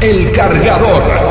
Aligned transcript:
El 0.00 0.30
cargador. 0.30 1.27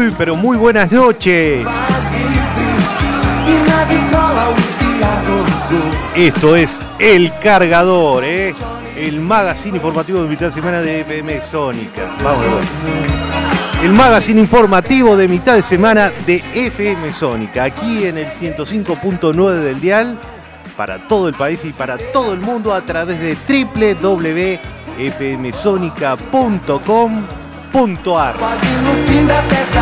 Muy 0.00 0.14
pero 0.16 0.34
muy 0.34 0.56
buenas 0.56 0.90
noches. 0.90 1.66
Esto 6.16 6.56
es 6.56 6.80
El 6.98 7.30
Cargador, 7.42 8.24
¿eh? 8.24 8.54
el 8.96 9.20
magazine 9.20 9.76
informativo 9.76 10.22
de 10.22 10.28
mitad 10.28 10.46
de 10.46 10.52
semana 10.52 10.80
de 10.80 11.00
FM 11.00 11.40
Sónica. 11.42 12.02
Vamos. 12.22 12.66
El 13.82 13.92
magazine 13.92 14.40
informativo 14.40 15.16
de 15.16 15.28
mitad 15.28 15.54
de 15.54 15.62
semana 15.62 16.10
de 16.26 16.42
FM 16.54 17.12
Sónica, 17.12 17.64
aquí 17.64 18.04
en 18.04 18.18
el 18.18 18.28
105.9 18.28 19.52
del 19.60 19.80
dial, 19.80 20.18
para 20.76 21.08
todo 21.08 21.28
el 21.28 21.34
país 21.34 21.64
y 21.66 21.72
para 21.72 21.98
todo 21.98 22.32
el 22.32 22.40
mundo 22.40 22.72
a 22.72 22.80
través 22.82 23.18
de 23.18 23.36
www.fmsonica.com.ar. 27.70 28.34
Quase 28.34 28.66
no 28.66 28.94
fim 29.06 29.26
da 29.26 29.42
festa 29.42 29.80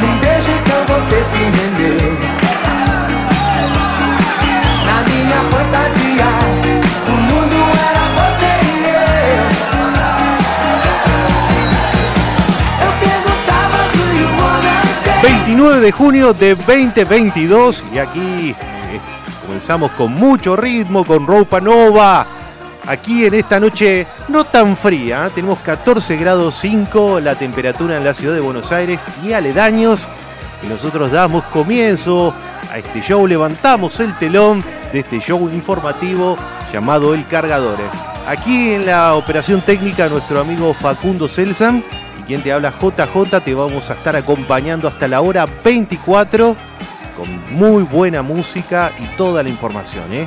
Num 0.00 0.18
beijo 0.20 0.50
então 0.52 0.84
você 0.86 1.24
se 1.24 1.36
rendeu 1.36 1.96
Na 4.84 5.02
minha 5.08 5.40
fantasia 5.50 6.28
O 7.06 7.12
mundo 7.12 7.58
era 7.88 8.04
você 8.18 8.52
e 8.64 8.76
eu 8.84 9.46
Eu 12.84 12.92
perguntava 13.00 13.78
do 13.92 14.04
you 14.18 14.28
wanna 14.40 14.74
dance 15.04 15.28
29 15.44 15.80
de 15.80 15.90
junio 15.96 16.28
de 16.34 16.54
2022 16.54 17.84
y 17.94 17.98
aquí 17.98 18.54
eh, 18.60 19.00
comenzamos 19.46 19.90
con 19.92 20.12
mucho 20.12 20.56
ritmo, 20.56 21.04
con 21.04 21.26
ropa 21.26 21.60
nova. 21.60 22.37
Aquí 22.88 23.26
en 23.26 23.34
esta 23.34 23.60
noche 23.60 24.06
no 24.28 24.44
tan 24.44 24.74
fría, 24.74 25.26
¿eh? 25.26 25.30
tenemos 25.34 25.58
14 25.58 26.16
grados 26.16 26.54
5 26.54 27.20
la 27.20 27.34
temperatura 27.34 27.98
en 27.98 28.04
la 28.04 28.14
ciudad 28.14 28.32
de 28.32 28.40
Buenos 28.40 28.72
Aires 28.72 29.02
y 29.22 29.34
aledaños. 29.34 30.08
Y 30.62 30.68
nosotros 30.68 31.12
damos 31.12 31.44
comienzo 31.44 32.32
a 32.72 32.78
este 32.78 33.02
show, 33.02 33.26
levantamos 33.26 34.00
el 34.00 34.16
telón 34.16 34.64
de 34.90 35.00
este 35.00 35.20
show 35.20 35.50
informativo 35.50 36.38
llamado 36.72 37.12
El 37.12 37.26
Cargador. 37.26 37.78
¿eh? 37.78 37.90
Aquí 38.26 38.72
en 38.72 38.86
la 38.86 39.16
operación 39.16 39.60
técnica 39.60 40.08
nuestro 40.08 40.40
amigo 40.40 40.72
Facundo 40.72 41.28
Selsan 41.28 41.84
y 42.18 42.22
quien 42.22 42.40
te 42.40 42.54
habla 42.54 42.72
JJ, 42.72 43.40
te 43.44 43.52
vamos 43.52 43.90
a 43.90 43.92
estar 43.92 44.16
acompañando 44.16 44.88
hasta 44.88 45.06
la 45.08 45.20
hora 45.20 45.44
24 45.62 46.56
con 47.18 47.54
muy 47.54 47.82
buena 47.82 48.22
música 48.22 48.92
y 48.98 49.04
toda 49.18 49.42
la 49.42 49.50
información. 49.50 50.10
¿eh? 50.14 50.26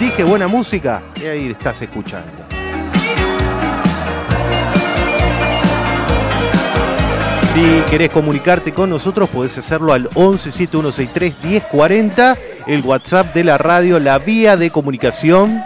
Dije 0.00 0.24
buena 0.24 0.48
música 0.48 1.02
y 1.14 1.26
ahí 1.26 1.50
estás 1.50 1.82
escuchando. 1.82 2.26
Si 7.52 7.82
querés 7.90 8.08
comunicarte 8.08 8.72
con 8.72 8.88
nosotros, 8.88 9.28
podés 9.28 9.58
hacerlo 9.58 9.92
al 9.92 10.08
11 10.14 10.52
7163 10.52 11.34
1040, 11.44 12.38
el 12.66 12.80
WhatsApp 12.80 13.34
de 13.34 13.44
la 13.44 13.58
radio, 13.58 13.98
la 13.98 14.18
vía 14.18 14.56
de 14.56 14.70
comunicación 14.70 15.62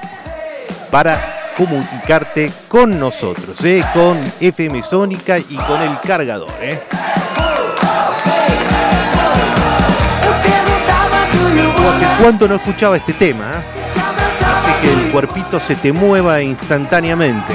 para 0.90 1.52
comunicarte 1.56 2.50
con 2.66 2.98
nosotros, 2.98 3.64
¿eh? 3.64 3.84
con 3.94 4.18
FM 4.40 4.82
Sónica 4.82 5.38
y 5.38 5.54
con 5.54 5.80
el 5.80 6.00
cargador. 6.00 6.50
¿eh? 6.60 6.82
¿Hace 11.88 12.20
cuánto 12.20 12.48
no 12.48 12.56
escuchaba 12.56 12.96
este 12.96 13.12
tema? 13.12 13.44
¿eh? 13.52 13.83
Cuerpito 15.14 15.60
se 15.60 15.76
te 15.76 15.92
mueva 15.92 16.42
instantáneamente. 16.42 17.54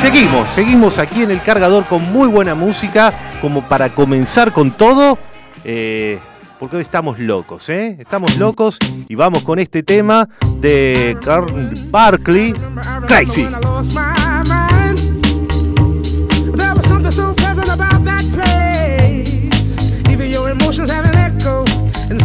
Seguimos, 0.00 0.48
seguimos 0.48 0.98
aquí 0.98 1.24
en 1.24 1.30
el 1.30 1.42
cargador 1.42 1.84
con 1.84 2.10
muy 2.10 2.26
buena 2.26 2.54
música, 2.54 3.12
como 3.42 3.60
para 3.68 3.90
comenzar 3.90 4.50
con 4.50 4.70
todo, 4.70 5.18
eh, 5.64 6.18
porque 6.58 6.76
hoy 6.76 6.82
estamos 6.82 7.18
locos, 7.18 7.68
¿eh? 7.68 7.98
Estamos 8.00 8.38
locos 8.38 8.78
y 9.08 9.14
vamos 9.14 9.42
con 9.42 9.58
este 9.58 9.82
tema 9.82 10.26
de 10.56 11.18
Carl 11.22 11.70
Barkley, 11.90 12.54
Crazy. 13.06 13.46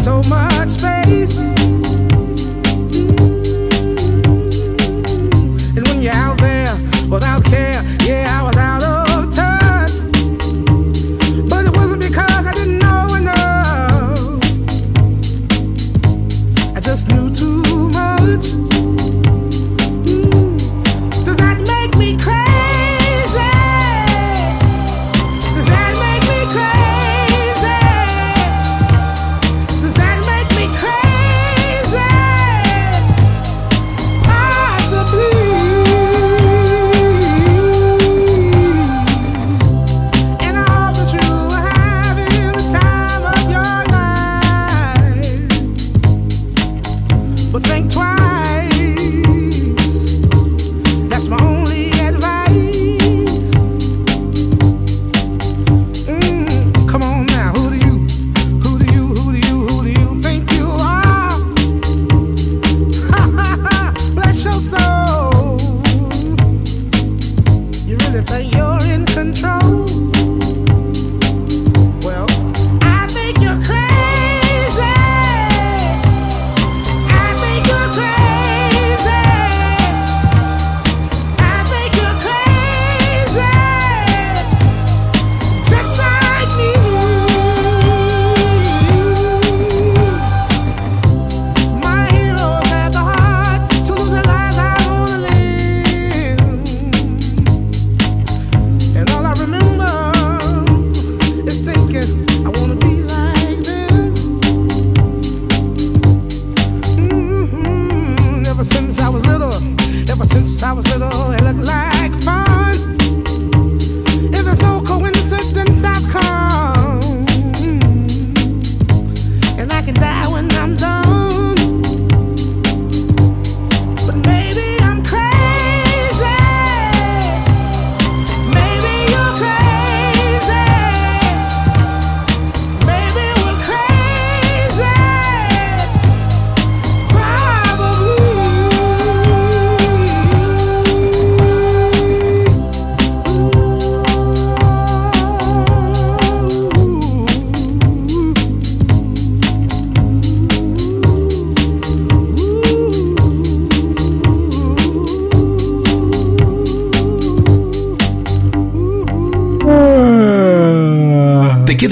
So 0.02 0.20
much 0.24 0.68
space. 0.68 1.51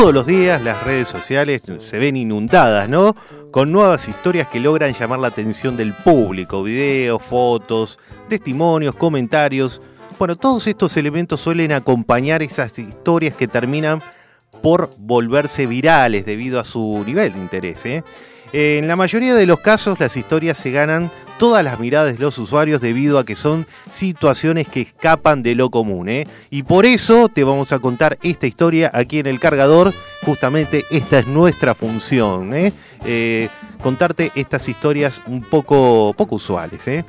Todos 0.00 0.14
los 0.14 0.26
días 0.26 0.62
las 0.62 0.82
redes 0.82 1.08
sociales 1.08 1.60
se 1.76 1.98
ven 1.98 2.16
inundadas, 2.16 2.88
¿no? 2.88 3.14
Con 3.50 3.70
nuevas 3.70 4.08
historias 4.08 4.48
que 4.48 4.58
logran 4.58 4.94
llamar 4.94 5.18
la 5.18 5.28
atención 5.28 5.76
del 5.76 5.92
público, 5.92 6.62
videos, 6.62 7.22
fotos, 7.22 7.98
testimonios, 8.26 8.94
comentarios. 8.94 9.82
Bueno, 10.18 10.36
todos 10.36 10.66
estos 10.66 10.96
elementos 10.96 11.42
suelen 11.42 11.72
acompañar 11.72 12.42
esas 12.42 12.78
historias 12.78 13.34
que 13.34 13.46
terminan 13.46 14.00
por 14.62 14.88
volverse 14.96 15.66
virales 15.66 16.24
debido 16.24 16.58
a 16.58 16.64
su 16.64 17.04
nivel 17.04 17.34
de 17.34 17.38
interés. 17.38 17.84
¿eh? 17.84 18.02
En 18.52 18.88
la 18.88 18.96
mayoría 18.96 19.34
de 19.34 19.46
los 19.46 19.60
casos 19.60 20.00
las 20.00 20.16
historias 20.16 20.58
se 20.58 20.72
ganan 20.72 21.10
todas 21.38 21.64
las 21.64 21.80
miradas 21.80 22.12
de 22.12 22.18
los 22.18 22.36
usuarios 22.38 22.82
debido 22.82 23.18
a 23.18 23.24
que 23.24 23.34
son 23.34 23.66
situaciones 23.92 24.68
que 24.68 24.82
escapan 24.82 25.42
de 25.42 25.54
lo 25.54 25.70
común. 25.70 26.08
¿eh? 26.08 26.26
Y 26.50 26.64
por 26.64 26.84
eso 26.84 27.30
te 27.30 27.44
vamos 27.44 27.72
a 27.72 27.78
contar 27.78 28.18
esta 28.22 28.46
historia 28.46 28.90
aquí 28.92 29.20
en 29.20 29.26
el 29.26 29.40
cargador. 29.40 29.94
Justamente 30.26 30.84
esta 30.90 31.20
es 31.20 31.26
nuestra 31.26 31.74
función. 31.74 32.52
¿eh? 32.52 32.72
Eh, 33.06 33.48
contarte 33.80 34.32
estas 34.34 34.68
historias 34.68 35.20
un 35.26 35.42
poco, 35.42 36.14
poco 36.16 36.36
usuales. 36.36 36.86
¿eh? 36.88 37.04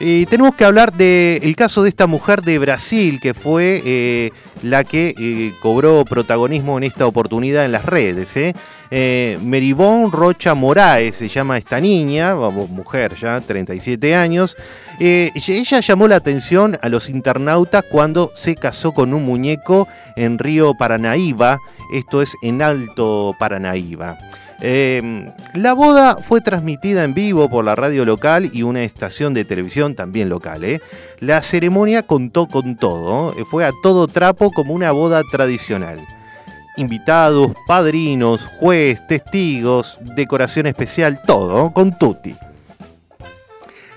Y 0.00 0.26
tenemos 0.26 0.54
que 0.54 0.64
hablar 0.64 0.92
del 0.92 1.56
caso 1.56 1.82
de 1.82 1.88
esta 1.88 2.06
mujer 2.06 2.42
de 2.42 2.58
Brasil 2.58 3.20
que 3.20 3.34
fue 3.34 3.82
eh, 3.84 4.30
la 4.62 4.84
que 4.84 5.14
eh, 5.18 5.52
cobró 5.60 6.04
protagonismo 6.04 6.78
en 6.78 6.84
esta 6.84 7.06
oportunidad 7.06 7.64
en 7.64 7.72
las 7.72 7.84
redes. 7.84 8.36
¿eh? 8.36 8.54
Eh, 8.90 9.38
Meribón 9.42 10.12
Rocha 10.12 10.54
Moraes 10.54 11.16
se 11.16 11.28
llama 11.28 11.58
esta 11.58 11.80
niña, 11.80 12.34
mujer 12.34 13.14
ya, 13.16 13.40
37 13.40 14.14
años. 14.14 14.56
Eh, 15.00 15.32
ella 15.34 15.80
llamó 15.80 16.08
la 16.08 16.16
atención 16.16 16.78
a 16.80 16.88
los 16.88 17.10
internautas 17.10 17.84
cuando 17.90 18.30
se 18.34 18.54
casó 18.54 18.92
con 18.92 19.12
un 19.12 19.24
muñeco 19.24 19.88
en 20.16 20.38
Río 20.38 20.74
Paranaíba, 20.74 21.58
esto 21.92 22.22
es 22.22 22.34
en 22.42 22.62
Alto 22.62 23.34
Paranaíba. 23.38 24.16
Eh, 24.60 25.32
la 25.54 25.72
boda 25.72 26.16
fue 26.16 26.40
transmitida 26.40 27.04
en 27.04 27.14
vivo 27.14 27.48
por 27.48 27.64
la 27.64 27.74
radio 27.74 28.04
local 28.04 28.50
y 28.52 28.62
una 28.62 28.84
estación 28.84 29.34
de 29.34 29.44
televisión 29.44 29.94
también 29.94 30.28
local. 30.28 30.64
¿eh? 30.64 30.80
La 31.20 31.42
ceremonia 31.42 32.02
contó 32.02 32.46
con 32.46 32.76
todo, 32.76 33.32
¿eh? 33.32 33.44
fue 33.44 33.64
a 33.64 33.72
todo 33.82 34.06
trapo 34.06 34.50
como 34.52 34.74
una 34.74 34.92
boda 34.92 35.22
tradicional. 35.30 36.06
Invitados, 36.76 37.52
padrinos, 37.66 38.46
juez, 38.58 39.06
testigos, 39.06 39.98
decoración 40.16 40.66
especial, 40.66 41.20
todo, 41.24 41.72
con 41.72 41.96
tutti. 41.98 42.34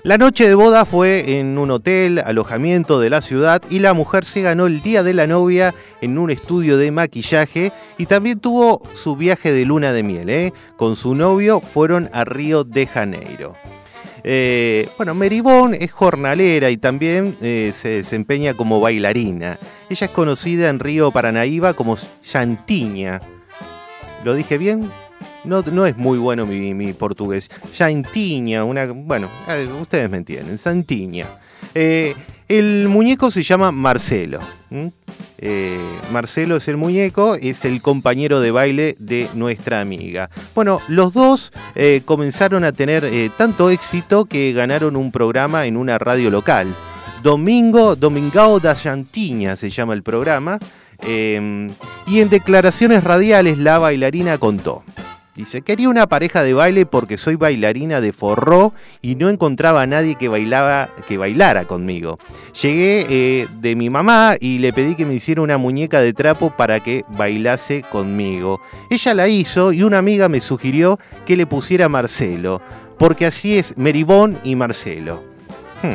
La 0.08 0.16
noche 0.16 0.48
de 0.48 0.54
boda 0.54 0.86
fue 0.86 1.38
en 1.38 1.58
un 1.58 1.70
hotel, 1.70 2.18
alojamiento 2.24 2.98
de 2.98 3.10
la 3.10 3.20
ciudad, 3.20 3.60
y 3.68 3.80
la 3.80 3.92
mujer 3.92 4.24
se 4.24 4.40
ganó 4.40 4.66
el 4.66 4.80
día 4.80 5.02
de 5.02 5.12
la 5.12 5.26
novia 5.26 5.74
en 6.00 6.16
un 6.16 6.30
estudio 6.30 6.78
de 6.78 6.90
maquillaje 6.90 7.72
y 7.98 8.06
también 8.06 8.40
tuvo 8.40 8.80
su 8.94 9.16
viaje 9.16 9.52
de 9.52 9.66
luna 9.66 9.92
de 9.92 10.02
miel. 10.02 10.30
¿eh? 10.30 10.54
Con 10.78 10.96
su 10.96 11.14
novio 11.14 11.60
fueron 11.60 12.08
a 12.14 12.24
Río 12.24 12.64
de 12.64 12.86
Janeiro. 12.86 13.54
Eh, 14.24 14.88
bueno, 14.96 15.12
Meribón 15.12 15.74
es 15.74 15.92
jornalera 15.92 16.70
y 16.70 16.78
también 16.78 17.36
eh, 17.42 17.72
se 17.74 17.90
desempeña 17.90 18.54
como 18.54 18.80
bailarina. 18.80 19.58
Ella 19.90 20.06
es 20.06 20.12
conocida 20.12 20.70
en 20.70 20.80
Río 20.80 21.10
Paranaíba 21.10 21.74
como 21.74 21.98
Chantiña. 22.22 23.20
¿Lo 24.24 24.32
dije 24.32 24.56
bien? 24.56 24.90
No, 25.48 25.86
es 25.86 25.96
muy 25.96 26.18
bueno 26.18 26.44
mi, 26.44 26.92
portugués. 26.92 27.50
Chantiña, 27.72 28.64
una. 28.64 28.86
Bueno, 28.92 29.30
ustedes 29.80 30.10
me 30.10 30.18
entienden. 30.18 30.58
Santiña. 30.58 31.26
Eh, 31.74 32.14
el 32.48 32.88
muñeco 32.88 33.30
se 33.30 33.42
llama 33.42 33.72
Marcelo. 33.72 34.40
Eh, 35.38 35.78
Marcelo 36.12 36.56
es 36.56 36.68
el 36.68 36.76
muñeco, 36.76 37.34
es 37.36 37.64
el 37.64 37.80
compañero 37.80 38.40
de 38.40 38.50
baile 38.50 38.96
de 38.98 39.28
nuestra 39.34 39.80
amiga. 39.80 40.28
Bueno, 40.54 40.80
los 40.88 41.14
dos 41.14 41.52
eh, 41.74 42.02
comenzaron 42.04 42.64
a 42.64 42.72
tener 42.72 43.10
tanto 43.38 43.70
éxito 43.70 44.26
que 44.26 44.52
ganaron 44.52 44.96
un 44.96 45.10
programa 45.10 45.64
en 45.64 45.78
una 45.78 45.98
radio 45.98 46.30
local. 46.30 46.74
Domingo, 47.22 47.96
Domingao 47.96 48.60
da 48.60 48.74
Chantiña 48.74 49.56
se 49.56 49.70
llama 49.70 49.94
el 49.94 50.02
programa. 50.02 50.58
y 51.06 52.20
en 52.20 52.28
declaraciones 52.28 53.02
radiales 53.04 53.56
la 53.56 53.78
bailarina 53.78 54.36
contó. 54.36 54.84
Dice, 55.38 55.62
quería 55.62 55.88
una 55.88 56.08
pareja 56.08 56.42
de 56.42 56.52
baile 56.52 56.84
porque 56.84 57.16
soy 57.16 57.36
bailarina 57.36 58.00
de 58.00 58.12
forró 58.12 58.72
y 59.00 59.14
no 59.14 59.28
encontraba 59.28 59.82
a 59.82 59.86
nadie 59.86 60.16
que, 60.16 60.26
bailaba, 60.26 60.88
que 61.06 61.16
bailara 61.16 61.64
conmigo. 61.64 62.18
Llegué 62.60 63.06
eh, 63.08 63.48
de 63.60 63.76
mi 63.76 63.88
mamá 63.88 64.34
y 64.40 64.58
le 64.58 64.72
pedí 64.72 64.96
que 64.96 65.06
me 65.06 65.14
hiciera 65.14 65.40
una 65.40 65.56
muñeca 65.56 66.00
de 66.00 66.12
trapo 66.12 66.50
para 66.50 66.80
que 66.80 67.04
bailase 67.16 67.84
conmigo. 67.88 68.60
Ella 68.90 69.14
la 69.14 69.28
hizo 69.28 69.72
y 69.72 69.84
una 69.84 69.98
amiga 69.98 70.28
me 70.28 70.40
sugirió 70.40 70.98
que 71.24 71.36
le 71.36 71.46
pusiera 71.46 71.88
Marcelo, 71.88 72.60
porque 72.98 73.24
así 73.24 73.56
es 73.56 73.78
Meribón 73.78 74.40
y 74.42 74.56
Marcelo. 74.56 75.22
Hmm. 75.84 75.94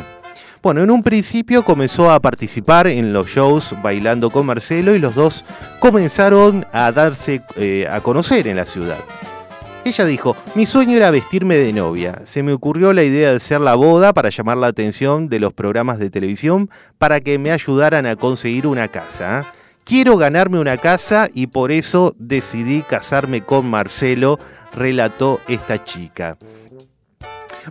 Bueno, 0.62 0.82
en 0.82 0.90
un 0.90 1.02
principio 1.02 1.66
comenzó 1.66 2.10
a 2.10 2.18
participar 2.18 2.86
en 2.86 3.12
los 3.12 3.28
shows 3.28 3.76
bailando 3.82 4.30
con 4.30 4.46
Marcelo 4.46 4.94
y 4.94 4.98
los 4.98 5.14
dos 5.14 5.44
comenzaron 5.80 6.64
a 6.72 6.90
darse 6.92 7.42
eh, 7.56 7.86
a 7.90 8.00
conocer 8.00 8.48
en 8.48 8.56
la 8.56 8.64
ciudad. 8.64 8.96
Ella 9.84 10.06
dijo, 10.06 10.34
mi 10.54 10.64
sueño 10.64 10.96
era 10.96 11.10
vestirme 11.10 11.56
de 11.56 11.70
novia. 11.74 12.22
Se 12.24 12.42
me 12.42 12.54
ocurrió 12.54 12.94
la 12.94 13.04
idea 13.04 13.28
de 13.30 13.36
hacer 13.36 13.60
la 13.60 13.74
boda 13.74 14.14
para 14.14 14.30
llamar 14.30 14.56
la 14.56 14.68
atención 14.68 15.28
de 15.28 15.38
los 15.38 15.52
programas 15.52 15.98
de 15.98 16.08
televisión 16.08 16.70
para 16.96 17.20
que 17.20 17.38
me 17.38 17.52
ayudaran 17.52 18.06
a 18.06 18.16
conseguir 18.16 18.66
una 18.66 18.88
casa. 18.88 19.52
Quiero 19.84 20.16
ganarme 20.16 20.58
una 20.58 20.78
casa 20.78 21.28
y 21.34 21.48
por 21.48 21.70
eso 21.70 22.14
decidí 22.18 22.80
casarme 22.80 23.42
con 23.42 23.68
Marcelo, 23.68 24.38
relató 24.74 25.40
esta 25.48 25.84
chica. 25.84 26.38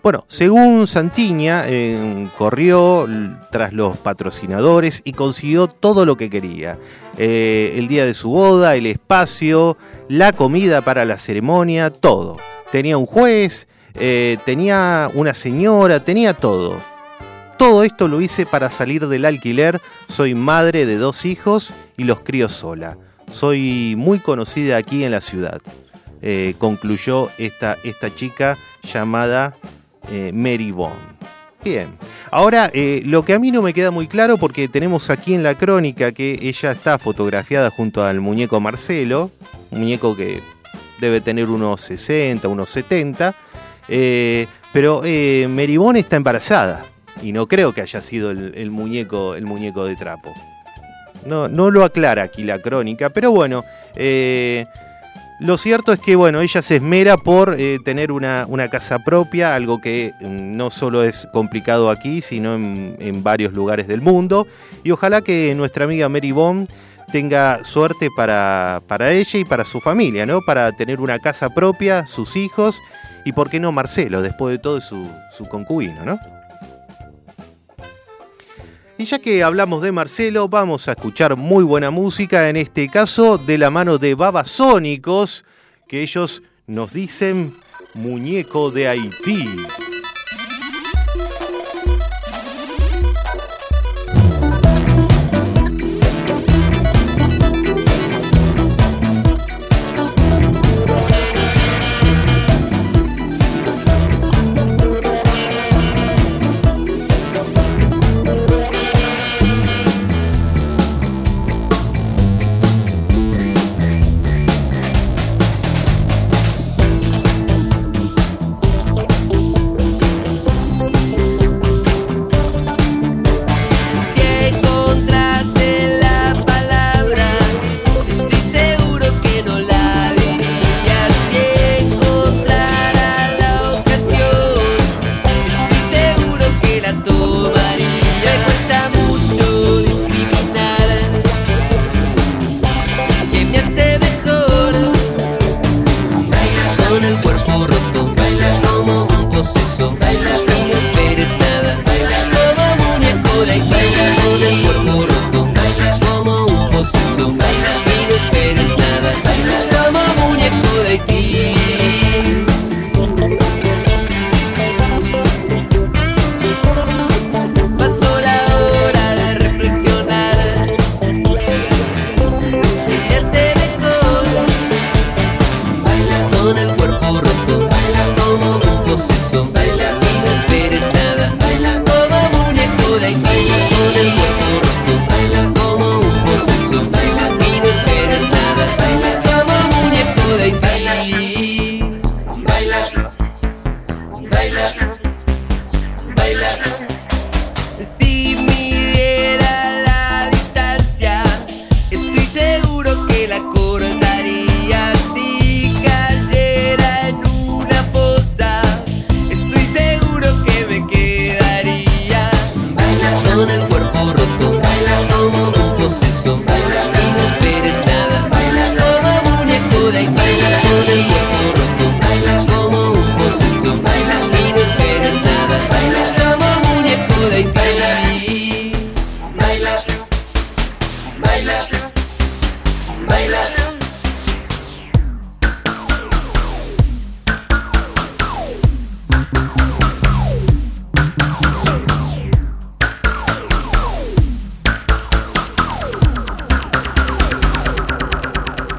Bueno, 0.02 0.26
según 0.28 0.88
Santiña, 0.88 1.64
eh, 1.68 2.28
corrió 2.38 3.08
tras 3.52 3.74
los 3.74 3.98
patrocinadores 3.98 5.02
y 5.04 5.14
consiguió 5.14 5.68
todo 5.68 6.06
lo 6.06 6.18
que 6.18 6.30
quería. 6.30 6.80
Eh, 7.18 7.76
el 7.78 7.88
día 7.88 8.06
de 8.06 8.16
su 8.16 8.32
boda, 8.32 8.76
el 8.76 8.88
espacio, 8.88 9.78
la 10.10 10.34
comida 10.34 10.82
para 10.82 11.06
la 11.06 11.20
ceremonia, 11.20 11.92
todo. 11.92 12.38
Tenía 12.72 12.98
un 12.98 13.06
juez, 13.06 13.68
eh, 13.94 14.38
tenía 14.46 15.12
una 15.14 15.36
señora, 15.36 16.04
tenía 16.04 16.34
todo. 16.34 16.76
Todo 17.58 17.84
esto 17.84 18.08
lo 18.08 18.20
hice 18.20 18.48
para 18.48 18.72
salir 18.72 19.08
del 19.08 19.26
alquiler. 19.26 19.80
Soy 20.08 20.34
madre 20.34 20.88
de 20.88 20.98
dos 20.98 21.24
hijos 21.24 21.72
y 21.98 22.06
los 22.06 22.22
crío 22.22 22.50
sola. 22.50 22.98
Soy 23.32 23.94
muy 23.96 24.20
conocida 24.20 24.78
aquí 24.78 25.04
en 25.04 25.12
la 25.12 25.22
ciudad. 25.22 25.62
Concluyó 26.58 27.30
esta, 27.38 27.76
esta 27.84 28.14
chica 28.16 28.58
llamada 28.82 29.56
eh, 30.10 30.32
Mary 30.34 30.72
Bond. 30.72 31.14
Bien. 31.64 31.96
Ahora, 32.30 32.70
eh, 32.74 33.02
lo 33.06 33.24
que 33.24 33.34
a 33.34 33.40
mí 33.40 33.52
no 33.52 33.62
me 33.62 33.74
queda 33.74 33.92
muy 33.92 34.08
claro, 34.08 34.38
porque 34.38 34.68
tenemos 34.68 35.10
aquí 35.10 35.34
en 35.34 35.44
la 35.44 35.56
crónica 35.56 36.12
que 36.12 36.40
ella 36.42 36.72
está 36.72 37.00
fotografiada 37.00 37.70
junto 37.70 38.04
al 38.04 38.20
muñeco 38.20 38.60
Marcelo, 38.60 39.32
un 39.72 39.80
muñeco 39.80 40.16
que 40.16 40.42
debe 41.00 41.22
tener 41.22 41.50
unos 41.50 41.82
60, 41.82 42.48
unos 42.48 42.70
70, 42.70 43.36
eh, 43.88 44.48
pero 44.72 45.02
eh, 45.06 45.48
Meribón 45.50 45.96
está 45.96 46.16
embarazada 46.16 46.86
y 47.22 47.32
no 47.32 47.48
creo 47.48 47.74
que 47.74 47.82
haya 47.82 48.02
sido 48.02 48.32
el, 48.32 48.72
muñeco, 48.72 49.36
el 49.36 49.46
muñeco 49.46 49.86
de 49.86 49.96
trapo. 49.96 50.34
No, 51.26 51.48
no 51.48 51.72
lo 51.72 51.86
aclara 51.86 52.24
aquí 52.24 52.44
la 52.44 52.60
crónica, 52.60 53.10
pero 53.10 53.32
bueno, 53.32 53.64
eh, 53.96 54.66
lo 55.44 55.58
cierto 55.58 55.92
es 55.92 56.00
que 56.00 56.16
bueno, 56.16 56.40
ella 56.40 56.62
se 56.62 56.78
esmera 56.78 57.18
por 57.18 57.56
eh, 57.60 57.78
tener 57.84 58.14
una, 58.14 58.46
una 58.48 58.70
casa 58.70 59.00
propia, 59.00 59.56
algo 59.56 59.82
que 59.82 60.14
mm, 60.22 60.56
no 60.56 60.72
solo 60.72 61.04
es 61.04 61.28
complicado 61.34 61.90
aquí, 61.90 62.22
sino 62.22 62.56
en, 62.56 63.24
varios 63.24 63.52
lugares 63.52 63.90
del 63.90 64.00
mundo. 64.00 64.48
Y 64.86 64.92
ojalá 64.92 65.20
que 65.20 65.54
nuestra 65.54 65.84
amiga 65.84 66.08
Mary 66.08 66.32
Bond 66.32 66.70
tenga 67.12 67.62
suerte 67.66 68.08
para, 68.16 68.82
para 68.88 69.12
ella 69.12 69.38
y 69.38 69.44
para 69.44 69.66
su 69.66 69.82
familia, 69.82 70.26
¿no? 70.26 70.40
Para 70.42 70.72
tener 70.72 71.02
una 71.02 71.20
casa 71.20 71.50
propia, 71.50 72.08
sus 72.08 72.38
hijos 72.38 72.80
y, 73.26 73.34
¿por 73.34 73.50
qué 73.50 73.60
no, 73.60 73.74
Marcelo, 73.74 74.22
después 74.22 74.54
de 74.54 74.60
todo, 74.60 74.80
su, 74.80 75.06
su 75.38 75.44
concubino, 75.46 76.06
¿no? 76.06 76.20
Y 79.04 79.06
ya 79.06 79.20
que 79.20 79.44
hablamos 79.44 79.82
de 79.82 79.92
Marcelo, 79.92 80.48
vamos 80.48 80.88
a 80.88 80.92
escuchar 80.92 81.36
muy 81.36 81.66
buena 81.66 81.92
música, 81.92 82.48
en 82.48 82.56
este 82.56 82.88
caso 82.88 83.38
de 83.38 83.58
la 83.58 83.70
mano 83.70 83.98
de 83.98 84.16
Babasónicos, 84.16 85.44
que 85.90 86.02
ellos 86.02 86.42
nos 86.68 86.94
dicen 86.94 87.54
Muñeco 87.96 88.72
de 88.72 88.88
Haití. 88.88 89.46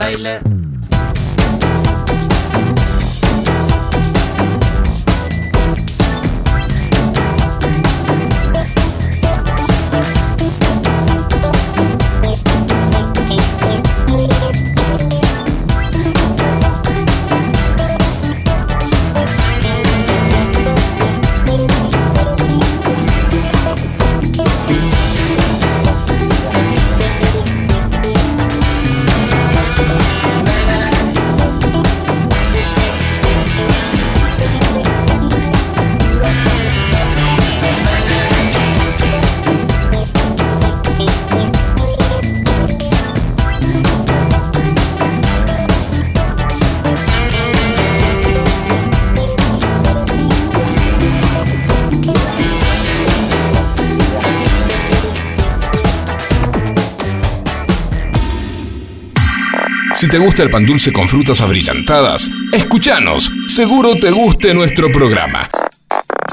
கடையில. 0.04 0.30
Si 60.04 60.10
te 60.10 60.18
gusta 60.18 60.42
el 60.42 60.50
pan 60.50 60.66
dulce 60.66 60.92
con 60.92 61.08
frutas 61.08 61.40
abrillantadas, 61.40 62.30
escúchanos. 62.52 63.32
Seguro 63.46 63.98
te 63.98 64.10
guste 64.10 64.52
nuestro 64.52 64.92
programa. 64.92 65.48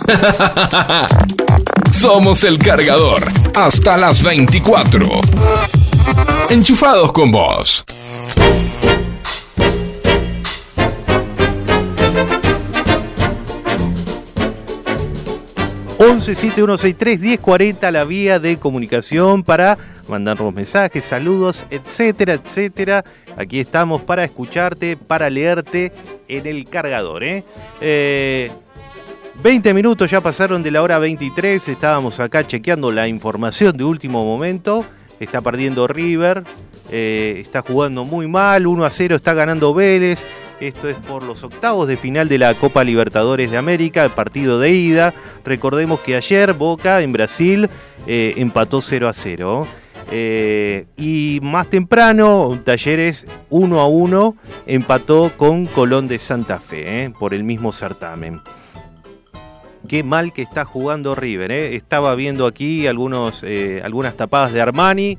Somos 1.90 2.44
el 2.44 2.58
cargador. 2.58 3.24
Hasta 3.56 3.96
las 3.96 4.24
24. 4.24 5.08
Enchufados 6.50 7.13
con 7.13 7.32
vos. 7.32 7.86
11 15.98 16.36
7163 16.36 17.22
1040 17.22 17.92
la 17.92 18.04
vía 18.04 18.40
de 18.40 18.58
comunicación 18.58 19.44
para 19.44 19.78
mandarnos 20.10 20.54
mensajes, 20.54 21.06
saludos, 21.06 21.66
etcétera, 21.70 22.34
etcétera. 22.34 23.04
Aquí 23.38 23.59
estamos 23.59 24.01
para 24.01 24.23
escucharte, 24.23 24.97
para 24.97 25.29
leerte 25.29 25.91
en 26.27 26.45
el 26.47 26.65
cargador. 26.69 27.23
¿eh? 27.23 27.43
Eh, 27.79 28.51
20 29.43 29.73
minutos 29.73 30.11
ya 30.11 30.21
pasaron 30.21 30.61
de 30.61 30.71
la 30.71 30.81
hora 30.81 31.00
23, 31.00 31.67
estábamos 31.67 32.19
acá 32.19 32.45
chequeando 32.45 32.91
la 32.91 33.07
información 33.07 33.75
de 33.75 33.83
último 33.83 34.23
momento. 34.23 34.85
Está 35.19 35.41
perdiendo 35.41 35.88
River, 35.88 36.43
eh, 36.89 37.38
está 37.41 37.61
jugando 37.61 38.03
muy 38.03 38.27
mal, 38.27 38.67
1 38.67 38.85
a 38.85 38.89
0 38.91 39.15
está 39.15 39.33
ganando 39.33 39.73
Vélez. 39.73 40.27
Esto 40.59 40.89
es 40.89 40.95
por 40.95 41.23
los 41.23 41.43
octavos 41.43 41.88
de 41.88 41.97
final 41.97 42.29
de 42.29 42.38
la 42.38 42.53
Copa 42.53 42.83
Libertadores 42.83 43.50
de 43.50 43.57
América, 43.57 44.03
el 44.03 44.11
partido 44.11 44.59
de 44.59 44.71
ida. 44.71 45.13
Recordemos 45.43 46.01
que 46.01 46.15
ayer 46.15 46.53
Boca 46.53 47.01
en 47.01 47.11
Brasil 47.13 47.67
eh, 48.05 48.35
empató 48.38 48.81
0 48.81 49.07
a 49.07 49.13
0. 49.13 49.67
Eh, 50.13 50.88
y 50.98 51.39
más 51.41 51.70
temprano, 51.70 52.60
Talleres 52.65 53.25
1 53.50 53.80
a 53.80 53.88
1 53.88 54.36
empató 54.65 55.32
con 55.38 55.68
Colón 55.68 56.10
de 56.10 56.20
Santa 56.20 56.60
Fe 56.60 57.06
eh, 57.06 57.13
por 57.18 57.34
el 57.34 57.46
mismo 57.46 57.72
certamen. 57.72 58.41
Qué 59.88 60.03
mal 60.03 60.34
que 60.34 60.41
está 60.41 60.65
jugando 60.65 61.15
River. 61.15 61.51
eh. 61.51 61.75
Estaba 61.75 62.13
viendo 62.15 62.46
aquí 62.46 62.88
algunos, 62.88 63.44
algunas 63.84 64.15
tapadas 64.18 64.51
de 64.51 64.62
Armani. 64.62 65.18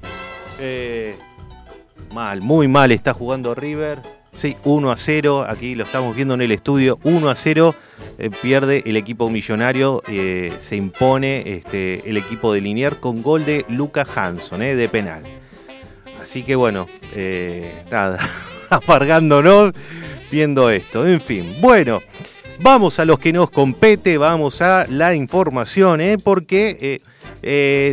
Mal, 2.12 2.42
muy 2.42 2.68
mal 2.68 2.92
está 2.92 3.14
jugando 3.14 3.54
River. 3.54 4.00
Sí, 4.34 4.56
1 4.64 4.90
a 4.90 4.96
0. 4.96 5.44
Aquí 5.48 5.74
lo 5.74 5.84
estamos 5.84 6.16
viendo 6.16 6.34
en 6.34 6.40
el 6.40 6.52
estudio. 6.52 6.98
1 7.04 7.28
a 7.28 7.36
0. 7.36 7.74
eh, 8.18 8.30
pierde 8.40 8.82
el 8.86 8.96
equipo 8.96 9.28
millonario. 9.28 10.02
eh, 10.08 10.52
se 10.58 10.76
impone 10.76 11.56
este, 11.56 12.08
el 12.08 12.16
equipo 12.16 12.52
de 12.52 12.60
Linier 12.60 12.96
con 12.96 13.22
gol 13.22 13.44
de 13.44 13.64
Luca 13.68 14.06
Hanson, 14.14 14.62
eh, 14.62 14.74
de 14.74 14.88
penal. 14.88 15.22
Así 16.20 16.44
que 16.44 16.54
bueno, 16.54 16.86
nada, 17.90 18.18
amargándonos 18.70 19.72
viendo 20.30 20.70
esto. 20.70 21.06
En 21.06 21.20
fin, 21.20 21.56
bueno, 21.60 22.00
vamos 22.60 23.00
a 23.00 23.04
los 23.04 23.18
que 23.18 23.32
nos 23.32 23.50
compete, 23.50 24.18
vamos 24.18 24.62
a 24.62 24.86
la 24.88 25.16
información, 25.16 26.00
porque 26.22 27.00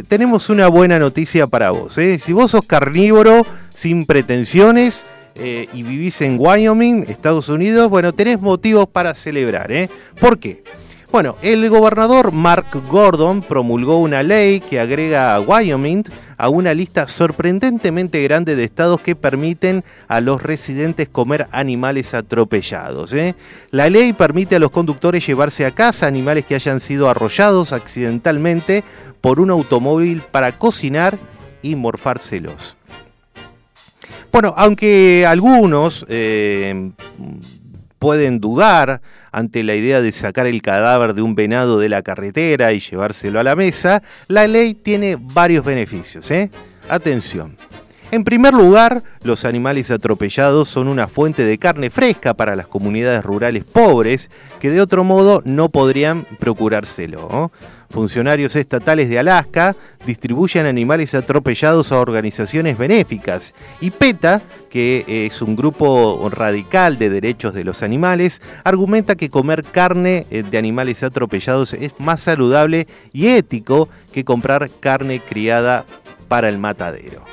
tenemos 0.08 0.52
una 0.52 0.68
buena 0.68 1.00
noticia 1.00 1.48
para 1.48 1.72
vos. 1.72 1.96
Si 2.20 2.32
vos 2.32 2.52
sos 2.52 2.66
carnívoro, 2.66 3.48
sin 3.74 4.06
pretensiones, 4.06 5.08
eh, 5.36 5.68
y 5.74 5.84
vivís 5.84 6.22
en 6.22 6.38
Wyoming, 6.40 7.06
Estados 7.08 7.50
Unidos, 7.50 7.90
bueno, 7.90 8.14
tenés 8.14 8.42
motivos 8.42 8.88
para 8.88 9.14
celebrar. 9.14 9.72
¿eh? 9.72 9.90
¿Por 10.20 10.40
qué? 10.40 10.64
Bueno, 11.12 11.38
el 11.42 11.68
gobernador 11.70 12.32
Mark 12.32 12.68
Gordon 12.88 13.42
promulgó 13.42 13.98
una 13.98 14.22
ley 14.22 14.60
que 14.60 14.80
agrega 14.80 15.34
a 15.34 15.40
Wyoming 15.40 16.04
a 16.38 16.50
una 16.50 16.74
lista 16.76 17.08
sorprendentemente 17.08 18.22
grande 18.22 18.56
de 18.56 18.64
estados 18.64 19.02
que 19.02 19.16
permiten 19.16 19.84
a 20.08 20.22
los 20.22 20.42
residentes 20.42 21.10
comer 21.10 21.48
animales 21.52 22.14
atropellados. 22.14 23.14
¿eh? 23.14 23.36
La 23.72 23.90
ley 23.90 24.14
permite 24.14 24.56
a 24.56 24.60
los 24.60 24.70
conductores 24.70 25.26
llevarse 25.26 25.66
a 25.66 25.72
casa 25.72 26.06
animales 26.06 26.46
que 26.46 26.56
hayan 26.56 26.80
sido 26.80 27.10
arrollados 27.10 27.74
accidentalmente 27.74 28.84
por 29.20 29.40
un 29.40 29.50
automóvil 29.50 30.22
para 30.32 30.60
cocinar 30.60 31.18
y 31.62 31.76
morfárselos. 31.76 32.78
Bueno, 34.32 34.54
aunque 34.56 35.26
algunos 35.28 36.06
eh, 36.08 36.92
pueden 37.98 38.40
dudar 38.40 39.02
ante 39.32 39.64
la 39.64 39.76
idea 39.76 40.02
de 40.02 40.12
sacar 40.12 40.48
el 40.48 40.62
cadáver 40.62 41.14
de 41.14 41.22
un 41.22 41.36
venado 41.36 41.80
de 41.80 41.90
la 41.90 42.02
carretera 42.02 42.72
y 42.74 42.80
llevárselo 42.80 43.40
a 43.40 43.44
la 43.44 43.56
mesa, 43.56 44.02
la 44.28 44.48
ley 44.48 44.74
tiene 44.74 45.18
varios 45.20 45.66
beneficios. 45.66 46.30
¿eh? 46.32 46.50
Atención. 46.90 47.58
En 48.12 48.24
primer 48.24 48.56
lugar, 48.56 49.04
los 49.22 49.46
animales 49.46 49.92
atropellados 49.92 50.68
son 50.68 50.88
una 50.88 51.08
fuente 51.08 51.44
de 51.44 51.60
carne 51.60 51.92
fresca 51.92 52.34
para 52.34 52.56
las 52.56 52.68
comunidades 52.68 53.24
rurales 53.24 53.66
pobres 53.66 54.32
que 54.60 54.72
de 54.72 54.82
otro 54.82 55.04
modo 55.04 55.44
no 55.46 55.70
podrían 55.70 56.26
procurárselo. 56.40 57.52
Funcionarios 57.92 58.56
estatales 58.56 59.10
de 59.10 59.20
Alaska 59.20 59.76
distribuyen 60.08 60.66
animales 60.66 61.14
atropellados 61.14 61.92
a 61.92 62.00
organizaciones 62.00 62.80
benéficas 62.80 63.54
y 63.80 63.92
PETA, 63.92 64.42
que 64.72 65.06
es 65.28 65.44
un 65.44 65.56
grupo 65.56 66.28
radical 66.32 66.98
de 66.98 67.12
derechos 67.12 67.54
de 67.54 67.64
los 67.64 67.84
animales, 67.84 68.42
argumenta 68.64 69.16
que 69.16 69.30
comer 69.30 69.64
carne 69.64 70.26
eh, 70.32 70.42
de 70.42 70.58
animales 70.58 71.04
atropellados 71.04 71.74
es 71.74 72.00
más 72.00 72.22
saludable 72.22 72.88
y 73.14 73.28
ético 73.28 73.88
que 74.12 74.24
comprar 74.24 74.72
carne 74.80 75.20
criada 75.20 75.86
para 76.28 76.50
el 76.50 76.58
matadero. 76.58 77.24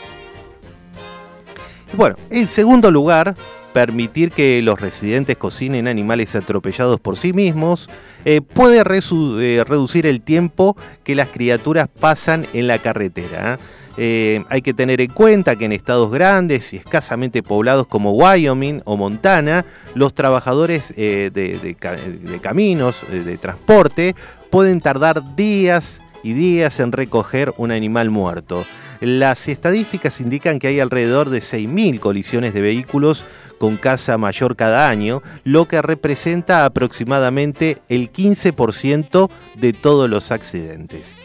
Bueno, 1.92 2.16
en 2.30 2.46
segundo 2.48 2.90
lugar, 2.90 3.34
permitir 3.72 4.30
que 4.32 4.60
los 4.62 4.80
residentes 4.80 5.36
cocinen 5.36 5.86
animales 5.88 6.34
atropellados 6.34 6.98
por 7.00 7.16
sí 7.16 7.32
mismos 7.32 7.88
eh, 8.24 8.40
puede 8.40 8.78
eh, 8.80 9.64
reducir 9.64 10.06
el 10.06 10.20
tiempo 10.20 10.76
que 11.04 11.14
las 11.14 11.28
criaturas 11.28 11.88
pasan 11.88 12.46
en 12.52 12.66
la 12.66 12.78
carretera. 12.78 13.58
Eh, 13.98 14.44
hay 14.50 14.60
que 14.60 14.74
tener 14.74 15.00
en 15.00 15.10
cuenta 15.10 15.56
que 15.56 15.64
en 15.64 15.72
estados 15.72 16.10
grandes 16.10 16.74
y 16.74 16.76
escasamente 16.76 17.42
poblados 17.42 17.86
como 17.86 18.12
Wyoming 18.12 18.82
o 18.84 18.96
Montana, 18.98 19.64
los 19.94 20.12
trabajadores 20.12 20.94
de, 20.94 21.30
de 21.30 21.76
ca- 21.78 21.96
de 21.96 22.38
caminos, 22.40 23.02
de 23.10 23.38
transporte, 23.38 24.14
pueden 24.50 24.82
tardar 24.82 25.34
días 25.34 26.02
y 26.22 26.34
días 26.34 26.78
en 26.80 26.92
recoger 26.92 27.54
un 27.56 27.70
animal 27.70 28.10
muerto. 28.10 28.66
Las 29.00 29.48
estadísticas 29.48 30.20
indican 30.20 30.58
que 30.58 30.68
hay 30.68 30.80
alrededor 30.80 31.30
de 31.30 31.38
6.000 31.38 31.98
colisiones 31.98 32.54
de 32.54 32.60
vehículos 32.60 33.24
con 33.58 33.76
casa 33.76 34.18
mayor 34.18 34.56
cada 34.56 34.88
año, 34.88 35.22
lo 35.44 35.66
que 35.68 35.82
representa 35.82 36.64
aproximadamente 36.64 37.78
el 37.88 38.12
15% 38.12 39.30
de 39.54 39.72
todos 39.72 40.08
los 40.10 40.30
accidentes. 40.30 41.16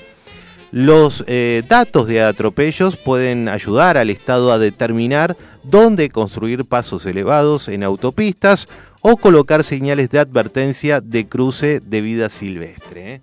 Los 0.72 1.26
eh, 1.28 1.64
datos 1.68 2.08
de 2.08 2.22
atropellos 2.22 2.96
pueden 2.96 3.50
ayudar 3.50 3.98
al 3.98 4.10
Estado 4.10 4.54
a 4.54 4.58
determinar 4.58 5.36
dónde 5.64 6.10
construir 6.10 6.64
pasos 6.64 7.06
elevados 7.06 7.68
en 7.68 7.84
autopistas 7.84 8.70
o 9.02 9.18
colocar 9.18 9.66
señales 9.66 10.10
de 10.10 10.20
advertencia 10.20 11.02
de 11.02 11.28
cruce 11.28 11.82
de 11.82 12.02
vida 12.02 12.30
silvestre. 12.30 13.16
¿eh? 13.16 13.22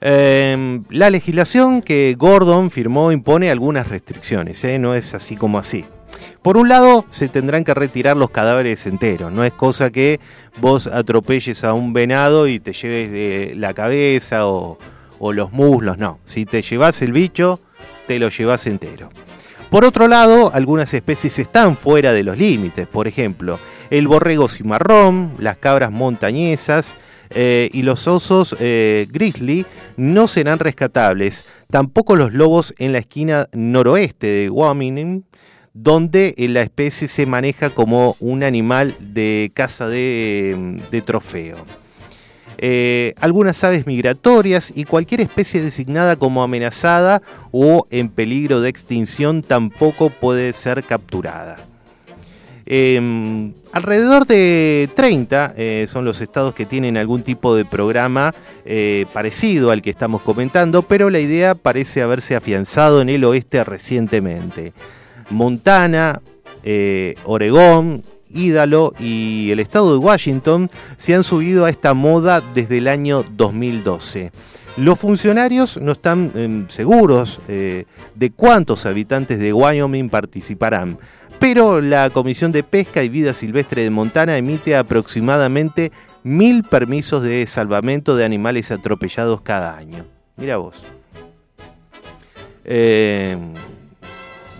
Eh, 0.00 0.80
la 0.90 1.10
legislación 1.10 1.82
que 1.82 2.14
Gordon 2.16 2.70
firmó 2.70 3.10
impone 3.12 3.50
algunas 3.50 3.88
restricciones, 3.88 4.62
¿eh? 4.64 4.78
no 4.78 4.94
es 4.94 5.14
así 5.14 5.36
como 5.36 5.58
así. 5.58 5.84
Por 6.42 6.56
un 6.56 6.68
lado, 6.68 7.04
se 7.10 7.28
tendrán 7.28 7.64
que 7.64 7.74
retirar 7.74 8.16
los 8.16 8.30
cadáveres 8.30 8.86
enteros, 8.86 9.32
no 9.32 9.44
es 9.44 9.52
cosa 9.52 9.90
que 9.90 10.20
vos 10.60 10.86
atropelles 10.86 11.64
a 11.64 11.72
un 11.72 11.92
venado 11.92 12.46
y 12.46 12.60
te 12.60 12.72
lleves 12.72 13.56
la 13.56 13.74
cabeza 13.74 14.46
o, 14.46 14.78
o 15.18 15.32
los 15.32 15.52
muslos, 15.52 15.98
no. 15.98 16.20
Si 16.24 16.46
te 16.46 16.62
llevas 16.62 17.02
el 17.02 17.12
bicho, 17.12 17.60
te 18.06 18.18
lo 18.18 18.28
llevas 18.30 18.66
entero. 18.66 19.10
Por 19.70 19.84
otro 19.84 20.08
lado, 20.08 20.50
algunas 20.54 20.94
especies 20.94 21.38
están 21.38 21.76
fuera 21.76 22.12
de 22.12 22.22
los 22.22 22.38
límites, 22.38 22.86
por 22.86 23.06
ejemplo, 23.06 23.58
el 23.90 24.08
borrego 24.08 24.48
cimarrón, 24.48 25.32
las 25.38 25.58
cabras 25.58 25.90
montañesas, 25.90 26.96
eh, 27.30 27.68
y 27.72 27.82
los 27.82 28.08
osos 28.08 28.56
eh, 28.58 29.06
grizzly 29.10 29.66
no 29.96 30.28
serán 30.28 30.58
rescatables, 30.58 31.44
tampoco 31.70 32.16
los 32.16 32.32
lobos 32.32 32.74
en 32.78 32.92
la 32.92 32.98
esquina 32.98 33.48
noroeste 33.52 34.26
de 34.26 34.50
Wyoming, 34.50 35.24
donde 35.74 36.34
eh, 36.36 36.48
la 36.48 36.62
especie 36.62 37.08
se 37.08 37.26
maneja 37.26 37.70
como 37.70 38.16
un 38.20 38.42
animal 38.42 38.96
de 38.98 39.50
caza 39.54 39.88
de, 39.88 40.80
de 40.90 41.02
trofeo. 41.02 41.58
Algunas 43.20 43.62
aves 43.62 43.86
migratorias 43.86 44.72
y 44.74 44.84
cualquier 44.84 45.20
especie 45.20 45.62
designada 45.62 46.16
como 46.16 46.42
amenazada 46.42 47.22
o 47.52 47.86
en 47.90 48.08
peligro 48.08 48.60
de 48.60 48.68
extinción 48.68 49.42
tampoco 49.42 50.10
puede 50.10 50.52
ser 50.52 50.82
capturada. 50.82 51.67
Eh, 52.70 53.50
alrededor 53.72 54.26
de 54.26 54.90
30 54.94 55.54
eh, 55.56 55.86
son 55.88 56.04
los 56.04 56.20
estados 56.20 56.52
que 56.52 56.66
tienen 56.66 56.98
algún 56.98 57.22
tipo 57.22 57.56
de 57.56 57.64
programa 57.64 58.34
eh, 58.66 59.06
parecido 59.14 59.70
al 59.70 59.80
que 59.80 59.88
estamos 59.88 60.20
comentando, 60.20 60.82
pero 60.82 61.08
la 61.08 61.18
idea 61.18 61.54
parece 61.54 62.02
haberse 62.02 62.36
afianzado 62.36 63.00
en 63.00 63.08
el 63.08 63.24
oeste 63.24 63.64
recientemente. 63.64 64.74
Montana, 65.30 66.20
eh, 66.62 67.14
Oregón, 67.24 68.02
Ídalo 68.30 68.92
y 69.00 69.50
el 69.50 69.60
estado 69.60 69.92
de 69.92 69.98
Washington 69.98 70.70
se 70.98 71.14
han 71.14 71.24
subido 71.24 71.64
a 71.64 71.70
esta 71.70 71.94
moda 71.94 72.42
desde 72.52 72.76
el 72.76 72.88
año 72.88 73.24
2012. 73.34 74.30
Los 74.76 74.98
funcionarios 74.98 75.78
no 75.80 75.92
están 75.92 76.32
eh, 76.34 76.64
seguros 76.68 77.40
de 77.46 78.30
cuántos 78.36 78.84
habitantes 78.84 79.38
de 79.38 79.54
Wyoming 79.54 80.10
participarán, 80.10 80.98
pero 81.38 81.80
la 81.80 82.10
Comisión 82.10 82.52
de 82.52 82.62
Pesca 82.62 83.02
y 83.02 83.08
Vida 83.08 83.34
Silvestre 83.34 83.82
de 83.82 83.90
Montana 83.90 84.36
emite 84.36 84.76
aproximadamente 84.76 85.92
mil 86.22 86.64
permisos 86.64 87.22
de 87.22 87.46
salvamento 87.46 88.16
de 88.16 88.24
animales 88.24 88.70
atropellados 88.70 89.40
cada 89.40 89.76
año. 89.76 90.04
Mira 90.36 90.56
vos. 90.56 90.82
Eh, 92.64 93.36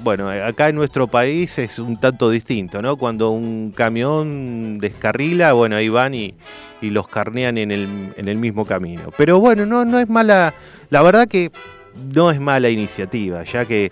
bueno, 0.03 0.31
acá 0.31 0.69
en 0.69 0.77
nuestro 0.77 1.09
país 1.09 1.59
es 1.59 1.79
un 1.79 1.99
tanto 1.99 2.31
distinto, 2.31 2.81
¿no? 2.81 2.97
Cuando 2.97 3.31
un 3.31 3.73
camión 3.75 4.79
descarrila, 4.79 5.53
bueno, 5.53 5.77
ahí 5.77 5.89
van 5.89 6.15
y, 6.15 6.35
y 6.81 6.91
los 6.91 7.09
carnean 7.09 7.59
en 7.59 7.71
el, 7.71 8.15
en 8.17 8.29
el 8.29 8.37
mismo 8.39 8.65
camino. 8.65 9.13
Pero 9.17 9.41
bueno, 9.41 9.67
no, 9.67 9.85
no 9.85 9.99
es 9.99 10.09
mala, 10.09 10.55
la 10.91 11.03
verdad 11.03 11.29
que 11.29 11.51
no 12.15 12.31
es 12.31 12.41
mala 12.41 12.71
iniciativa, 12.71 13.43
ya 13.43 13.65
que, 13.65 13.91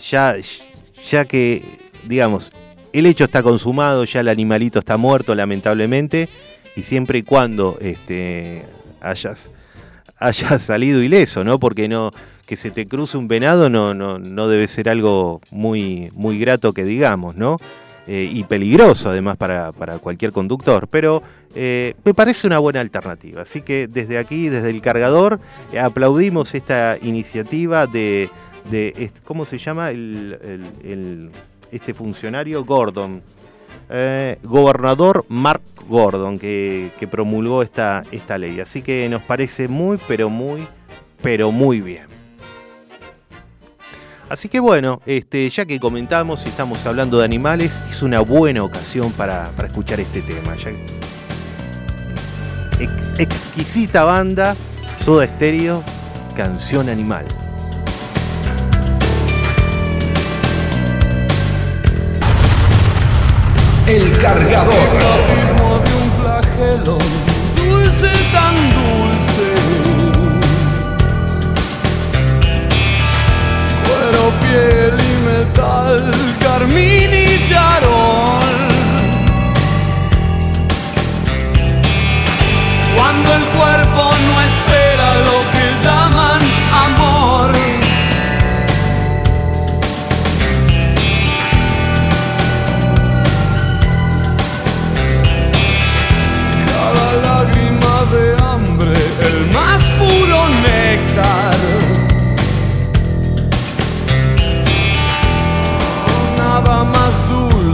ya, 0.00 0.36
ya 1.04 1.24
que, 1.24 1.89
digamos, 2.06 2.52
el 2.92 3.06
hecho 3.06 3.24
está 3.24 3.42
consumado, 3.42 4.04
ya 4.04 4.20
el 4.20 4.28
animalito 4.28 4.78
está 4.78 4.96
muerto, 4.96 5.34
lamentablemente, 5.34 6.28
y 6.76 6.82
siempre 6.82 7.18
y 7.18 7.22
cuando 7.22 7.78
este, 7.80 8.64
hayas, 9.00 9.50
salido 10.60 11.02
ileso, 11.02 11.44
¿no? 11.44 11.58
Porque 11.58 11.88
no, 11.88 12.10
que 12.46 12.56
se 12.56 12.70
te 12.70 12.86
cruce 12.86 13.16
un 13.16 13.28
venado 13.28 13.70
no, 13.70 13.94
no, 13.94 14.18
no 14.18 14.48
debe 14.48 14.66
ser 14.66 14.88
algo 14.88 15.40
muy, 15.50 16.10
muy 16.14 16.38
grato 16.38 16.72
que 16.72 16.84
digamos, 16.84 17.36
¿no? 17.36 17.56
Eh, 18.06 18.28
y 18.32 18.42
peligroso 18.44 19.10
además 19.10 19.36
para, 19.36 19.72
para 19.72 19.98
cualquier 19.98 20.32
conductor, 20.32 20.88
pero 20.88 21.22
eh, 21.54 21.94
me 22.04 22.12
parece 22.12 22.46
una 22.46 22.58
buena 22.58 22.80
alternativa. 22.80 23.42
Así 23.42 23.60
que 23.62 23.86
desde 23.86 24.18
aquí, 24.18 24.48
desde 24.48 24.70
el 24.70 24.80
cargador, 24.80 25.38
eh, 25.72 25.78
aplaudimos 25.78 26.54
esta 26.54 26.96
iniciativa 27.00 27.86
de, 27.86 28.30
de 28.70 29.12
¿cómo 29.24 29.44
se 29.44 29.58
llama? 29.58 29.90
El- 29.90 31.30
este 31.72 31.94
funcionario 31.94 32.64
Gordon, 32.64 33.22
eh, 33.88 34.38
gobernador 34.42 35.24
Mark 35.28 35.62
Gordon, 35.88 36.38
que, 36.38 36.90
promulgó 37.10 37.62
esta, 37.62 38.04
esta 38.12 38.38
ley. 38.38 38.60
Así 38.60 38.82
que 38.82 39.08
nos 39.08 39.22
parece 39.22 39.66
muy, 39.68 39.98
pero 40.06 40.28
muy, 40.30 40.66
pero 41.22 41.50
muy 41.50 41.80
bien. 41.80 42.04
Así 44.28 44.48
que 44.48 44.60
bueno, 44.60 45.02
este, 45.06 45.50
ya 45.50 45.66
que 45.66 45.80
comentamos 45.80 46.46
y 46.46 46.50
estamos 46.50 46.86
hablando 46.86 47.18
de 47.18 47.24
animales, 47.24 47.76
es 47.90 48.00
una 48.02 48.20
buena 48.20 48.62
ocasión 48.62 49.10
para, 49.12 49.48
para 49.56 49.66
escuchar 49.68 49.98
este 49.98 50.22
tema. 50.22 50.54
ya- 50.56 50.70
Ex- 52.78 53.18
exquisita 53.18 54.04
banda, 54.04 54.54
Soda 55.04 55.26
Stereo, 55.26 55.82
Canción 56.36 56.88
Animal. 56.88 57.24
El 63.90 64.16
cargador. 64.18 64.72
abismo 65.32 65.80
de 65.80 65.90
un 65.96 66.08
flagelo, 66.20 66.96
dulce 67.56 68.12
tan 68.32 68.54
dulce. 68.70 69.48
Cuero, 73.82 74.24
piel 74.42 74.94
y 74.94 75.14
metal, 75.26 76.08
carmín 76.40 77.10
y 77.12 77.48
charol. 77.48 78.58
Cuando 82.96 83.34
el 83.34 83.44
cuerpo 83.58 84.19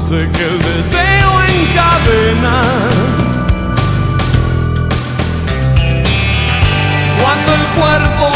dulce 0.09 0.29
que 0.31 0.45
el 0.45 0.59
deseo 0.63 1.43
en 1.43 1.67
cadenas. 1.75 3.47
Cuando 7.21 7.55
el 7.55 7.63
cuerpo 7.79 8.36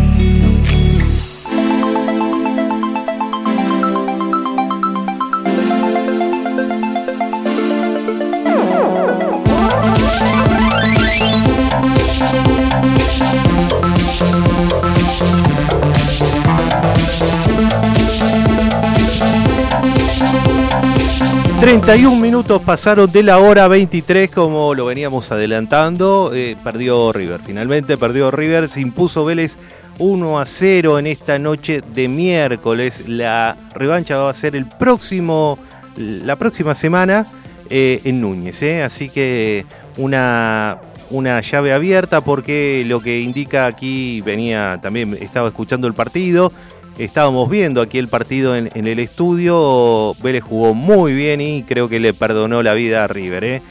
...31 21.71 22.19
minutos 22.19 22.61
pasaron 22.61 23.09
de 23.09 23.23
la 23.23 23.39
hora 23.39 23.69
23 23.69 24.29
como 24.29 24.75
lo 24.75 24.87
veníamos 24.87 25.31
adelantando... 25.31 26.31
eh, 26.33 26.57
perdió 26.61 27.13
River, 27.13 27.39
finalmente 27.45 27.97
perdió 27.97 28.29
River, 28.29 28.67
se 28.67 28.81
impuso 28.81 29.23
Vélez 29.23 29.57
1 29.97 30.37
a 30.37 30.45
0 30.45 30.99
en 30.99 31.07
esta 31.07 31.39
noche 31.39 31.81
de 31.95 32.09
miércoles. 32.09 33.05
La 33.07 33.55
revancha 33.73 34.17
va 34.17 34.29
a 34.29 34.33
ser 34.33 34.57
el 34.57 34.65
próximo, 34.65 35.57
la 35.95 36.35
próxima 36.35 36.75
semana 36.75 37.25
eh, 37.69 38.01
en 38.03 38.19
Núñez, 38.19 38.61
¿eh? 38.63 38.83
así 38.83 39.07
que 39.07 39.65
una, 39.95 40.77
una 41.09 41.39
llave 41.39 41.71
abierta 41.71 42.19
porque 42.19 42.83
lo 42.85 42.99
que 42.99 43.21
indica 43.21 43.65
aquí, 43.65 44.19
venía 44.19 44.77
también, 44.81 45.17
estaba 45.21 45.47
escuchando 45.47 45.87
el 45.87 45.93
partido, 45.93 46.51
estábamos 46.97 47.49
viendo 47.49 47.81
aquí 47.81 47.97
el 47.97 48.07
partido 48.07 48.55
en, 48.55 48.69
el 48.73 48.99
estudio, 48.99 50.13
Vélez 50.21 50.43
jugó 50.43 50.73
muy 50.73 51.13
bien 51.13 51.41
y 51.41 51.63
creo 51.63 51.89
que 51.89 51.99
le 51.99 52.13
perdonó 52.13 52.63
la 52.63 52.73
vida 52.73 53.03
a 53.03 53.07
River, 53.07 53.43
¿eh? 53.43 53.61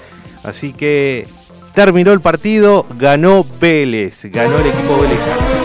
así 0.45 0.73
que 0.73 1.27
terminó 1.75 2.13
el 2.13 2.21
partido, 2.21 2.87
ganó 2.99 3.45
Vélez, 3.61 4.25
ganó 4.33 4.59
el 4.59 4.67
equipo 4.67 5.01
Vélez. 5.01 5.60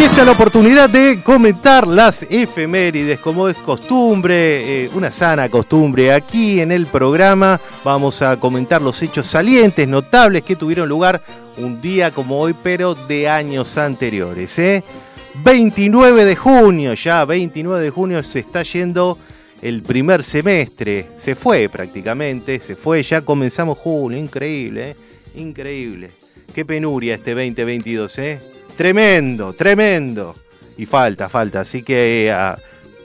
Y 0.00 0.04
esta 0.04 0.20
es 0.20 0.26
la 0.26 0.32
oportunidad 0.32 0.88
de 0.88 1.22
comentar 1.22 1.86
las 1.86 2.22
efemérides, 2.22 3.20
como 3.20 3.50
es 3.50 3.56
costumbre, 3.58 4.84
eh, 4.84 4.90
una 4.94 5.12
sana 5.12 5.50
costumbre. 5.50 6.10
Aquí 6.10 6.58
en 6.58 6.72
el 6.72 6.86
programa 6.86 7.60
vamos 7.84 8.22
a 8.22 8.40
comentar 8.40 8.80
los 8.80 9.02
hechos 9.02 9.26
salientes, 9.26 9.86
notables 9.86 10.40
que 10.40 10.56
tuvieron 10.56 10.88
lugar 10.88 11.22
un 11.58 11.82
día 11.82 12.12
como 12.12 12.40
hoy, 12.40 12.54
pero 12.62 12.94
de 12.94 13.28
años 13.28 13.76
anteriores. 13.76 14.58
¿eh? 14.58 14.82
29 15.44 16.24
de 16.24 16.34
junio, 16.34 16.94
ya 16.94 17.26
29 17.26 17.84
de 17.84 17.90
junio 17.90 18.22
se 18.22 18.38
está 18.38 18.62
yendo 18.62 19.18
el 19.60 19.82
primer 19.82 20.24
semestre. 20.24 21.08
Se 21.18 21.34
fue 21.34 21.68
prácticamente, 21.68 22.58
se 22.60 22.74
fue, 22.74 23.02
ya 23.02 23.20
comenzamos 23.20 23.76
junio, 23.76 24.16
increíble, 24.16 24.92
¿eh? 24.92 24.96
increíble. 25.34 26.12
Qué 26.54 26.64
penuria 26.64 27.16
este 27.16 27.32
2022, 27.34 28.18
¿eh? 28.18 28.59
Tremendo, 28.80 29.52
tremendo. 29.52 30.34
Y 30.78 30.86
falta, 30.86 31.28
falta. 31.28 31.60
Así 31.60 31.82
que 31.82 32.24
eh, 32.24 32.32
a 32.32 32.56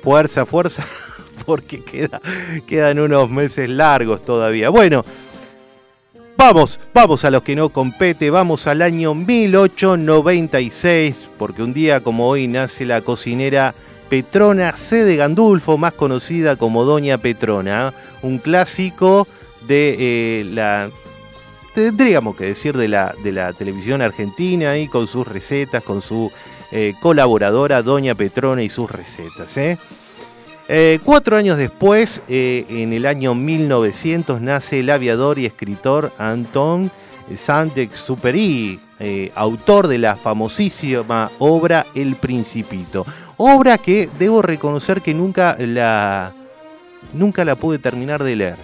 fuerza, 0.02 0.46
fuerza, 0.46 0.86
porque 1.46 1.84
queda, 1.84 2.22
quedan 2.66 3.00
unos 3.00 3.30
meses 3.30 3.70
largos 3.70 4.22
todavía. 4.22 4.70
Bueno, 4.70 5.04
vamos, 6.38 6.80
vamos 6.94 7.26
a 7.26 7.30
los 7.30 7.44
que 7.44 7.58
no 7.58 7.68
compete. 7.68 8.30
Vamos 8.30 8.68
al 8.68 8.82
año 8.82 9.14
1896, 9.16 11.30
porque 11.38 11.62
un 11.62 11.74
día 11.74 12.00
como 12.00 12.30
hoy 12.30 12.48
nace 12.48 12.86
la 12.86 13.02
cocinera 13.02 13.76
Petrona 14.08 14.78
C. 14.78 15.04
de 15.04 15.18
Gandulfo, 15.18 15.78
más 15.78 15.92
conocida 15.92 16.56
como 16.56 16.86
Doña 16.86 17.18
Petrona. 17.18 17.94
Un 18.22 18.38
clásico 18.38 19.28
de 19.68 19.98
eh, 20.00 20.46
la 20.46 20.90
tendríamos 21.76 22.38
que 22.38 22.46
decir 22.46 22.76
de 22.78 22.88
la, 22.88 23.14
de 23.22 23.34
la 23.34 23.52
televisión 23.52 24.02
argentina 24.02 24.78
y 24.78 24.88
con 24.88 25.08
sus 25.08 25.28
recetas, 25.28 25.84
con 25.84 26.02
su 26.02 26.32
eh, 26.72 26.96
colaboradora 27.02 27.84
Doña 27.84 28.16
Petrona 28.16 28.64
y 28.64 28.70
sus 28.70 28.90
recetas. 28.90 29.56
¿eh? 29.58 29.78
Eh, 30.70 31.00
cuatro 31.04 31.36
años 31.36 31.58
después, 31.58 32.24
en 32.28 32.94
el 32.94 33.06
año 33.06 33.36
1900, 33.36 34.42
nace 34.42 34.80
el 34.80 34.90
aviador 34.90 35.38
y 35.38 35.46
escritor 35.46 36.14
Anton 36.18 36.92
Saint-Exupéry, 37.36 38.80
autor 39.36 39.88
de 39.88 39.98
la 39.98 40.16
famosísima 40.16 41.32
obra 41.40 41.86
El 41.94 42.16
Principito. 42.16 43.06
Obra 43.38 43.78
que 43.78 44.10
debo 44.18 44.42
reconocer 44.42 45.02
que 45.02 45.14
nunca 45.14 45.58
la, 45.60 46.34
nunca 47.14 47.44
la 47.44 47.56
pude 47.56 47.80
terminar 47.80 48.24
de 48.24 48.36
leer. 48.36 48.58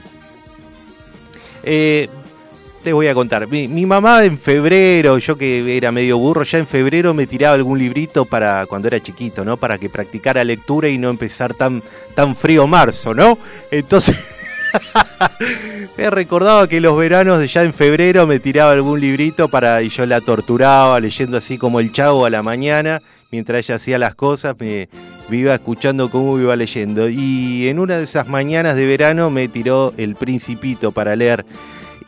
Te 2.82 2.94
voy 2.94 3.08
a 3.08 3.14
contar. 3.14 3.48
Mi, 3.48 3.86
mamá 3.86 4.24
en 4.26 4.38
febrero, 4.38 5.18
yo 5.18 5.38
que 5.38 5.78
era 5.78 5.92
medio 5.92 6.18
burro, 6.18 6.44
ya 6.44 6.58
en 6.58 6.68
febrero 6.68 7.14
me 7.14 7.28
tiraba 7.28 7.56
algún 7.56 7.80
librito 7.80 8.26
para 8.26 8.66
cuando 8.66 8.88
era 8.88 9.02
chiquito, 9.02 9.46
¿no? 9.46 9.58
Para 9.58 9.78
que 9.78 9.90
practicara 9.90 10.44
lectura 10.44 10.90
y 10.90 10.98
no 10.98 11.10
empezar 11.10 11.54
tan, 11.54 11.84
tan 12.16 12.36
frío 12.36 12.68
marzo, 12.68 13.14
¿no? 13.14 13.38
Entonces. 13.70 14.38
me 15.98 16.10
recordaba 16.10 16.68
que 16.68 16.80
los 16.80 16.98
veranos 16.98 17.40
de 17.40 17.48
ya 17.48 17.64
en 17.64 17.74
febrero 17.74 18.26
me 18.26 18.40
tiraba 18.40 18.72
algún 18.72 19.02
librito 19.02 19.50
para 19.50 19.82
y 19.82 19.90
yo 19.90 20.06
la 20.06 20.22
torturaba 20.22 20.98
leyendo 21.02 21.38
así 21.38 21.58
como 21.58 21.82
el 21.82 21.92
chavo 21.92 22.26
a 22.26 22.30
la 22.30 22.42
mañana 22.42 23.02
mientras 23.32 23.66
ella 23.66 23.76
hacía 23.76 23.98
las 23.98 24.16
cosas 24.16 24.56
me, 24.58 24.88
me 25.28 25.36
iba 25.36 25.54
escuchando 25.54 26.10
cómo 26.10 26.40
iba 26.40 26.56
leyendo 26.56 27.10
y 27.10 27.68
en 27.68 27.80
una 27.80 27.98
de 27.98 28.06
esas 28.06 28.30
mañanas 28.30 28.78
de 28.78 28.86
verano 28.86 29.30
me 29.30 29.50
tiró 29.50 29.94
el 29.98 30.16
Principito 30.16 30.94
para 30.94 31.18
leer 31.18 31.46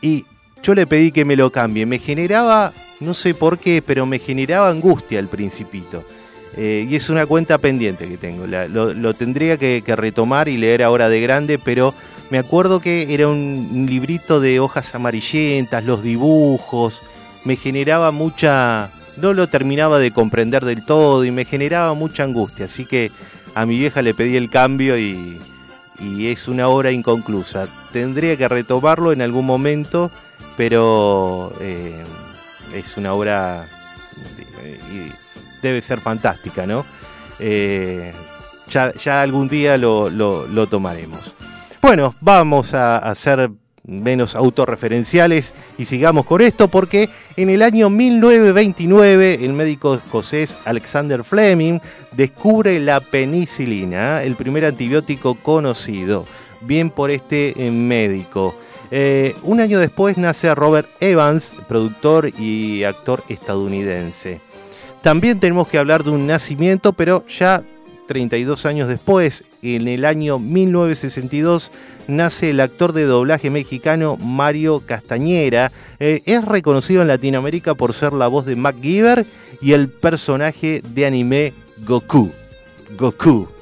y 0.00 0.24
yo 0.64 0.74
le 0.74 0.86
pedí 0.86 1.12
que 1.12 1.26
me 1.26 1.36
lo 1.36 1.52
cambie. 1.52 1.84
Me 1.84 1.98
generaba, 1.98 2.72
no 2.98 3.12
sé 3.12 3.34
por 3.34 3.58
qué, 3.58 3.82
pero 3.86 4.06
me 4.06 4.18
generaba 4.18 4.70
angustia 4.70 5.18
el 5.18 5.28
principito. 5.28 6.02
Eh, 6.56 6.86
y 6.88 6.96
es 6.96 7.10
una 7.10 7.26
cuenta 7.26 7.58
pendiente 7.58 8.08
que 8.08 8.16
tengo. 8.16 8.46
Lo, 8.46 8.94
lo, 8.94 9.14
tendría 9.14 9.58
que, 9.58 9.82
retomar 9.86 10.48
y 10.48 10.56
leer 10.56 10.82
ahora 10.82 11.10
de 11.10 11.20
grande, 11.20 11.58
pero 11.58 11.92
me 12.30 12.38
acuerdo 12.38 12.80
que 12.80 13.12
era 13.12 13.28
un, 13.28 13.86
librito 13.88 14.40
de 14.40 14.58
hojas 14.58 14.94
amarillentas, 14.94 15.84
los 15.84 16.02
dibujos. 16.02 17.02
Me 17.44 17.56
generaba 17.56 18.10
mucha... 18.10 18.90
No 19.18 19.32
lo 19.32 19.48
terminaba 19.48 19.98
de 19.98 20.10
comprender 20.10 20.64
del 20.64 20.84
todo 20.84 21.24
y 21.24 21.30
me 21.30 21.44
generaba 21.44 21.92
mucha 21.94 22.24
angustia. 22.24 22.64
Así 22.64 22.86
que 22.86 23.12
a 23.54 23.66
mi 23.66 23.76
vieja 23.76 24.00
le 24.00 24.14
pedí 24.14 24.36
el 24.36 24.48
cambio 24.48 24.98
y, 24.98 25.38
y 26.00 26.28
es 26.28 26.48
una 26.48 26.68
obra 26.68 26.90
inconclusa. 26.90 27.68
Tendría 27.92 28.36
que 28.36 28.48
retomarlo 28.48 29.12
en 29.12 29.22
algún 29.22 29.46
momento 29.46 30.10
pero 30.56 31.52
eh, 31.60 32.04
es 32.74 32.96
una 32.96 33.12
obra 33.12 33.68
y 34.92 35.10
debe 35.62 35.82
ser 35.82 36.00
fantástica, 36.00 36.66
¿no? 36.66 36.84
Eh, 37.38 38.12
ya, 38.70 39.22
algún 39.22 39.48
día 39.48 39.76
lo, 39.76 40.66
tomaremos. 40.68 41.34
Bueno, 41.82 42.14
vamos 42.20 42.74
a, 42.74 42.98
a 42.98 43.14
ser 43.14 43.50
menos 43.86 44.34
autorreferenciales 44.34 45.52
y 45.76 45.84
sigamos 45.84 46.24
con 46.24 46.40
esto 46.40 46.68
porque 46.68 47.10
en 47.36 47.50
el 47.50 47.60
año 47.60 47.90
1929 47.90 49.44
el 49.44 49.52
médico 49.52 49.94
escocés 49.94 50.56
Alexander 50.64 51.22
Fleming 51.22 51.80
descubre 52.12 52.80
la 52.80 53.00
penicilina, 53.00 54.22
el 54.22 54.36
primer 54.36 54.64
antibiótico 54.64 55.34
conocido, 55.34 56.24
bien 56.62 56.88
por 56.88 57.10
este 57.10 57.66
eh, 57.66 57.70
médico. 57.70 58.54
Eh, 58.96 59.34
un 59.42 59.58
año 59.60 59.80
después 59.80 60.16
nace 60.18 60.54
Robert 60.54 60.88
Evans, 61.00 61.52
productor 61.66 62.28
y 62.38 62.84
actor 62.84 63.24
estadounidense. 63.28 64.40
También 65.02 65.40
tenemos 65.40 65.66
que 65.66 65.78
hablar 65.78 66.04
de 66.04 66.10
un 66.10 66.28
nacimiento, 66.28 66.92
pero 66.92 67.26
ya 67.26 67.64
32 68.06 68.66
años 68.66 68.86
después, 68.86 69.42
en 69.62 69.88
el 69.88 70.04
año 70.04 70.38
1962, 70.38 71.72
nace 72.06 72.50
el 72.50 72.60
actor 72.60 72.92
de 72.92 73.02
doblaje 73.02 73.50
mexicano 73.50 74.16
Mario 74.16 74.80
Castañera. 74.86 75.72
Eh, 75.98 76.22
es 76.24 76.44
reconocido 76.44 77.02
en 77.02 77.08
Latinoamérica 77.08 77.74
por 77.74 77.94
ser 77.94 78.12
la 78.12 78.28
voz 78.28 78.46
de 78.46 78.54
MacGyver 78.54 79.26
y 79.60 79.72
el 79.72 79.88
personaje 79.88 80.82
de 80.94 81.04
anime 81.04 81.52
Goku. 81.84 82.30
Goku. 82.96 83.53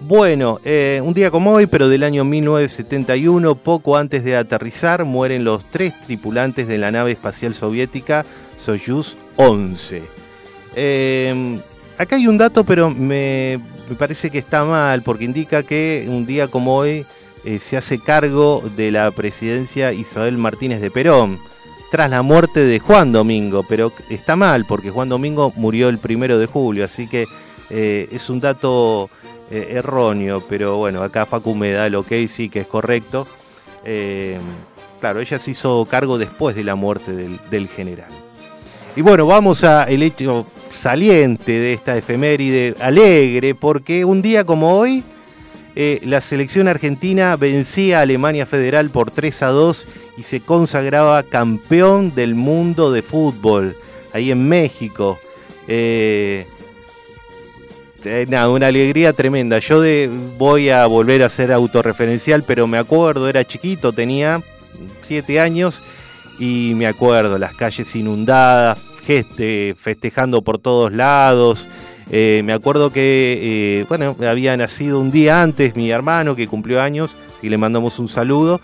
Bueno, 0.00 0.60
eh, 0.64 1.00
un 1.04 1.12
día 1.12 1.30
como 1.30 1.52
hoy, 1.52 1.66
pero 1.66 1.88
del 1.88 2.04
año 2.04 2.24
1971, 2.24 3.54
poco 3.56 3.96
antes 3.96 4.24
de 4.24 4.34
aterrizar, 4.34 5.04
mueren 5.04 5.44
los 5.44 5.64
tres 5.66 5.92
tripulantes 6.06 6.66
de 6.66 6.78
la 6.78 6.90
nave 6.90 7.12
espacial 7.12 7.52
soviética 7.52 8.24
Soyuz 8.56 9.16
11. 9.36 10.02
Eh, 10.74 11.60
acá 11.98 12.16
hay 12.16 12.26
un 12.26 12.38
dato, 12.38 12.64
pero 12.64 12.88
me, 12.88 13.60
me 13.90 13.96
parece 13.96 14.30
que 14.30 14.38
está 14.38 14.64
mal 14.64 15.02
porque 15.02 15.24
indica 15.24 15.62
que 15.64 16.06
un 16.08 16.24
día 16.24 16.48
como 16.48 16.76
hoy 16.76 17.04
eh, 17.44 17.58
se 17.58 17.76
hace 17.76 17.98
cargo 17.98 18.62
de 18.76 18.90
la 18.90 19.10
presidencia 19.10 19.92
Isabel 19.92 20.38
Martínez 20.38 20.80
de 20.80 20.90
Perón 20.90 21.38
tras 21.90 22.08
la 22.08 22.22
muerte 22.22 22.60
de 22.60 22.78
Juan 22.78 23.12
Domingo, 23.12 23.64
pero 23.68 23.92
está 24.10 24.36
mal 24.36 24.64
porque 24.66 24.90
Juan 24.90 25.08
Domingo 25.08 25.52
murió 25.56 25.88
el 25.88 25.98
primero 25.98 26.38
de 26.38 26.46
julio, 26.46 26.84
así 26.84 27.08
que 27.08 27.26
eh, 27.70 28.08
es 28.12 28.30
un 28.30 28.40
dato 28.40 29.10
eh, 29.50 29.72
erróneo, 29.72 30.44
pero 30.48 30.76
bueno, 30.76 31.02
acá 31.02 31.26
Facu 31.26 31.56
me 31.56 31.72
da 31.72 31.86
el 31.86 31.96
ok, 31.96 32.12
sí 32.28 32.48
que 32.48 32.60
es 32.60 32.66
correcto. 32.68 33.26
Eh, 33.84 34.38
claro, 35.00 35.20
ella 35.20 35.40
se 35.40 35.50
hizo 35.50 35.84
cargo 35.90 36.18
después 36.18 36.54
de 36.54 36.62
la 36.62 36.76
muerte 36.76 37.12
del, 37.50 37.68
general. 37.68 38.10
Y 38.94 39.00
bueno, 39.00 39.26
vamos 39.26 39.64
a 39.64 39.84
el 39.84 40.04
hecho 40.04 40.46
saliente 40.70 41.50
de 41.50 41.72
esta 41.72 41.96
efeméride 41.96 42.76
alegre, 42.78 43.56
porque 43.56 44.04
un 44.04 44.22
día 44.22 44.44
como 44.44 44.78
hoy, 44.78 45.02
eh, 45.74 46.00
la 46.04 46.20
selección 46.20 46.68
argentina 46.68 47.34
vencía 47.34 47.98
a 47.98 48.02
Alemania 48.02 48.46
Federal 48.46 48.90
por 48.90 49.10
3 49.10 49.42
a 49.42 49.48
2 49.48 49.86
y 50.16 50.22
se 50.22 50.40
consagraba 50.40 51.24
campeón 51.24 52.14
del 52.14 52.36
mundo 52.36 52.92
de 52.92 53.02
fútbol, 53.02 53.76
ahí 54.12 54.30
en 54.30 54.48
México. 54.48 55.18
Eh, 58.04 58.26
nada, 58.28 58.48
una 58.48 58.68
alegría 58.68 59.12
tremenda. 59.12 59.58
Yo 59.58 59.82
voy 60.38 60.70
a 60.70 60.86
volver 60.86 61.22
a 61.22 61.28
ser 61.28 61.52
autorreferencial, 61.52 62.42
pero 62.42 62.66
me 62.66 62.78
acuerdo, 62.78 63.28
era 63.28 63.44
chiquito, 63.44 63.92
tenía 63.92 64.42
7 65.02 65.40
años 65.40 65.82
y 66.38 66.72
me 66.76 66.86
acuerdo, 66.86 67.38
las 67.38 67.54
calles 67.54 67.94
inundadas, 67.96 68.78
gente 69.04 69.74
festejando 69.78 70.42
por 70.42 70.58
todos 70.58 70.92
lados. 70.92 71.68
Eh, 72.10 72.42
me 72.44 72.52
acuerdo 72.52 72.92
que, 72.92 73.38
eh, 73.40 73.86
bueno, 73.88 74.16
había 74.26 74.56
nacido 74.56 74.98
un 74.98 75.10
día 75.10 75.42
antes 75.42 75.76
mi 75.76 75.90
hermano 75.90 76.34
que 76.34 76.48
cumplió 76.48 76.80
años 76.80 77.16
y 77.42 77.48
le 77.48 77.58
mandamos 77.58 77.98
un 77.98 78.08
saludo. 78.08 78.60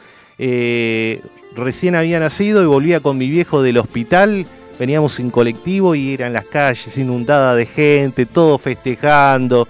Recién 1.57 1.95
había 1.95 2.21
nacido 2.21 2.63
y 2.63 2.67
volvía 2.67 3.01
con 3.01 3.17
mi 3.17 3.31
viejo 3.31 3.63
del 3.63 3.79
hospital. 3.79 4.47
Veníamos 4.79 5.19
en 5.21 5.31
colectivo 5.31 5.95
y 5.95 6.15
eran 6.15 6.33
las 6.33 6.45
calles 6.45 6.97
inundadas 6.99 7.57
de 7.57 7.67
gente, 7.67 8.27
todos 8.27 8.61
festejando, 8.61 9.67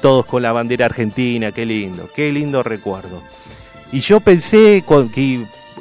todos 0.00 0.26
con 0.26 0.42
la 0.42 0.52
bandera 0.52 0.86
argentina. 0.86 1.52
Qué 1.52 1.64
lindo, 1.64 2.08
qué 2.14 2.32
lindo 2.32 2.62
recuerdo. 2.62 3.22
Y 3.92 4.00
yo 4.00 4.20
pensé 4.20 4.84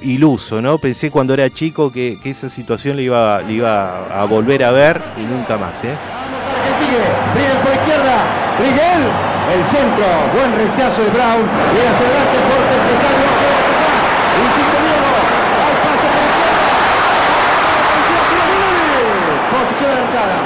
iluso, 0.01 0.61
¿no? 0.61 0.77
Pensé 0.77 1.11
cuando 1.11 1.33
era 1.33 1.49
chico 1.49 1.91
que, 1.91 2.17
que 2.21 2.29
esa 2.29 2.49
situación 2.49 2.97
le 2.97 3.03
iba, 3.03 3.41
le 3.41 3.53
iba 3.53 4.05
a 4.21 4.25
volver 4.25 4.63
a 4.63 4.71
ver 4.71 5.01
y 5.17 5.21
nunca 5.21 5.57
más, 5.57 5.83
¿eh? 5.83 5.95
Brian 7.35 7.57
por 7.61 7.71
izquierda, 7.71 8.17
Miguel, 8.57 9.01
el 9.53 9.63
centro, 9.63 10.05
buen 10.33 10.49
rechazo 10.57 11.03
de 11.03 11.09
Brown, 11.11 11.45
y 11.45 11.77
hacia 11.85 12.01
adelante 12.01 12.37
fuerte 12.49 12.73
empresario, 12.79 13.29
insiste 14.41 14.77
Diego, 14.89 15.13
al 15.59 15.75
pase 15.85 16.07
por 16.09 16.25
izquierda, 16.25 16.65
posición 19.53 19.89
adelantada, 19.93 20.37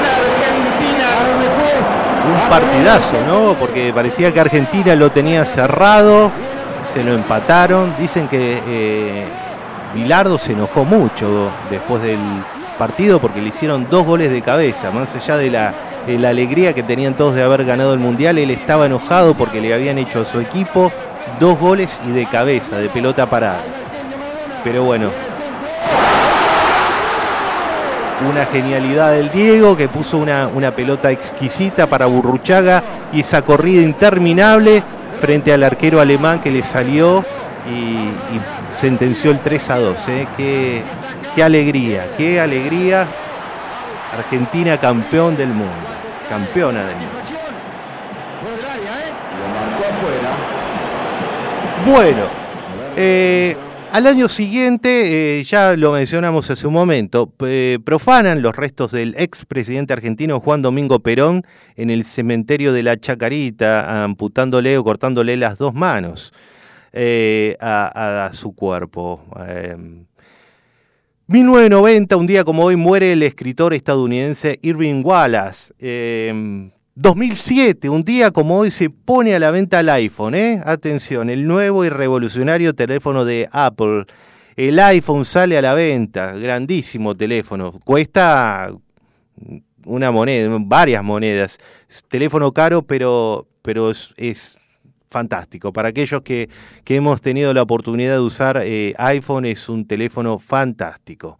una 0.00 0.10
Argentina, 0.16 1.04
ahora 1.20 1.36
después, 1.44 1.76
Un 2.20 2.36
partidazo, 2.50 3.16
¿no? 3.28 3.54
Porque 3.54 3.92
parecía 3.94 4.34
que 4.34 4.40
Argentina 4.40 4.96
lo 4.96 5.12
tenía 5.12 5.44
cerrado, 5.44 6.32
se 6.84 7.04
lo 7.04 7.14
empataron. 7.14 7.94
Dicen 7.96 8.26
que 8.26 8.60
eh, 8.66 9.24
se 10.38 10.52
enojó 10.52 10.84
mucho 10.84 11.48
después 11.70 12.02
del 12.02 12.18
partido 12.76 13.20
porque 13.20 13.40
le 13.40 13.50
hicieron 13.50 13.86
dos 13.88 14.04
goles 14.04 14.32
de 14.32 14.42
cabeza, 14.42 14.90
más 14.90 15.14
allá 15.14 15.36
de 15.36 15.50
la, 15.50 15.72
de 16.06 16.18
la 16.18 16.30
alegría 16.30 16.74
que 16.74 16.82
tenían 16.82 17.14
todos 17.14 17.36
de 17.36 17.42
haber 17.44 17.64
ganado 17.64 17.94
el 17.94 18.00
Mundial, 18.00 18.38
él 18.38 18.50
estaba 18.50 18.86
enojado 18.86 19.34
porque 19.34 19.60
le 19.60 19.72
habían 19.72 19.98
hecho 19.98 20.22
a 20.22 20.24
su 20.24 20.40
equipo 20.40 20.90
dos 21.38 21.56
goles 21.56 22.00
y 22.08 22.10
de 22.10 22.26
cabeza, 22.26 22.78
de 22.78 22.88
pelota 22.88 23.26
parada. 23.30 23.60
Pero 24.64 24.82
bueno, 24.82 25.10
una 28.28 28.46
genialidad 28.46 29.12
del 29.12 29.30
Diego 29.30 29.76
que 29.76 29.88
puso 29.88 30.18
una, 30.18 30.48
una 30.48 30.70
pelota 30.70 31.10
exquisita 31.10 31.86
para 31.86 32.06
Burruchaga 32.06 32.82
y 33.12 33.20
esa 33.20 33.42
corrida 33.42 33.82
interminable 33.82 34.82
frente 35.20 35.52
al 35.52 35.62
arquero 35.62 36.00
alemán 36.00 36.40
que 36.40 36.50
le 36.50 36.62
salió 36.62 37.24
y, 37.68 38.10
sentenció 38.76 39.30
el 39.30 39.40
3 39.40 39.70
a 39.70 39.78
2. 39.78 40.08
¿eh? 40.08 40.26
Qué, 40.36 40.82
qué 41.34 41.42
alegría, 41.42 42.06
qué 42.16 42.40
alegría. 42.40 43.06
Argentina 44.16 44.78
campeón 44.78 45.36
del 45.36 45.48
mundo, 45.48 45.72
campeona 46.28 46.80
del 46.84 46.96
mundo. 46.96 47.20
Bueno, 51.86 52.22
eh, 52.96 53.56
al 53.92 54.06
año 54.06 54.28
siguiente, 54.28 55.40
eh, 55.40 55.44
ya 55.44 55.76
lo 55.76 55.92
mencionamos 55.92 56.50
hace 56.50 56.66
un 56.66 56.72
momento, 56.72 57.32
eh, 57.46 57.78
profanan 57.84 58.42
los 58.42 58.54
restos 58.54 58.92
del 58.92 59.14
expresidente 59.18 59.92
argentino 59.92 60.40
Juan 60.40 60.62
Domingo 60.62 61.00
Perón 61.00 61.44
en 61.76 61.90
el 61.90 62.04
cementerio 62.04 62.72
de 62.72 62.82
la 62.82 62.98
Chacarita, 62.98 64.04
amputándole 64.04 64.78
o 64.78 64.84
cortándole 64.84 65.36
las 65.36 65.58
dos 65.58 65.74
manos 65.74 66.32
eh, 66.92 67.56
a, 67.60 68.26
a 68.26 68.32
su 68.32 68.54
cuerpo. 68.54 69.24
Eh, 69.48 69.76
1990, 71.26 72.16
un 72.16 72.26
día 72.26 72.44
como 72.44 72.64
hoy, 72.64 72.76
muere 72.76 73.12
el 73.12 73.22
escritor 73.22 73.74
estadounidense 73.74 74.58
Irving 74.62 75.02
Wallace. 75.04 75.72
Eh, 77.00 77.02
2007, 77.02 77.88
un 77.88 78.04
día 78.04 78.30
como 78.30 78.58
hoy, 78.58 78.70
se 78.70 78.90
pone 78.90 79.34
a 79.34 79.38
la 79.38 79.50
venta 79.50 79.80
el 79.80 79.88
iPhone. 79.88 80.34
¿eh? 80.34 80.60
Atención, 80.64 81.30
el 81.30 81.46
nuevo 81.46 81.84
y 81.84 81.88
revolucionario 81.88 82.74
teléfono 82.74 83.24
de 83.24 83.48
Apple. 83.52 84.04
El 84.56 84.78
iPhone 84.78 85.24
sale 85.24 85.56
a 85.56 85.62
la 85.62 85.74
venta, 85.74 86.32
grandísimo 86.32 87.16
teléfono. 87.16 87.72
Cuesta 87.84 88.70
una 89.86 90.10
moneda, 90.10 90.54
varias 90.60 91.02
monedas. 91.02 91.58
Teléfono 92.08 92.52
caro, 92.52 92.82
pero, 92.82 93.46
pero 93.62 93.90
es 93.90 94.58
fantástico. 95.10 95.72
Para 95.72 95.88
aquellos 95.88 96.22
que, 96.22 96.48
que, 96.84 96.96
hemos 96.96 97.20
tenido 97.20 97.52
la 97.52 97.62
oportunidad 97.62 98.14
de 98.14 98.20
usar 98.20 98.60
eh, 98.62 98.94
iPhone, 98.96 99.44
es 99.44 99.68
un 99.68 99.86
teléfono 99.86 100.38
fantástico. 100.38 101.38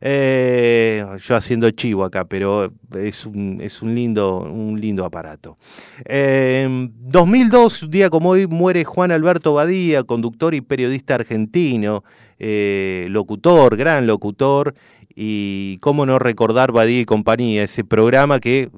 Eh, 0.00 1.04
yo 1.18 1.36
haciendo 1.36 1.70
chivo 1.70 2.04
acá, 2.04 2.24
pero 2.24 2.72
es 2.96 3.26
un, 3.26 3.58
es 3.60 3.82
un, 3.82 3.94
lindo, 3.94 4.40
un 4.40 4.80
lindo 4.80 5.04
aparato. 5.04 5.58
Eh, 6.04 6.88
2002, 7.00 7.84
un 7.84 7.90
día 7.90 8.10
como 8.10 8.30
hoy, 8.30 8.46
muere 8.46 8.84
Juan 8.84 9.12
Alberto 9.12 9.54
Badía, 9.54 10.02
conductor 10.04 10.54
y 10.54 10.60
periodista 10.60 11.14
argentino, 11.14 12.04
eh, 12.38 13.06
locutor, 13.10 13.76
gran 13.76 14.06
locutor, 14.06 14.74
y 15.14 15.76
cómo 15.78 16.06
no 16.06 16.18
recordar 16.18 16.72
Badía 16.72 17.00
y 17.00 17.04
compañía, 17.04 17.64
ese 17.64 17.84
programa 17.84 18.40
que 18.40 18.70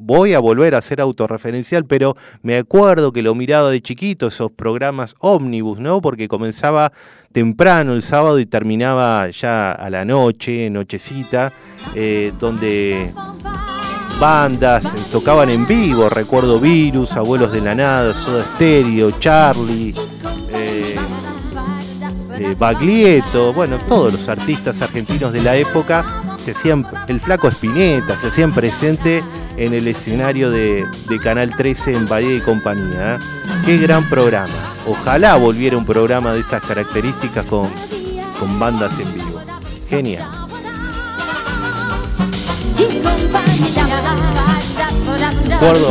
voy 0.00 0.34
a 0.34 0.40
volver 0.40 0.74
a 0.74 0.82
ser 0.82 1.00
autorreferencial, 1.00 1.84
pero 1.84 2.16
me 2.42 2.58
acuerdo 2.58 3.12
que 3.12 3.22
lo 3.22 3.34
miraba 3.34 3.70
de 3.70 3.80
chiquito, 3.80 4.26
esos 4.26 4.52
programas 4.52 5.14
ómnibus, 5.18 5.78
¿no? 5.78 6.00
Porque 6.00 6.28
comenzaba 6.28 6.92
temprano 7.32 7.94
el 7.94 8.02
sábado 8.02 8.38
y 8.38 8.46
terminaba 8.46 9.30
ya 9.30 9.72
a 9.72 9.88
la 9.90 10.04
noche, 10.04 10.68
nochecita, 10.70 11.52
eh, 11.94 12.32
donde 12.38 13.12
bandas 14.20 14.84
eh, 14.84 14.90
tocaban 15.10 15.48
en 15.48 15.66
vivo, 15.66 16.10
recuerdo 16.10 16.60
Virus, 16.60 17.16
Abuelos 17.16 17.52
de 17.52 17.62
la 17.62 17.74
Nada, 17.74 18.12
Soda 18.14 18.44
Stereo, 18.54 19.12
Charlie, 19.12 19.94
eh, 20.52 20.96
Baglietto, 22.58 23.52
bueno, 23.52 23.78
todos 23.88 24.12
los 24.12 24.28
artistas 24.28 24.82
argentinos 24.82 25.32
de 25.32 25.42
la 25.42 25.56
época 25.56 26.29
se 26.54 26.58
hacían, 26.58 26.86
el 27.06 27.20
flaco 27.20 27.48
Espineta, 27.48 28.16
se 28.16 28.28
hacían 28.28 28.52
presente 28.52 29.22
en 29.56 29.72
el 29.72 29.86
escenario 29.86 30.50
de, 30.50 30.84
de 31.08 31.18
Canal 31.18 31.54
13 31.56 31.94
en 31.94 32.06
Bahía 32.06 32.34
y 32.36 32.40
compañía. 32.40 33.16
¿eh? 33.16 33.18
Qué 33.64 33.78
gran 33.78 34.08
programa. 34.08 34.52
Ojalá 34.86 35.36
volviera 35.36 35.76
un 35.76 35.86
programa 35.86 36.32
de 36.32 36.40
esas 36.40 36.62
características 36.64 37.46
con, 37.46 37.70
con 38.38 38.58
bandas 38.58 38.98
en 38.98 39.14
vivo. 39.14 39.40
Genial. 39.88 40.28
Gordo. 45.60 45.90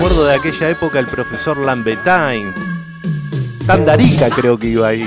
Acuerdo 0.00 0.24
de 0.24 0.34
aquella 0.34 0.70
época 0.70 0.98
el 0.98 1.06
profesor 1.06 1.58
Lambetain. 1.58 2.54
Tandarica 3.66 4.30
creo 4.30 4.58
que 4.58 4.68
iba 4.68 4.88
ahí. 4.88 5.06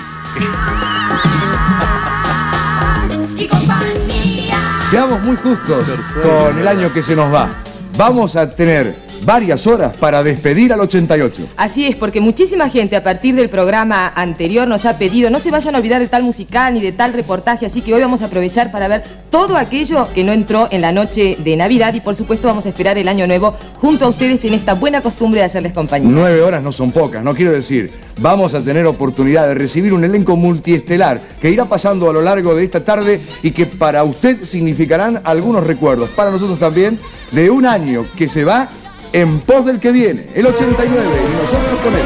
Seamos 4.91 5.20
muy 5.24 5.36
justos 5.36 5.84
con 6.22 6.60
el 6.60 6.68
año 6.68 6.94
que 6.94 7.02
se 7.02 7.16
nos 7.16 7.34
va. 7.34 7.50
Vamos 7.98 8.36
a 8.36 8.48
tener 8.48 8.96
varias 9.26 9.67
horas 9.67 9.95
para 9.97 10.24
despedir 10.24 10.74
al 10.74 10.82
88. 10.82 11.47
Así 11.57 11.86
es, 11.86 11.95
porque 11.95 12.21
muchísima 12.21 12.69
gente 12.69 12.95
a 12.95 13.03
partir 13.03 13.36
del 13.36 13.49
programa 13.49 14.11
anterior 14.15 14.67
nos 14.67 14.86
ha 14.86 14.97
pedido 14.97 15.30
no 15.30 15.39
se 15.39 15.51
vayan 15.51 15.76
a 15.76 15.78
olvidar 15.78 15.99
de 15.99 16.07
tal 16.07 16.24
musical 16.24 16.74
ni 16.74 16.82
de 16.82 16.91
tal 16.91 17.13
reportaje, 17.13 17.65
así 17.65 17.82
que 17.82 17.93
hoy 17.93 18.01
vamos 18.01 18.21
a 18.21 18.26
aprovechar 18.26 18.71
para 18.71 18.88
ver 18.88 19.03
todo 19.30 19.57
aquello 19.57 20.07
que 20.13 20.24
no 20.24 20.32
entró 20.32 20.67
en 20.71 20.82
la 20.82 20.91
noche 20.91 21.38
de 21.43 21.55
Navidad 21.55 21.93
y 21.93 22.01
por 22.01 22.15
supuesto 22.15 22.47
vamos 22.47 22.65
a 22.65 22.69
esperar 22.69 22.97
el 22.97 23.07
año 23.07 23.28
nuevo 23.28 23.55
junto 23.80 24.05
a 24.05 24.09
ustedes 24.09 24.43
en 24.45 24.53
esta 24.53 24.74
buena 24.74 25.01
costumbre 25.01 25.39
de 25.39 25.45
hacerles 25.45 25.74
compañía. 25.74 26.09
Nueve 26.11 26.41
horas 26.41 26.63
no 26.63 26.71
son 26.71 26.91
pocas, 26.91 27.24
no 27.24 27.34
quiero 27.34 27.51
decir, 27.51 27.91
vamos 28.19 28.53
a 28.53 28.61
tener 28.61 28.86
oportunidad 28.86 29.47
de 29.47 29.55
recibir 29.55 29.93
un 29.93 30.03
elenco 30.03 30.36
multiestelar 30.36 31.21
que 31.41 31.49
irá 31.49 31.65
pasando 31.65 32.09
a 32.09 32.13
lo 32.13 32.21
largo 32.21 32.55
de 32.55 32.63
esta 32.63 32.84
tarde 32.84 33.19
y 33.41 33.51
que 33.51 33.65
para 33.65 34.03
usted 34.03 34.43
significarán 34.43 35.21
algunos 35.24 35.65
recuerdos, 35.65 36.09
para 36.09 36.32
nosotros 36.32 36.59
también, 36.59 36.99
de 37.32 37.49
un 37.49 37.65
año 37.65 38.05
que 38.17 38.30
se 38.30 38.43
va 38.43 38.69
en 39.14 39.39
pos 39.41 39.66
del 39.66 39.80
que 39.80 39.91
viene, 39.91 40.26
el 40.36 40.45
89, 40.45 41.05
y 41.28 41.41
nosotros 41.41 41.80
con 41.82 41.93
él. 41.93 42.01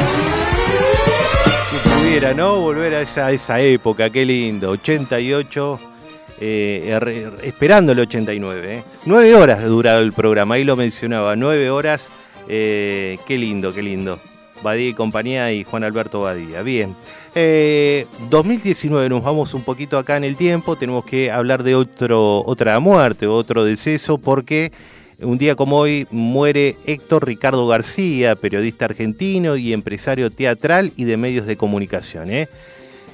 Que 1.70 1.90
pudiera, 1.90 2.34
¿no? 2.34 2.60
Volver 2.60 2.94
a 2.94 3.00
esa, 3.02 3.30
esa 3.32 3.60
época, 3.60 4.10
qué 4.10 4.24
lindo. 4.24 4.70
88, 4.70 5.78
eh, 6.40 6.96
er- 7.00 7.34
esperando 7.44 7.92
el 7.92 8.00
89. 8.00 8.74
¿eh? 8.78 8.82
Nueve 9.06 9.34
horas 9.34 9.64
durado 9.64 10.00
el 10.00 10.12
programa, 10.12 10.54
ahí 10.56 10.64
lo 10.64 10.76
mencionaba, 10.76 11.34
nueve 11.36 11.70
horas. 11.70 12.08
eh, 12.50 13.18
qué 13.26 13.36
lindo, 13.36 13.72
qué 13.74 13.82
lindo. 13.82 14.18
Badía 14.62 14.88
y 14.88 14.94
compañía 14.94 15.52
y 15.52 15.64
Juan 15.64 15.84
Alberto 15.84 16.22
Badía. 16.22 16.62
Bien. 16.62 16.96
Eh, 17.34 18.06
2019, 18.30 19.08
nos 19.10 19.22
vamos 19.22 19.52
un 19.54 19.62
poquito 19.62 19.98
acá 19.98 20.16
en 20.16 20.24
el 20.24 20.34
tiempo. 20.36 20.74
Tenemos 20.74 21.04
que 21.04 21.30
hablar 21.30 21.62
de 21.62 21.74
otro, 21.74 22.42
otra 22.44 22.80
muerte, 22.80 23.26
otro 23.26 23.64
deceso, 23.64 24.16
porque 24.18 24.72
un 25.20 25.36
día 25.36 25.56
como 25.56 25.78
hoy 25.78 26.06
muere 26.10 26.76
Héctor 26.86 27.26
Ricardo 27.26 27.66
García, 27.66 28.36
periodista 28.36 28.84
argentino 28.84 29.56
y 29.56 29.72
empresario 29.72 30.30
teatral 30.30 30.92
y 30.96 31.04
de 31.04 31.16
medios 31.16 31.46
de 31.46 31.56
comunicación. 31.56 32.30
¿eh? 32.30 32.48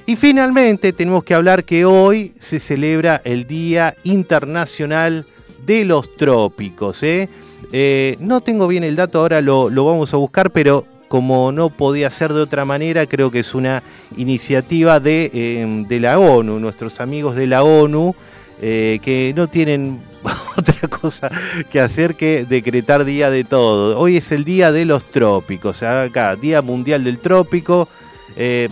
Y 0.05 0.15
finalmente 0.15 0.93
tenemos 0.93 1.23
que 1.23 1.33
hablar 1.33 1.63
que 1.63 1.85
hoy 1.85 2.33
se 2.37 2.59
celebra 2.59 3.21
el 3.23 3.47
Día 3.47 3.95
Internacional 4.03 5.25
de 5.65 5.85
los 5.85 6.15
Trópicos. 6.15 7.01
¿eh? 7.01 7.27
Eh, 7.71 8.17
no 8.19 8.41
tengo 8.41 8.67
bien 8.67 8.83
el 8.83 8.95
dato, 8.95 9.19
ahora 9.19 9.41
lo, 9.41 9.69
vamos 9.71 10.13
a 10.13 10.17
buscar, 10.17 10.51
pero 10.51 10.85
como 11.07 11.51
no 11.51 11.71
podía 11.71 12.11
ser 12.11 12.33
de 12.33 12.41
otra 12.41 12.65
manera, 12.65 13.07
creo 13.07 13.31
que 13.31 13.39
es 13.39 13.55
una 13.55 13.81
iniciativa 14.15 14.99
de, 14.99 15.85
la 15.99 16.19
ONU, 16.19 16.59
nuestros 16.59 16.99
amigos 16.99 17.35
de 17.35 17.47
la 17.47 17.63
ONU, 17.63 18.15
que 18.59 19.33
no 19.35 19.47
tienen 19.47 20.01
otra 20.57 20.87
cosa 20.87 21.29
que 21.69 21.79
hacer 21.79 22.15
que 22.15 22.45
decretar 22.45 23.05
día 23.05 23.29
de 23.29 23.43
todo. 23.43 23.99
Hoy 23.99 24.17
es 24.17 24.31
el 24.31 24.43
día 24.45 24.71
de 24.71 24.85
los 24.85 25.05
trópicos, 25.05 25.83
acá, 25.83 26.35
Día 26.35 26.61
Mundial 26.61 27.03
del 27.03 27.19
Trópico. 27.19 27.87
eh, 28.35 28.69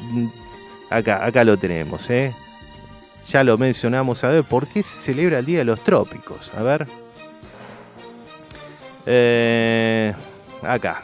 acá, 0.90 1.26
acá 1.26 1.44
lo 1.44 1.58
tenemos, 1.58 2.10
¿eh? 2.10 2.34
Ya 3.28 3.44
lo 3.44 3.58
mencionamos, 3.58 4.24
a 4.24 4.30
ver, 4.30 4.44
¿por 4.44 4.68
qué 4.68 4.84
se 4.84 5.00
celebra 5.00 5.40
el 5.40 5.46
Día 5.46 5.60
de 5.60 5.66
los 5.66 5.84
Trópicos? 5.84 6.52
A 6.58 6.64
ver. 6.64 6.88
Eh, 9.06 10.14
acá. 10.62 11.04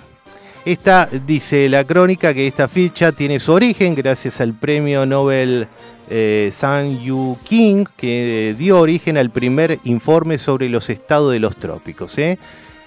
Esta 0.65 1.07
dice 1.25 1.69
la 1.69 1.85
crónica 1.85 2.33
que 2.33 2.45
esta 2.45 2.67
ficha 2.67 3.11
tiene 3.13 3.39
su 3.39 3.53
origen 3.53 3.95
gracias 3.95 4.41
al 4.41 4.53
premio 4.53 5.05
Nobel 5.05 5.67
eh, 6.09 6.49
San 6.51 6.99
Yu 6.99 7.37
King, 7.43 7.85
que 7.95 8.55
dio 8.57 8.79
origen 8.79 9.17
al 9.17 9.29
primer 9.29 9.79
informe 9.83 10.37
sobre 10.37 10.69
los 10.69 10.89
estados 10.89 11.31
de 11.31 11.39
los 11.39 11.55
trópicos. 11.55 12.17
¿eh? 12.17 12.39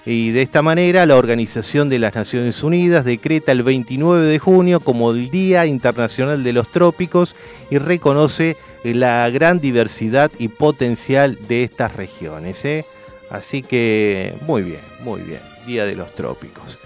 Y 0.05 0.31
de 0.31 0.41
esta 0.41 0.61
manera 0.61 1.05
la 1.05 1.15
Organización 1.15 1.87
de 1.87 1.99
las 1.99 2.13
Naciones 2.13 2.61
Unidas 2.63 3.05
decreta 3.05 3.53
el 3.53 3.63
29 3.63 4.25
de 4.25 4.39
junio 4.39 4.81
como 4.81 5.11
el 5.11 5.29
Día 5.29 5.65
Internacional 5.65 6.43
de 6.43 6.51
los 6.51 6.69
Trópicos 6.69 7.35
y 7.69 7.77
reconoce 7.77 8.57
la 8.83 9.29
gran 9.29 9.61
diversidad 9.61 10.29
y 10.37 10.49
potencial 10.49 11.39
de 11.47 11.63
estas 11.63 11.95
regiones. 11.95 12.65
¿eh? 12.65 12.85
Así 13.29 13.63
que 13.63 14.35
muy 14.41 14.63
bien, 14.63 14.81
muy 14.99 15.21
bien, 15.21 15.41
Día 15.65 15.85
de 15.85 15.95
los 15.95 16.11
Trópicos. 16.11 16.77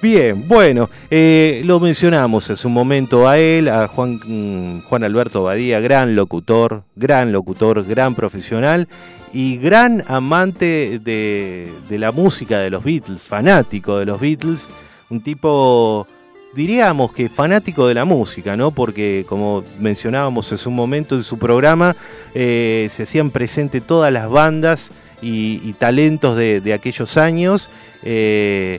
Bien, 0.00 0.46
bueno, 0.46 0.88
eh, 1.10 1.62
lo 1.64 1.80
mencionamos 1.80 2.48
hace 2.50 2.68
un 2.68 2.72
momento 2.72 3.28
a 3.28 3.36
él, 3.36 3.68
a 3.68 3.88
Juan, 3.88 4.20
mm, 4.24 4.82
Juan 4.82 5.02
Alberto 5.02 5.42
Badía, 5.42 5.80
gran 5.80 6.14
locutor, 6.14 6.84
gran 6.94 7.32
locutor, 7.32 7.84
gran 7.84 8.14
profesional 8.14 8.86
y 9.32 9.56
gran 9.56 10.04
amante 10.06 11.00
de, 11.02 11.68
de 11.88 11.98
la 11.98 12.12
música 12.12 12.60
de 12.60 12.70
los 12.70 12.84
Beatles, 12.84 13.22
fanático 13.22 13.98
de 13.98 14.06
los 14.06 14.20
Beatles, 14.20 14.68
un 15.10 15.20
tipo, 15.20 16.06
diríamos 16.54 17.12
que 17.12 17.28
fanático 17.28 17.88
de 17.88 17.94
la 17.94 18.04
música, 18.04 18.56
¿no? 18.56 18.70
Porque 18.70 19.26
como 19.28 19.64
mencionábamos 19.80 20.52
hace 20.52 20.68
un 20.68 20.76
momento 20.76 21.16
en 21.16 21.24
su 21.24 21.40
programa, 21.40 21.96
eh, 22.34 22.86
se 22.88 23.02
hacían 23.02 23.30
presente 23.32 23.80
todas 23.80 24.12
las 24.12 24.30
bandas 24.30 24.92
y, 25.20 25.72
talentos 25.72 26.36
de, 26.36 26.60
de 26.60 26.72
aquellos 26.72 27.16
años. 27.16 27.68
eh, 28.04 28.78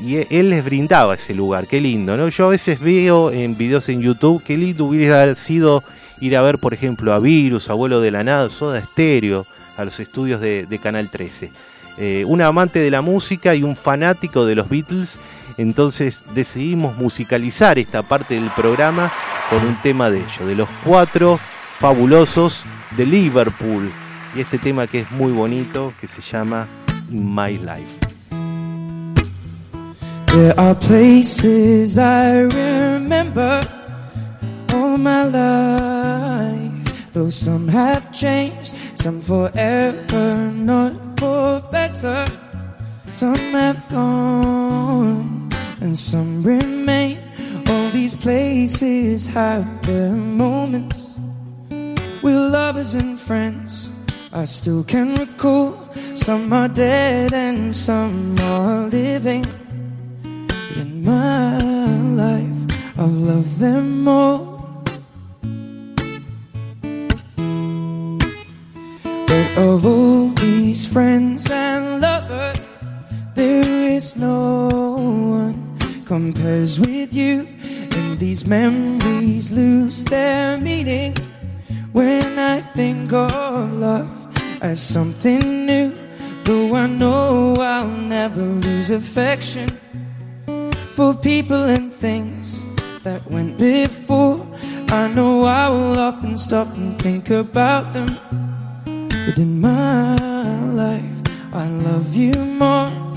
y 0.00 0.16
e- 0.16 0.26
él 0.30 0.50
les 0.50 0.64
brindaba 0.64 1.14
ese 1.14 1.34
lugar, 1.34 1.66
qué 1.66 1.80
lindo, 1.80 2.16
¿no? 2.16 2.28
Yo 2.28 2.46
a 2.46 2.50
veces 2.50 2.80
veo 2.80 3.30
en 3.30 3.56
videos 3.56 3.88
en 3.88 4.00
YouTube, 4.00 4.42
qué 4.44 4.56
lindo 4.56 4.86
hubiera 4.86 5.34
sido 5.34 5.82
ir 6.20 6.36
a 6.36 6.42
ver, 6.42 6.58
por 6.58 6.74
ejemplo, 6.74 7.12
a 7.12 7.18
Virus, 7.18 7.70
Abuelo 7.70 8.00
de 8.00 8.10
la 8.10 8.24
Nada, 8.24 8.50
Soda 8.50 8.80
Stereo, 8.80 9.46
a 9.76 9.84
los 9.84 10.00
estudios 10.00 10.40
de, 10.40 10.80
Canal 10.82 11.08
13. 11.08 11.50
Eh, 11.98 12.24
un 12.26 12.42
amante 12.42 12.78
de 12.78 12.90
la 12.90 13.02
música 13.02 13.54
y 13.54 13.62
un 13.62 13.76
fanático 13.76 14.46
de 14.46 14.54
los 14.54 14.68
Beatles, 14.68 15.18
entonces 15.56 16.22
decidimos 16.34 16.96
musicalizar 16.96 17.78
esta 17.78 18.02
parte 18.02 18.34
del 18.34 18.50
programa 18.50 19.10
con 19.50 19.66
un 19.66 19.76
tema 19.82 20.10
de 20.10 20.18
ellos, 20.18 20.46
de 20.46 20.54
los 20.54 20.68
cuatro 20.84 21.40
fabulosos 21.78 22.64
de 22.96 23.06
Liverpool. 23.06 23.90
Y 24.36 24.40
este 24.40 24.58
tema 24.58 24.86
que 24.86 25.00
es 25.00 25.10
muy 25.10 25.32
bonito, 25.32 25.92
que 26.00 26.06
se 26.06 26.20
llama 26.20 26.68
My 27.10 27.58
Life. 27.58 28.07
There 30.32 30.54
are 30.60 30.74
places 30.74 31.96
I 31.98 32.40
remember 32.40 33.62
all 34.74 34.98
my 34.98 35.24
life. 35.24 37.12
Though 37.12 37.30
some 37.30 37.66
have 37.68 38.12
changed, 38.12 38.76
some 38.96 39.20
forever, 39.20 40.52
not 40.52 41.18
for 41.18 41.62
better. 41.72 42.26
Some 43.10 43.52
have 43.52 43.82
gone, 43.90 45.48
and 45.80 45.98
some 45.98 46.42
remain. 46.42 47.18
All 47.66 47.88
these 47.90 48.14
places 48.14 49.26
have 49.28 49.64
their 49.86 50.12
moments 50.12 51.18
with 52.22 52.36
lovers 52.36 52.94
and 52.94 53.18
friends. 53.18 53.94
I 54.32 54.44
still 54.44 54.84
can 54.84 55.14
recall 55.14 55.72
some 56.14 56.52
are 56.52 56.68
dead 56.68 57.32
and 57.32 57.74
some 57.74 58.36
are 58.40 58.86
living. 58.88 59.46
My 61.08 61.56
life, 62.22 62.98
I've 62.98 63.18
loved 63.30 63.58
them 63.58 64.06
all. 64.06 64.84
But 69.26 69.48
of 69.56 69.86
all 69.86 70.28
these 70.36 70.84
friends 70.92 71.50
and 71.50 72.02
lovers, 72.02 72.82
there 73.34 73.90
is 73.96 74.16
no 74.18 74.68
one 75.40 75.78
compares 76.04 76.78
with 76.78 77.14
you. 77.14 77.48
And 77.96 78.18
these 78.18 78.46
memories 78.46 79.50
lose 79.50 80.04
their 80.04 80.58
meaning 80.58 81.16
when 81.92 82.38
I 82.38 82.60
think 82.60 83.14
of 83.14 83.72
love 83.72 84.12
as 84.60 84.78
something 84.82 85.64
new. 85.64 85.90
Though 86.44 86.74
I 86.74 86.86
know 86.86 87.54
I'll 87.58 87.88
never 87.88 88.42
lose 88.42 88.90
affection 88.90 89.70
for 90.98 91.14
people 91.14 91.62
and 91.70 91.94
things 91.94 92.60
that 93.04 93.24
went 93.30 93.56
before. 93.56 94.44
I 94.88 95.06
know 95.06 95.44
I 95.44 95.68
will 95.68 95.96
often 95.96 96.36
stop 96.36 96.66
and 96.76 97.00
think 97.00 97.30
about 97.30 97.94
them. 97.94 98.08
But 99.24 99.38
in 99.38 99.60
my 99.60 100.16
life, 100.72 101.18
I 101.52 101.68
love 101.68 102.16
you 102.16 102.34
more. 102.34 103.07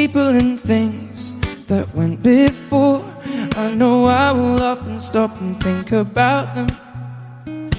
People 0.00 0.28
and 0.42 0.60
things 0.60 1.40
that 1.66 1.84
went 1.92 2.22
before. 2.22 3.02
I 3.56 3.74
know 3.74 4.04
I 4.04 4.30
will 4.30 4.62
often 4.62 5.00
stop 5.00 5.32
and 5.40 5.60
think 5.60 5.90
about 5.90 6.46
them. 6.54 6.68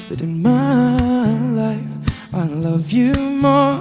But 0.09 0.19
in 0.19 0.41
my 0.41 1.29
life, 1.63 1.93
I 2.33 2.45
love 2.65 2.91
you 2.91 3.13
more. 3.45 3.79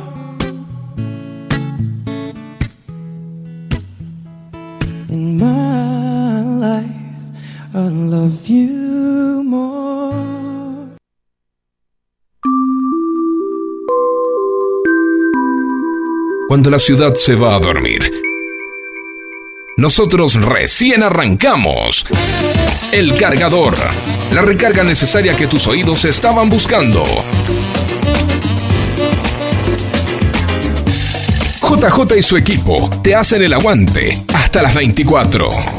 In 5.17 5.25
my 5.37 6.43
life, 6.67 6.95
I 7.75 7.87
love 8.15 8.47
you 8.47 9.43
more. 9.43 10.15
Cuando 16.49 16.71
la 16.71 16.79
ciudad 16.79 17.15
se 17.17 17.35
va 17.35 17.57
a 17.57 17.61
dormir. 17.61 18.28
Nosotros 19.79 20.35
recién 20.35 21.05
arrancamos. 21.05 22.05
El 22.91 23.17
cargador. 23.17 23.77
La 24.35 24.43
recarga 24.43 24.83
necesaria 24.83 25.37
que 25.37 25.47
tus 25.47 25.69
oídos 25.69 26.05
estaban 26.05 26.49
buscando. 26.49 27.05
JJ 31.63 32.19
y 32.19 32.23
su 32.25 32.37
equipo 32.37 32.91
te 33.05 33.15
hacen 33.15 33.41
el 33.41 33.53
aguante 33.53 34.19
hasta 34.35 34.63
las 34.63 34.75
24. 34.75 35.78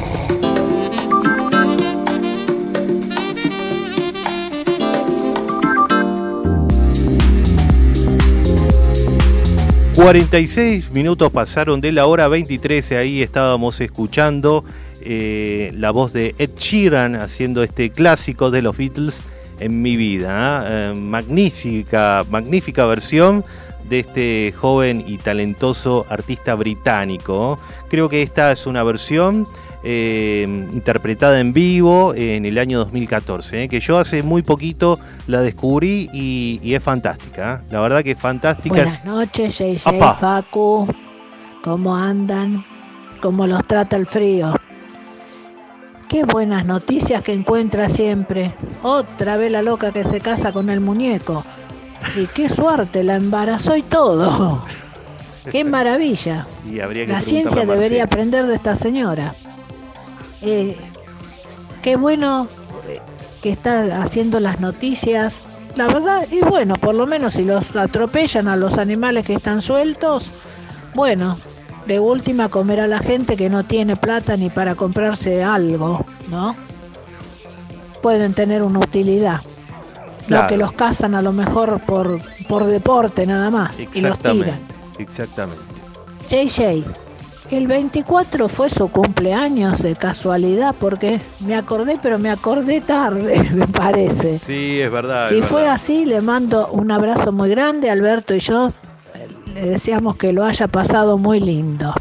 46 10.00 10.92
minutos 10.92 11.30
pasaron 11.30 11.82
de 11.82 11.92
la 11.92 12.06
hora 12.06 12.30
23 12.30 12.92
y 12.92 12.96
ahí 12.96 13.22
estábamos 13.22 13.82
escuchando 13.82 14.64
eh, 15.02 15.72
la 15.74 15.92
voz 15.92 16.14
de 16.14 16.36
Ed 16.38 16.52
Sheeran 16.56 17.18
haciendo 17.18 17.64
este 17.64 17.90
clásico 17.90 18.50
de 18.50 18.62
los 18.62 18.78
Beatles 18.78 19.24
en 19.60 19.82
mi 19.82 19.98
vida. 19.98 20.30
¿ah? 20.32 20.66
Eh, 20.66 20.94
magnífica, 20.96 22.26
magnífica 22.30 22.86
versión 22.86 23.44
de 23.90 24.00
este 24.00 24.54
joven 24.56 25.04
y 25.06 25.18
talentoso 25.18 26.06
artista 26.10 26.56
británico. 26.56 27.60
Creo 27.90 28.08
que 28.08 28.22
esta 28.22 28.54
es 28.54 28.68
una 28.68 28.84
versión 28.84 29.46
eh, 29.84 30.44
interpretada 30.74 31.40
en 31.40 31.54
vivo 31.54 32.14
en 32.14 32.46
el 32.46 32.58
año 32.58 32.80
2014, 32.80 33.64
¿eh? 33.64 33.70
que 33.70 33.80
yo 33.80 33.98
hace 33.98 34.24
muy 34.24 34.42
poquito 34.42 35.00
la 35.28 35.42
descubrí 35.42 36.10
y, 36.12 36.60
y 36.64 36.74
es 36.74 36.84
fantástica. 36.84 37.62
¿eh? 37.64 37.68
La 37.72 37.82
verdad 37.82 38.04
que 38.04 38.12
es 38.12 38.20
fantástica. 38.20 38.76
Buenas 38.76 39.06
noches, 39.06 39.58
JJ, 39.58 39.88
Apa. 39.88 40.14
Facu. 40.16 40.88
¿Cómo 41.64 41.96
andan? 41.96 42.64
¿Cómo 43.22 43.48
los 43.48 43.66
trata 43.68 43.96
el 43.96 44.06
frío? 44.06 44.54
Qué 46.08 46.24
buenas 46.24 46.66
noticias 46.66 47.22
que 47.24 47.34
encuentra 47.34 47.88
siempre. 47.90 48.54
Otra 48.82 49.38
vez 49.38 49.52
la 49.52 49.62
loca 49.62 49.92
que 49.92 50.04
se 50.04 50.20
casa 50.20 50.52
con 50.52 50.70
el 50.70 50.80
muñeco. 50.80 51.44
Y 52.16 52.26
qué 52.28 52.50
suerte, 52.50 53.04
la 53.04 53.16
embarazó 53.16 53.76
y 53.76 53.84
todo. 53.84 54.64
Qué 55.52 55.64
maravilla. 55.64 56.48
Y 56.70 56.78
La 57.08 57.22
ciencia 57.22 57.66
debería 57.66 58.04
aprender 58.04 58.46
de 58.46 58.56
esta 58.56 58.76
señora. 58.76 59.34
Eh, 60.42 60.78
qué 61.82 61.96
bueno 61.96 62.48
eh, 62.88 63.00
que 63.42 63.50
está 63.50 64.02
haciendo 64.02 64.40
las 64.40 64.60
noticias. 64.60 65.36
La 65.76 65.88
verdad, 65.88 66.28
y 66.32 66.42
bueno, 66.42 66.76
por 66.76 66.96
lo 66.96 67.08
menos 67.08 67.34
si 67.34 67.46
los 67.46 67.76
atropellan 67.76 68.48
a 68.48 68.56
los 68.56 68.78
animales 68.78 69.26
que 69.26 69.34
están 69.34 69.62
sueltos, 69.62 70.32
bueno, 70.96 71.38
de 71.86 72.00
última 72.00 72.50
comer 72.50 72.82
a 72.82 72.88
la 72.88 73.00
gente 73.00 73.38
que 73.38 73.50
no 73.50 73.64
tiene 73.64 73.96
plata 73.96 74.36
ni 74.36 74.50
para 74.50 74.76
comprarse 74.76 75.44
algo, 75.44 76.06
¿no? 76.30 76.56
Pueden 78.02 78.34
tener 78.34 78.64
una 78.64 78.80
utilidad. 78.80 79.42
Claro. 80.28 80.44
Lo 80.44 80.50
que 80.50 80.58
los 80.58 80.72
cazan 80.74 81.16
a 81.16 81.22
lo 81.22 81.34
mejor 81.34 81.80
por, 81.82 82.20
por 82.48 82.66
deporte 82.66 83.26
nada 83.26 83.50
más 83.50 83.80
y 83.80 84.02
los 84.02 84.20
tiran. 84.20 84.60
Exactamente. 84.98 85.64
JJ, 86.30 86.84
el 87.52 87.68
24 87.68 88.50
fue 88.50 88.70
su 88.70 88.90
cumpleaños 88.90 89.82
de 89.82 89.96
casualidad 89.96 90.76
porque 90.80 91.20
me 91.46 91.56
acordé, 91.56 91.98
pero 92.02 92.20
me 92.20 92.30
acordé 92.30 92.82
tarde, 92.82 93.50
me 93.54 93.68
parece. 93.68 94.40
Sí, 94.40 94.80
es 94.80 94.92
verdad. 94.92 95.30
Si 95.30 95.40
es 95.40 95.46
fue 95.46 95.62
verdad. 95.62 95.76
así, 95.76 96.06
le 96.06 96.22
mando 96.22 96.70
un 96.72 96.92
abrazo 96.92 97.32
muy 97.32 97.50
grande. 97.50 97.90
Alberto 97.90 98.36
y 98.36 98.40
yo 98.40 98.70
eh, 99.16 99.28
le 99.54 99.66
deseamos 99.72 100.16
que 100.18 100.34
lo 100.34 100.44
haya 100.44 100.68
pasado 100.68 101.18
muy 101.18 101.40
lindo. 101.40 101.94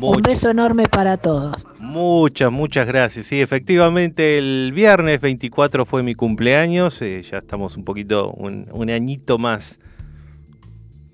Un 0.00 0.22
beso 0.22 0.48
enorme 0.48 0.86
para 0.88 1.18
todos. 1.18 1.66
Muchas, 1.78 2.50
muchas 2.50 2.86
gracias. 2.86 3.26
Sí, 3.26 3.40
efectivamente 3.42 4.38
el 4.38 4.72
viernes 4.74 5.20
24 5.20 5.84
fue 5.84 6.02
mi 6.02 6.14
cumpleaños. 6.14 7.02
eh, 7.02 7.22
ya 7.22 7.38
estamos 7.38 7.76
un 7.76 7.84
poquito, 7.84 8.30
un, 8.32 8.66
un 8.72 8.88
añito 8.88 9.36
más, 9.36 9.78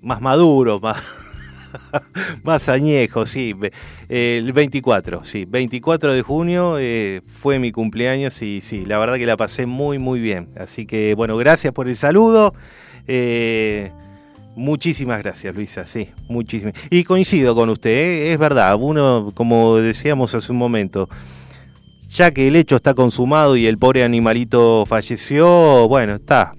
más 0.01 0.21
maduro, 0.21 0.79
más, 0.81 1.03
más 2.43 2.69
añejo, 2.69 3.25
sí. 3.25 3.55
El 4.07 4.53
24, 4.53 5.23
sí. 5.23 5.45
24 5.45 6.13
de 6.13 6.21
junio 6.21 6.77
eh, 6.79 7.21
fue 7.25 7.59
mi 7.59 7.71
cumpleaños 7.71 8.41
y 8.41 8.61
sí, 8.61 8.85
la 8.85 8.97
verdad 8.99 9.15
que 9.15 9.25
la 9.25 9.37
pasé 9.37 9.65
muy, 9.65 9.99
muy 9.99 10.19
bien. 10.19 10.49
Así 10.57 10.85
que 10.85 11.13
bueno, 11.15 11.37
gracias 11.37 11.73
por 11.73 11.87
el 11.87 11.95
saludo. 11.95 12.53
Eh, 13.07 13.91
Muchísimas 14.59 15.19
gracias, 15.19 15.55
Luisa, 15.55 15.85
sí, 15.85 16.09
muchísimas. 16.27 16.73
Y 16.89 17.05
coincido 17.05 17.55
con 17.55 17.69
usted, 17.69 17.91
¿eh? 17.91 18.33
es 18.33 18.37
verdad, 18.37 18.75
uno, 18.77 19.31
como 19.33 19.77
decíamos 19.77 20.35
hace 20.35 20.51
un 20.51 20.57
momento, 20.57 21.07
ya 22.09 22.31
que 22.31 22.49
el 22.49 22.57
hecho 22.57 22.75
está 22.75 22.93
consumado 22.93 23.55
y 23.55 23.67
el 23.67 23.77
pobre 23.77 24.03
animalito 24.03 24.85
falleció, 24.85 25.87
bueno, 25.87 26.15
está. 26.15 26.55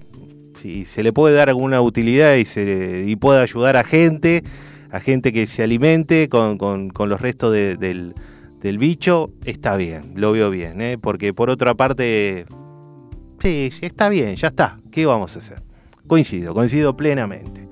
Si 0.63 0.83
se 0.85 1.03
le 1.03 1.13
puede 1.13 1.35
dar 1.35 1.49
alguna 1.49 1.79
utilidad 1.81 2.37
y, 2.37 2.45
se, 2.45 3.03
y 3.05 3.15
puede 3.17 3.41
ayudar 3.41 3.77
a 3.77 3.83
gente, 3.83 4.43
a 4.91 4.99
gente 4.99 5.31
que 5.33 5.47
se 5.47 5.63
alimente 5.63 6.27
con, 6.29 6.57
con- 6.57 6.89
los 7.09 7.21
restos 7.21 7.51
de- 7.53 7.77
del, 7.77 8.13
del 8.59 8.77
bicho, 8.77 9.31
está 9.45 9.75
bien, 9.77 10.13
lo 10.15 10.31
veo 10.31 10.49
bien, 10.49 10.81
¿eh? 10.81 10.97
porque 11.01 11.33
por 11.33 11.49
otra 11.49 11.73
parte, 11.75 12.45
sí, 13.39 13.71
está 13.81 14.09
bien, 14.09 14.35
ya 14.35 14.47
está, 14.49 14.79
¿qué 14.91 15.05
vamos 15.05 15.35
a 15.35 15.39
hacer? 15.39 15.61
Coincido, 16.07 16.53
coincido 16.53 16.95
plenamente. 16.97 17.67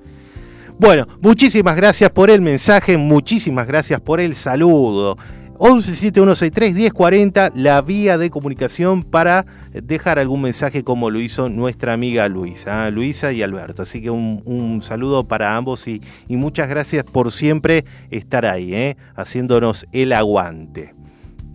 Bueno, 0.78 1.06
muchísimas 1.20 1.76
gracias 1.76 2.10
por 2.10 2.30
el 2.30 2.40
mensaje, 2.40 2.96
muchísimas 2.96 3.66
gracias 3.66 4.00
por 4.00 4.18
el 4.18 4.34
saludo. 4.34 5.16
1171631040, 5.60 7.52
la 7.54 7.82
vía 7.82 8.16
de 8.16 8.30
comunicación 8.30 9.02
para 9.02 9.44
dejar 9.74 10.18
algún 10.18 10.40
mensaje 10.40 10.82
como 10.84 11.10
lo 11.10 11.20
hizo 11.20 11.50
nuestra 11.50 11.92
amiga 11.92 12.26
Luisa, 12.28 12.88
¿eh? 12.88 12.90
Luisa 12.90 13.30
y 13.32 13.42
Alberto. 13.42 13.82
Así 13.82 14.00
que 14.00 14.08
un, 14.08 14.80
saludo 14.82 15.28
para 15.28 15.54
ambos 15.56 15.86
y, 15.86 16.00
muchas 16.28 16.70
gracias 16.70 17.04
por 17.04 17.30
siempre 17.30 17.84
estar 18.10 18.46
ahí, 18.46 18.74
¿eh? 18.74 18.96
haciéndonos 19.14 19.86
el 19.92 20.14
aguante. 20.14 20.94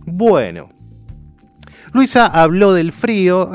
Bueno, 0.06 0.68
Luisa 1.92 2.26
habló 2.28 2.72
del 2.74 2.92
frío, 2.92 3.50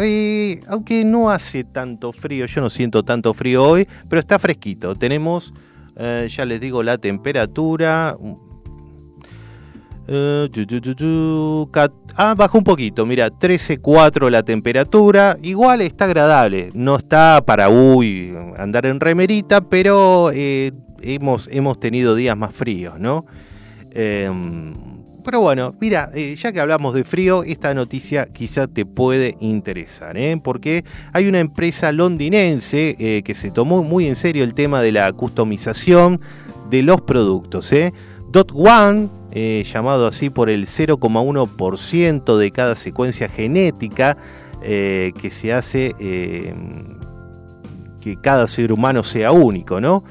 aunque 0.68 1.06
no 1.06 1.30
hace 1.30 1.64
tanto 1.64 2.12
frío, 2.12 2.45
yo 2.45 2.60
no 2.60 2.70
siento 2.70 3.04
tanto 3.04 3.34
frío 3.34 3.64
hoy, 3.64 3.88
pero 4.10 4.20
está 4.20 4.38
fresquito. 4.38 4.95
Tenemos, 4.95 5.54
eh, 5.95 6.28
ya 6.30 6.43
les 6.43 6.60
digo, 6.60 6.84
la 6.84 6.97
temperatura. 6.97 8.18
Cat- 11.72 11.91
ah, 12.16 12.34
bajó 12.36 12.58
un 12.58 12.64
poquito, 12.64 13.06
mira, 13.06 13.30
13.4 13.30 14.30
la 14.30 14.43
temperatura. 14.43 15.38
Igual 15.41 15.82
está 15.82 16.06
agradable, 16.06 16.70
no 16.74 16.95
está 16.95 17.41
para 17.45 17.70
andar 18.58 18.86
en 18.86 18.99
remerita, 18.99 19.62
pero 19.62 20.32
eh, 20.34 20.72
hemos, 21.02 21.47
hemos 21.52 21.80
tenido 21.80 22.16
días 22.16 22.36
más 22.36 22.54
fríos, 22.54 22.99
¿no? 22.99 23.26
Em, 23.91 24.74
pero 25.24 25.39
bueno, 25.41 25.76
mira, 25.80 26.10
eh, 26.16 26.36
ya 26.36 26.52
que 26.52 26.60
hablamos 26.60 26.93
de 26.95 27.04
frío, 27.04 27.43
esta 27.43 27.74
noticia 27.76 28.26
quizá 28.34 28.68
te 28.68 28.86
puede 28.86 29.38
interesar, 29.39 30.16
porque 30.43 30.84
hay 31.14 31.28
una 31.28 31.39
empresa 31.39 31.91
londinense 31.91 32.95
que 33.24 33.34
se 33.36 33.52
tomó 33.52 33.84
muy 33.84 34.08
en 34.08 34.16
serio 34.16 34.43
el 34.43 34.56
tema 34.56 34.82
de 34.82 34.91
la 34.91 35.14
customización 35.14 36.20
de 36.72 36.82
los 36.82 37.02
productos. 37.02 37.72
Dot 38.32 38.52
One, 38.56 39.10
eh, 39.34 39.63
llamado 39.65 40.07
así 40.07 40.29
por 40.29 40.49
el 40.49 40.65
0,1% 40.65 42.38
de 42.38 42.51
cada 42.51 42.75
secuencia 42.75 43.29
genética 43.29 44.17
eh, 44.61 45.13
que 45.21 45.32
se 45.32 45.53
hace 45.53 45.95
eh, 45.99 46.53
que 48.01 48.17
cada 48.19 48.47
ser 48.47 48.73
humano 48.73 49.03
sea 49.03 49.32
único, 49.32 49.79
¿no? 49.79 50.03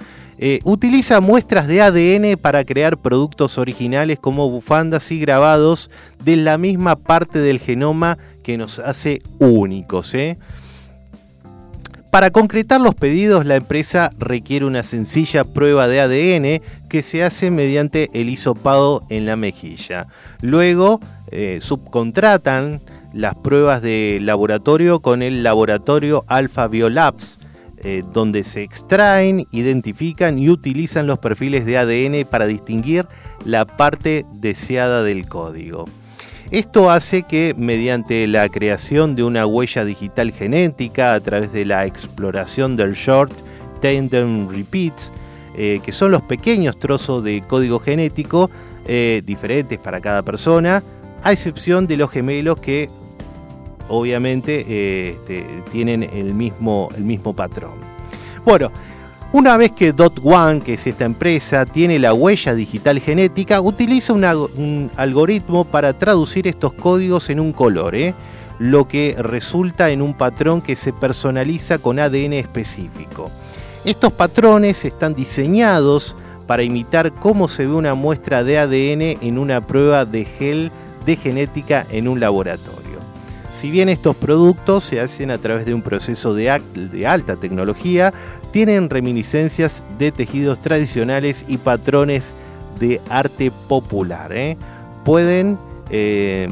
Utiliza 0.64 1.20
muestras 1.20 1.66
de 1.66 1.82
ADN 1.82 2.38
para 2.40 2.64
crear 2.64 2.96
productos 2.96 3.58
originales 3.58 4.18
como 4.18 4.48
bufandas 4.48 5.12
y 5.12 5.20
grabados 5.20 5.90
de 6.24 6.36
la 6.36 6.56
misma 6.56 6.96
parte 6.96 7.40
del 7.40 7.58
genoma 7.58 8.16
que 8.42 8.56
nos 8.56 8.78
hace 8.78 9.20
únicos. 9.38 10.14
Para 12.10 12.30
concretar 12.30 12.80
los 12.80 12.94
pedidos, 12.94 13.44
la 13.44 13.56
empresa 13.56 14.12
requiere 14.18 14.64
una 14.64 14.82
sencilla 14.82 15.44
prueba 15.44 15.86
de 15.88 16.00
ADN 16.00 16.62
que 16.91 17.01
se 17.01 17.24
hace 17.24 17.51
mediante 17.51 18.11
el 18.12 18.28
hisopado 18.28 19.05
en 19.09 19.24
la 19.24 19.36
mejilla. 19.36 20.09
Luego, 20.43 21.01
eh, 21.30 21.59
subcontratan 21.62 22.82
las 23.14 23.34
pruebas 23.36 23.80
de 23.80 24.18
laboratorio 24.20 25.01
con 25.01 25.22
el 25.22 25.43
laboratorio 25.43 26.24
Alpha 26.26 26.68
Biolabs, 26.68 27.38
eh, 27.82 28.03
donde 28.12 28.45
se 28.45 28.62
extraen, 28.62 29.47
identifican 29.53 30.38
y 30.38 30.51
utilizan 30.51 31.07
los 31.07 31.18
perfiles 31.18 31.64
de 31.64 31.78
ADN 31.78 32.26
para 32.26 32.47
distinguir 32.47 33.07
la 33.47 33.64
parte 33.64 34.26
deseada 34.34 35.03
del 35.03 35.26
código. 35.26 35.86
Esto 36.51 36.91
hace 36.91 37.22
que 37.22 37.55
mediante 37.57 38.26
la 38.26 38.49
creación 38.49 39.14
de 39.14 39.22
una 39.22 39.47
huella 39.47 39.84
digital 39.84 40.32
genética 40.32 41.14
a 41.14 41.20
través 41.20 41.53
de 41.53 41.64
la 41.64 41.86
exploración 41.86 42.76
del 42.76 42.95
short 42.95 43.32
tandem 43.80 44.49
repeats, 44.49 45.12
eh, 45.55 45.80
que 45.82 45.92
son 45.92 46.12
los 46.12 46.22
pequeños 46.22 46.78
trozos 46.78 47.24
de 47.24 47.42
código 47.42 47.80
genético 47.80 48.51
eh, 48.86 49.22
diferentes 49.24 49.78
para 49.78 50.01
cada 50.01 50.22
persona, 50.22 50.82
a 51.22 51.32
excepción 51.32 51.86
de 51.86 51.96
los 51.96 52.11
gemelos 52.11 52.61
que 52.61 52.88
obviamente 53.88 54.64
eh, 54.68 55.16
este, 55.16 55.44
tienen 55.70 56.03
el 56.03 56.34
mismo, 56.34 56.88
el 56.96 57.05
mismo 57.05 57.34
patrón. 57.34 57.74
Bueno, 58.44 58.70
una 59.32 59.57
vez 59.57 59.72
que 59.72 59.92
Dot 59.92 60.20
One, 60.24 60.61
que 60.61 60.74
es 60.74 60.86
esta 60.86 61.05
empresa, 61.05 61.66
tiene 61.66 61.98
la 61.98 62.14
huella 62.14 62.55
digital 62.55 63.01
genética, 63.01 63.61
utiliza 63.61 64.12
un 64.12 64.90
algoritmo 64.96 65.64
para 65.64 65.96
traducir 65.98 66.48
estos 66.48 66.72
códigos 66.72 67.30
en 67.30 67.38
un 67.38 67.53
color, 67.53 67.94
lo 68.59 68.88
que 68.88 69.14
resulta 69.18 69.90
en 69.90 70.03
un 70.03 70.14
patrón 70.14 70.62
que 70.62 70.74
se 70.74 70.92
personaliza 70.92 71.78
con 71.78 71.98
ADN 71.98 72.34
específico. 72.34 73.30
Estos 73.84 74.12
patrones 74.12 74.84
están 74.84 75.14
diseñados 75.14 76.14
para 76.46 76.62
imitar 76.62 77.14
cómo 77.14 77.48
se 77.48 77.66
ve 77.66 77.72
una 77.72 77.94
muestra 77.94 78.44
de 78.44 78.58
ADN 78.58 79.26
en 79.26 79.38
una 79.38 79.66
prueba 79.66 80.04
de 80.04 80.26
gel 80.26 80.70
de 81.06 81.16
genética 81.16 81.86
en 81.90 82.06
un 82.06 82.20
laboratorio. 82.20 82.98
Si 83.52 83.70
bien 83.70 83.88
estos 83.88 84.14
productos 84.16 84.84
se 84.84 85.00
hacen 85.00 85.30
a 85.30 85.38
través 85.38 85.64
de 85.64 85.72
un 85.72 85.80
proceso 85.80 86.34
de, 86.34 86.50
alta 87.06 87.36
tecnología, 87.36 88.12
tienen 88.52 88.90
reminiscencias 88.90 89.82
de 89.98 90.12
tejidos 90.12 90.58
tradicionales 90.58 91.46
y 91.48 91.56
patrones 91.56 92.34
de 92.78 93.00
arte 93.08 93.50
popular. 93.66 94.30
¿eh? 94.34 94.58
Pueden 95.04 95.58
eh, 95.88 96.46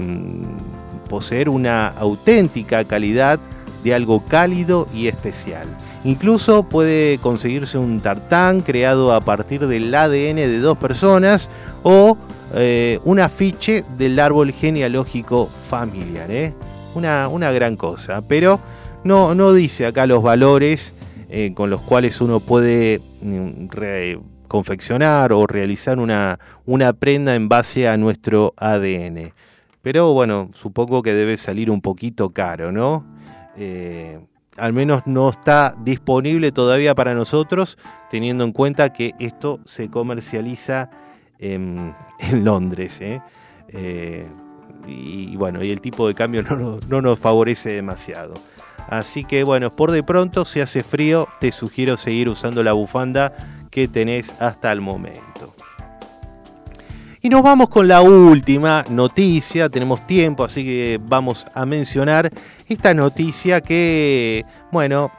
poseer 1.10 1.50
una 1.50 1.88
auténtica 1.88 2.84
calidad 2.84 3.38
de 3.84 3.94
algo 3.94 4.24
cálido 4.24 4.86
y 4.92 5.08
especial. 5.08 5.68
Incluso 6.04 6.62
puede 6.62 7.18
conseguirse 7.18 7.78
un 7.78 8.00
tartán 8.00 8.60
creado 8.60 9.12
a 9.12 9.20
partir 9.20 9.66
del 9.66 9.94
ADN 9.94 10.36
de 10.36 10.58
dos 10.58 10.78
personas 10.78 11.50
o 11.82 12.16
eh, 12.54 12.98
un 13.04 13.20
afiche 13.20 13.84
del 13.96 14.18
árbol 14.20 14.52
genealógico 14.52 15.48
familiar. 15.62 16.30
¿eh? 16.30 16.54
Una, 16.94 17.28
una 17.28 17.50
gran 17.52 17.76
cosa, 17.76 18.22
pero 18.22 18.60
no, 19.04 19.34
no 19.34 19.52
dice 19.52 19.86
acá 19.86 20.06
los 20.06 20.22
valores 20.22 20.94
eh, 21.30 21.52
con 21.54 21.68
los 21.68 21.82
cuales 21.82 22.20
uno 22.22 22.40
puede 22.40 23.02
mm, 23.20 23.66
confeccionar 24.48 25.32
o 25.32 25.46
realizar 25.46 25.98
una, 25.98 26.38
una 26.64 26.94
prenda 26.94 27.34
en 27.34 27.50
base 27.50 27.86
a 27.86 27.98
nuestro 27.98 28.54
ADN. 28.56 29.32
Pero 29.82 30.14
bueno, 30.14 30.48
supongo 30.52 31.02
que 31.02 31.12
debe 31.12 31.36
salir 31.36 31.70
un 31.70 31.82
poquito 31.82 32.30
caro, 32.30 32.72
¿no? 32.72 33.04
Eh, 33.58 34.20
al 34.56 34.72
menos 34.72 35.02
no 35.06 35.28
está 35.30 35.74
disponible 35.78 36.52
todavía 36.52 36.94
para 36.94 37.14
nosotros, 37.14 37.76
teniendo 38.10 38.44
en 38.44 38.52
cuenta 38.52 38.92
que 38.92 39.14
esto 39.18 39.60
se 39.64 39.88
comercializa 39.90 40.90
en, 41.38 41.94
Londres. 42.44 43.00
¿eh? 43.00 43.20
Eh, 43.68 44.26
y 44.86 45.36
bueno, 45.36 45.62
y 45.62 45.70
el 45.70 45.80
tipo 45.80 46.08
de 46.08 46.14
cambio 46.14 46.42
no- 46.42 46.78
no 46.88 47.02
nos 47.02 47.18
favorece 47.18 47.70
demasiado. 47.72 48.34
Así 48.88 49.24
que 49.24 49.44
bueno, 49.44 49.74
por 49.76 49.90
de 49.90 50.02
pronto, 50.02 50.44
si 50.44 50.60
hace 50.60 50.82
frío, 50.82 51.28
te 51.40 51.52
sugiero 51.52 51.96
seguir 51.98 52.28
usando 52.28 52.62
la 52.62 52.72
bufanda 52.72 53.66
que 53.70 53.86
tenés 53.86 54.32
hasta 54.40 54.72
el 54.72 54.80
momento. 54.80 55.20
Y 57.20 57.28
nos 57.28 57.42
vamos 57.42 57.68
con 57.68 57.88
la 57.88 58.00
última 58.00 58.84
noticia, 58.88 59.68
tenemos 59.68 60.06
tiempo, 60.06 60.44
así 60.44 60.64
que 60.64 61.00
vamos 61.02 61.46
a 61.52 61.66
mencionar 61.66 62.30
esta 62.68 62.94
noticia 62.94 63.60
que, 63.60 64.44
bueno, 64.70 65.10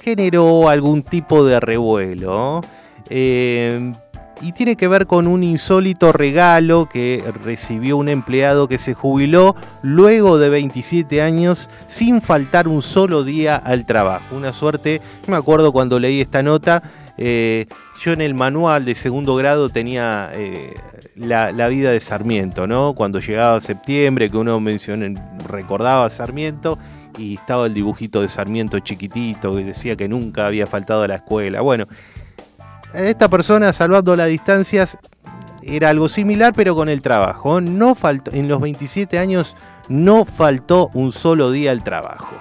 generó 0.00 0.68
algún 0.68 1.02
tipo 1.02 1.44
de 1.44 1.58
revuelo. 1.58 2.60
Eh, 3.08 3.92
y 4.42 4.52
tiene 4.52 4.76
que 4.76 4.88
ver 4.88 5.06
con 5.06 5.26
un 5.26 5.42
insólito 5.42 6.12
regalo 6.12 6.88
que 6.88 7.22
recibió 7.42 7.96
un 7.96 8.08
empleado 8.08 8.68
que 8.68 8.78
se 8.78 8.94
jubiló 8.94 9.54
luego 9.82 10.38
de 10.38 10.48
27 10.48 11.20
años 11.20 11.68
sin 11.88 12.22
faltar 12.22 12.68
un 12.68 12.80
solo 12.80 13.24
día 13.24 13.56
al 13.56 13.84
trabajo. 13.86 14.36
Una 14.36 14.52
suerte, 14.52 15.02
me 15.26 15.36
acuerdo 15.36 15.72
cuando 15.72 15.98
leí 15.98 16.20
esta 16.20 16.42
nota, 16.42 16.82
eh, 17.18 17.66
yo 18.00 18.12
en 18.12 18.22
el 18.22 18.34
manual 18.34 18.84
de 18.84 18.94
segundo 18.94 19.36
grado 19.36 19.68
tenía 19.68 20.30
eh, 20.32 20.74
la, 21.20 21.52
la 21.52 21.68
vida 21.68 21.90
de 21.90 22.00
Sarmiento, 22.00 22.66
¿no? 22.66 22.94
Cuando 22.94 23.20
llegaba 23.20 23.60
septiembre, 23.60 24.30
que 24.30 24.36
uno 24.36 24.58
menciona, 24.60 25.08
recordaba 25.46 26.06
a 26.06 26.10
Sarmiento 26.10 26.78
y 27.18 27.34
estaba 27.34 27.66
el 27.66 27.74
dibujito 27.74 28.22
de 28.22 28.28
Sarmiento 28.28 28.78
chiquitito 28.80 29.54
que 29.54 29.64
decía 29.64 29.96
que 29.96 30.08
nunca 30.08 30.46
había 30.46 30.66
faltado 30.66 31.02
a 31.02 31.08
la 31.08 31.16
escuela. 31.16 31.60
Bueno, 31.60 31.86
esta 32.94 33.28
persona, 33.28 33.72
salvando 33.72 34.16
las 34.16 34.28
distancias, 34.28 34.98
era 35.62 35.90
algo 35.90 36.08
similar, 36.08 36.52
pero 36.54 36.74
con 36.74 36.88
el 36.88 37.02
trabajo. 37.02 37.60
No 37.60 37.94
faltó, 37.94 38.32
en 38.32 38.48
los 38.48 38.60
27 38.60 39.18
años 39.18 39.56
no 39.88 40.24
faltó 40.24 40.90
un 40.94 41.12
solo 41.12 41.50
día 41.50 41.70
al 41.70 41.84
trabajo. 41.84 42.36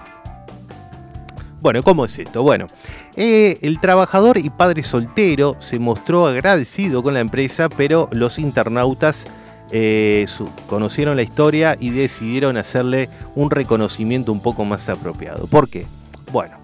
Bueno, 1.62 1.84
¿cómo 1.84 2.05
es 2.05 2.18
esto? 2.18 2.41
Bueno, 2.41 2.68
eh, 3.16 3.60
el 3.62 3.80
trabajador 3.82 4.38
y 4.38 4.49
padre 4.49 4.82
soltero 4.82 5.57
se 5.60 5.78
mostró 5.78 6.26
agradecido 6.26 7.03
con 7.03 7.14
la 7.14 7.20
empresa, 7.20 7.68
pero 7.68 8.07
los 8.14 8.39
internautas 8.39 9.26
eh, 9.72 10.26
conocieron 10.68 11.18
la 11.18 11.22
historia 11.22 11.76
y 11.80 11.89
decidieron 11.89 12.55
hacerle 12.55 13.10
un 13.36 13.51
reconocimiento 13.51 14.32
un 14.32 14.41
poco 14.41 14.64
más 14.64 14.88
apropiado. 14.88 15.47
¿Por 15.47 15.70
qué? 15.70 15.86
Bueno, 16.32 16.57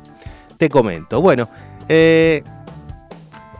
te 0.57 0.69
comento. 0.69 1.19
Bueno, 1.21 1.49
eh, 1.89 2.41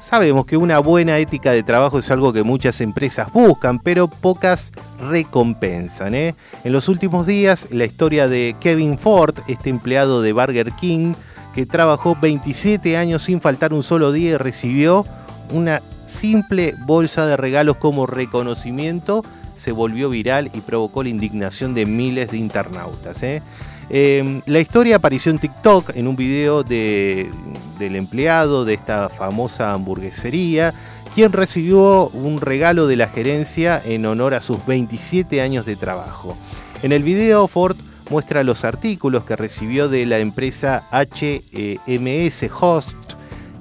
Sabemos 0.06 0.46
que 0.46 0.56
una 0.56 0.78
buena 0.78 1.18
ética 1.18 1.52
de 1.52 1.64
trabajo 1.64 1.98
es 1.98 2.12
algo 2.12 2.32
que 2.32 2.44
muchas 2.44 2.80
empresas 2.80 3.34
buscan, 3.34 3.80
pero 3.80 4.08
pocas 4.08 4.72
recompensan. 5.00 6.14
¿eh? 6.14 6.36
En 6.64 6.74
los 6.74 6.90
últimos 6.90 7.26
días, 7.26 7.68
la 7.72 7.86
historia 7.86 8.28
de 8.28 8.56
Kevin 8.60 9.00
Ford, 9.00 9.34
este 9.48 9.72
empleado 9.72 10.22
de 10.22 10.32
Burger 10.32 10.74
King, 10.74 11.16
que 11.56 11.66
trabajó 11.66 12.16
27 12.22 12.98
años 12.98 13.24
sin 13.24 13.42
faltar 13.42 13.74
un 13.74 13.82
solo 13.82 14.12
día 14.12 14.34
y 14.34 14.38
recibió 14.38 15.06
una 15.52 15.82
simple 16.06 16.76
bolsa 16.86 17.26
de 17.26 17.36
regalos 17.36 17.78
como 17.78 18.06
reconocimiento, 18.06 19.24
se 19.56 19.72
volvió 19.72 20.10
viral 20.10 20.52
y 20.54 20.62
provocó 20.62 21.02
la 21.02 21.10
indignación 21.10 21.74
de 21.74 21.88
miles 21.88 22.30
de 22.30 22.38
internautas. 22.38 23.24
¿eh? 23.24 23.42
Eh, 23.90 24.42
la 24.46 24.60
historia 24.60 24.96
apareció 24.98 25.32
en 25.32 25.40
TikTok 25.40 25.96
en 25.96 26.08
un 26.08 26.16
video 26.16 26.64
de- 26.64 27.30
del 27.78 27.96
empleado 27.96 28.66
de 28.66 28.74
esta 28.74 29.10
famosa 29.10 29.74
hamburguesería, 29.74 30.74
quien 31.14 31.32
recibió 31.32 32.10
un 32.10 32.42
regalo 32.42 32.88
de 32.88 32.96
la 32.96 33.08
gerencia 33.08 33.82
en 33.86 34.06
honor 34.06 34.34
a 34.34 34.42
sus 34.42 34.66
27 34.66 35.42
años 35.42 35.66
de 35.66 35.76
trabajo. 35.76 36.36
En 36.84 36.92
el 36.92 37.04
video 37.04 37.48
Ford 37.48 37.78
muestra 38.10 38.44
los 38.44 38.66
artículos 38.66 39.24
que 39.24 39.36
recibió 39.36 39.88
de 39.88 40.06
la 40.06 40.20
empresa 40.20 40.84
HMS 40.92 42.50
Host, 42.60 42.96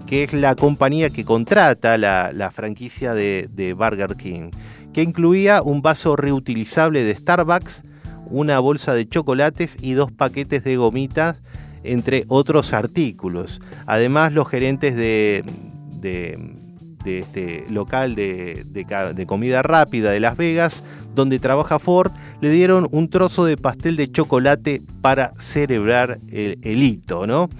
que 0.06 0.24
es 0.24 0.32
la 0.32 0.54
compañía 0.54 1.10
que 1.10 1.24
contrata 1.24 1.96
la, 1.96 2.50
franquicia 2.52 3.14
de 3.14 3.74
Burger 3.76 4.16
King, 4.16 4.50
que 4.92 5.02
incluía 5.02 5.62
un 5.62 5.80
vaso 5.82 6.16
reutilizable 6.16 7.04
de 7.04 7.16
Starbucks, 7.16 7.84
una 8.34 8.58
bolsa 8.60 8.94
de 8.94 9.08
chocolates 9.08 9.76
y 9.80 9.92
dos 9.92 10.10
paquetes 10.12 10.64
de 10.64 10.76
gomitas, 10.76 11.36
entre 11.82 12.24
otros 12.28 12.72
artículos. 12.72 13.60
Además, 13.86 14.32
los 14.32 14.48
gerentes 14.48 14.96
de, 14.96 15.44
este 17.04 17.64
local 17.70 18.14
de, 18.14 18.64
de 18.66 18.84
ca- 18.84 19.12
de 19.12 19.26
comida 19.26 19.62
rápida 19.62 20.10
de 20.10 20.20
Las 20.20 20.36
Vegas, 20.36 20.82
donde 21.14 21.38
trabaja 21.38 21.78
Ford, 21.78 22.12
le 22.40 22.50
dieron 22.50 22.88
un 22.90 23.08
trozo 23.08 23.44
de 23.44 23.56
pastel 23.56 23.96
de 23.96 24.10
chocolate 24.10 24.82
para 25.00 25.32
celebrar 25.38 26.18
el, 26.30 26.58
el 26.62 26.82
hito, 26.82 27.26
¿no? 27.26 27.50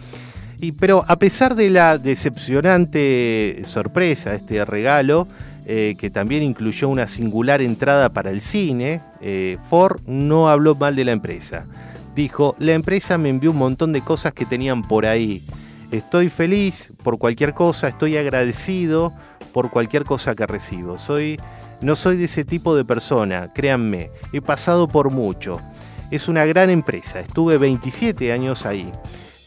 Y, 0.61 0.73
pero 0.73 1.05
a 1.09 1.19
pesar 1.19 1.55
de 1.55 1.69
la 1.69 1.99
decepcionante 1.99 3.61
sorpresa, 3.65 4.35
este 4.35 4.65
regalo, 4.65 5.29
eh, 5.67 5.95
que 5.99 6.11
también 6.11 6.43
incluyó 6.43 6.89
una 6.89 7.09
singular 7.09 7.63
entrada 7.63 8.11
para 8.11 8.31
el 8.31 8.41
cine, 8.41 9.01
eh, 9.21 9.57
Ford 9.69 10.01
no 10.07 10.49
habló 10.51 10.75
mal 10.75 10.95
de 10.95 11.05
la 11.05 11.13
empresa. 11.13 11.67
Dijo, 12.15 12.55
la 12.59 12.73
empresa 12.73 13.19
me 13.19 13.31
envió 13.31 13.51
un 13.51 13.57
montón 13.57 13.93
de 13.93 14.03
cosas 14.03 14.33
que 14.35 14.45
tenían 14.45 14.83
por 14.83 15.07
ahí. 15.07 15.43
Estoy 15.91 16.29
feliz 16.29 16.93
por 17.03 17.19
cualquier 17.19 17.55
cosa, 17.55 17.89
estoy 17.89 18.17
agradecido 18.17 19.13
por 19.53 19.71
cualquier 19.71 20.05
cosa 20.05 20.35
que 20.35 20.47
recibo. 20.47 20.99
Soy, 20.99 21.41
no 21.81 21.97
soy 21.97 22.17
de 22.17 22.25
ese 22.25 22.45
tipo 22.45 22.77
de 22.77 22.85
persona, 22.85 23.49
créanme, 23.55 24.11
he 24.33 24.41
pasado 24.41 24.87
por 24.87 25.11
mucho. 25.11 25.61
Es 26.11 26.29
una 26.29 26.45
gran 26.45 26.71
empresa, 26.71 27.21
estuve 27.21 27.59
27 27.59 28.33
años 28.33 28.67
ahí. 28.67 28.93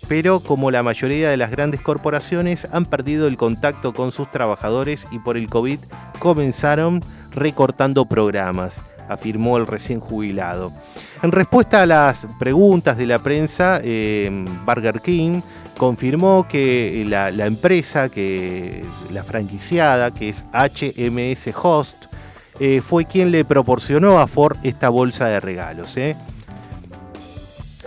Pero 0.08 0.40
como 0.40 0.72
la 0.72 0.84
mayoría 0.84 1.30
de 1.30 1.38
las 1.38 1.52
grandes 1.52 1.82
corporaciones 1.82 2.68
han 2.72 2.86
perdido 2.86 3.28
el 3.28 3.38
contacto 3.38 3.94
con 3.94 4.12
sus 4.12 4.32
trabajadores 4.32 5.08
y 5.12 5.20
por 5.20 5.38
el 5.38 5.50
COVID 5.50 5.80
comenzaron 6.20 7.04
recortando 7.32 8.06
programas, 8.06 8.82
afirmó 9.10 9.58
el 9.58 9.68
recién 9.68 10.00
jubilado. 10.00 10.72
En 11.22 11.32
respuesta 11.32 11.82
a 11.82 11.86
las 11.86 12.28
preguntas 12.40 12.98
de 12.98 13.06
la 13.06 13.20
prensa, 13.20 13.82
eh, 13.84 14.46
Burger 14.66 15.02
King 15.02 15.42
confirmó 15.78 16.48
que 16.48 17.06
la, 17.08 17.30
empresa, 17.46 18.10
que 18.10 18.84
la 19.12 19.24
franquiciada, 19.24 20.12
que 20.12 20.30
es 20.30 20.46
HMS 20.54 21.54
Host, 21.62 22.06
eh, 22.60 22.82
fue 22.82 23.06
quien 23.06 23.32
le 23.32 23.46
proporcionó 23.46 24.20
a 24.20 24.28
Ford 24.28 24.58
esta 24.64 24.90
bolsa 24.90 25.28
de 25.28 25.40
regalos. 25.40 25.96
¿eh? 25.98 26.16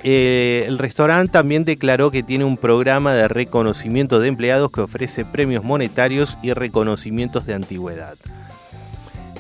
Eh, 0.03 0.65
el 0.67 0.79
restaurante 0.79 1.33
también 1.33 1.65
declaró 1.65 2.11
que 2.11 2.23
tiene 2.23 2.45
un 2.45 2.57
programa 2.57 3.13
de 3.13 3.29
reconocimiento 3.29 4.19
de 4.19 4.29
empleados 4.29 4.71
que 4.71 4.81
ofrece 4.81 5.25
premios 5.25 5.63
monetarios 5.63 6.39
y 6.43 6.53
reconocimientos 6.53 7.45
de 7.47 7.55
antigüedad. 7.55 8.17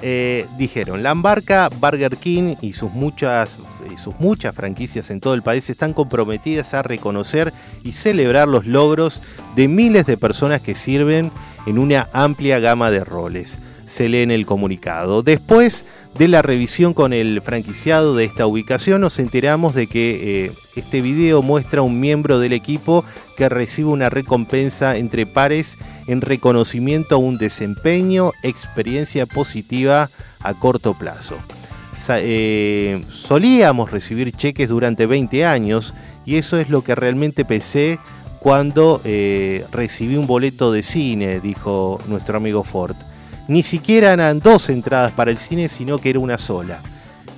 Eh, 0.03 0.47
dijeron, 0.57 1.03
la 1.03 1.11
embarca 1.11 1.69
Burger 1.69 2.17
King 2.17 2.57
y 2.63 2.73
sus 2.73 2.91
muchas, 2.91 3.59
y 3.93 3.99
sus 3.99 4.19
muchas 4.19 4.55
franquicias 4.55 5.11
en 5.11 5.21
todo 5.21 5.35
el 5.35 5.43
país 5.43 5.69
están 5.69 5.93
comprometidas 5.93 6.73
a 6.73 6.83
reconocer 6.83 7.53
y 7.85 7.93
celebrar 7.93 8.49
los 8.49 8.67
logros 8.67 9.21
de 9.57 9.69
miles 9.69 10.07
de 10.07 10.17
personas 10.17 10.63
que 10.63 10.75
sirven 10.75 11.31
en 11.67 11.79
una 11.79 12.09
amplia 12.15 12.59
gama 12.61 12.91
de 12.91 13.05
roles. 13.05 13.59
Se 13.87 14.09
lee 14.09 14.23
en 14.23 14.31
el 14.31 14.47
comunicado. 14.47 15.23
Después 15.23 15.85
de 16.19 16.29
la 16.29 16.43
revisión 16.43 16.93
con 16.93 17.13
el 17.13 17.41
franquiciado 17.41 18.15
de 18.15 18.25
esta 18.25 18.47
ubicación, 18.47 19.01
nos 19.01 19.19
enteramos 19.19 19.75
de 19.75 19.87
que 19.87 20.47
eh, 20.47 20.53
este 20.77 21.01
video 21.01 21.43
muestra 21.43 21.81
a 21.81 21.85
un 21.85 22.01
miembro 22.01 22.39
del 22.39 22.53
equipo 22.53 23.05
que 23.37 23.49
recibe 23.49 23.89
una 23.89 24.11
recompensa 24.11 24.97
entre 24.97 25.27
pares 25.27 25.79
en 26.07 26.21
reconocimiento 26.21 27.15
a 27.15 27.19
un 27.19 27.39
desempeño, 27.39 28.33
experiencia 28.43 29.27
positiva 29.27 30.11
a 30.41 30.55
corto 30.55 30.95
plazo. 30.95 31.37
Eh, 32.09 33.05
solíamos 33.11 33.91
recibir 33.91 34.33
cheques 34.33 34.69
durante 34.71 35.07
20 35.07 35.45
años 35.45 35.95
y 36.25 36.37
eso 36.37 36.59
es 36.59 36.71
lo 36.71 36.83
que 36.83 36.95
realmente 36.95 37.45
pensé 37.45 37.99
cuando 38.39 39.03
eh, 39.05 39.67
recibí 39.71 40.17
un 40.17 40.27
boleto 40.27 40.73
de 40.73 40.83
cine, 40.83 41.41
dijo 41.41 41.99
nuestro 42.09 42.39
amigo 42.39 42.65
Ford. 42.65 42.97
Ni 43.51 43.65
siquiera 43.65 44.13
eran 44.13 44.39
dos 44.39 44.71
entradas 44.71 45.11
para 45.11 45.33
el 45.33 45.39
cine, 45.39 45.69
sino 45.69 45.99
que 45.99 46.11
era 46.11 46.21
una 46.21 46.39
sola. 46.39 46.81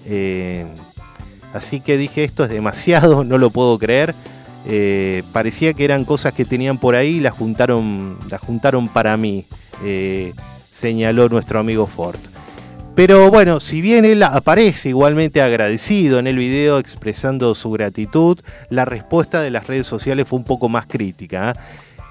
Eh, 0.04 0.66
así 1.54 1.80
que 1.80 1.96
dije, 1.96 2.22
esto 2.22 2.44
es 2.44 2.50
demasiado, 2.50 3.24
no 3.24 3.38
lo 3.38 3.48
puedo 3.48 3.78
creer. 3.78 4.14
Eh, 4.66 5.22
parecía 5.32 5.72
que 5.72 5.86
eran 5.86 6.04
cosas 6.04 6.34
que 6.34 6.44
tenían 6.44 6.76
por 6.76 6.96
ahí 6.96 7.16
y 7.16 7.20
las 7.20 7.32
juntaron, 7.32 8.18
las 8.28 8.42
juntaron 8.42 8.88
para 8.88 9.16
mí, 9.16 9.46
eh, 9.82 10.34
señaló 10.70 11.30
nuestro 11.30 11.58
amigo 11.60 11.86
Ford. 11.86 12.20
Pero 12.94 13.30
bueno, 13.30 13.58
si 13.58 13.80
bien 13.80 14.04
él 14.04 14.22
aparece 14.22 14.90
igualmente 14.90 15.40
agradecido 15.40 16.18
en 16.18 16.26
el 16.26 16.36
video 16.36 16.78
expresando 16.78 17.54
su 17.54 17.70
gratitud, 17.70 18.38
la 18.68 18.84
respuesta 18.84 19.40
de 19.40 19.50
las 19.50 19.66
redes 19.66 19.86
sociales 19.86 20.28
fue 20.28 20.40
un 20.40 20.44
poco 20.44 20.68
más 20.68 20.84
crítica. 20.86 21.56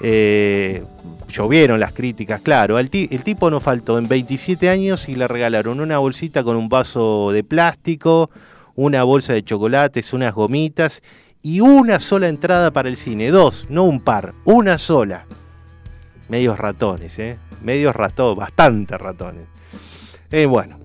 Eh, 0.04 0.84
llovieron 1.32 1.80
las 1.80 1.94
críticas, 1.94 2.42
claro. 2.42 2.80
El, 2.80 2.90
ti- 2.90 3.08
el 3.12 3.24
tipo 3.24 3.50
no 3.50 3.60
faltó 3.60 3.98
en 3.98 4.08
27 4.08 4.70
años 4.70 5.08
y 5.10 5.16
le 5.16 5.28
regalaron 5.28 5.80
una 5.80 5.98
bolsita 6.00 6.44
con 6.44 6.56
un 6.58 6.70
vaso 6.70 7.32
de 7.32 7.44
plástico, 7.44 8.30
una 8.76 9.04
bolsa 9.04 9.34
de 9.34 9.44
chocolates, 9.44 10.14
unas 10.14 10.34
gomitas 10.34 11.02
y 11.42 11.60
una 11.62 12.00
sola 12.00 12.28
entrada 12.30 12.72
para 12.72 12.90
el 12.90 12.98
cine. 12.98 13.30
Dos, 13.32 13.68
no 13.70 13.84
un 13.84 14.02
par, 14.02 14.34
una 14.46 14.78
sola. 14.78 15.26
Medios 16.30 16.58
ratones, 16.58 17.18
¿eh? 17.20 17.38
Medios 17.64 17.96
ratones, 17.96 18.38
bastante 18.38 18.98
ratones. 18.98 19.44
Eh, 20.32 20.46
bueno. 20.46 20.80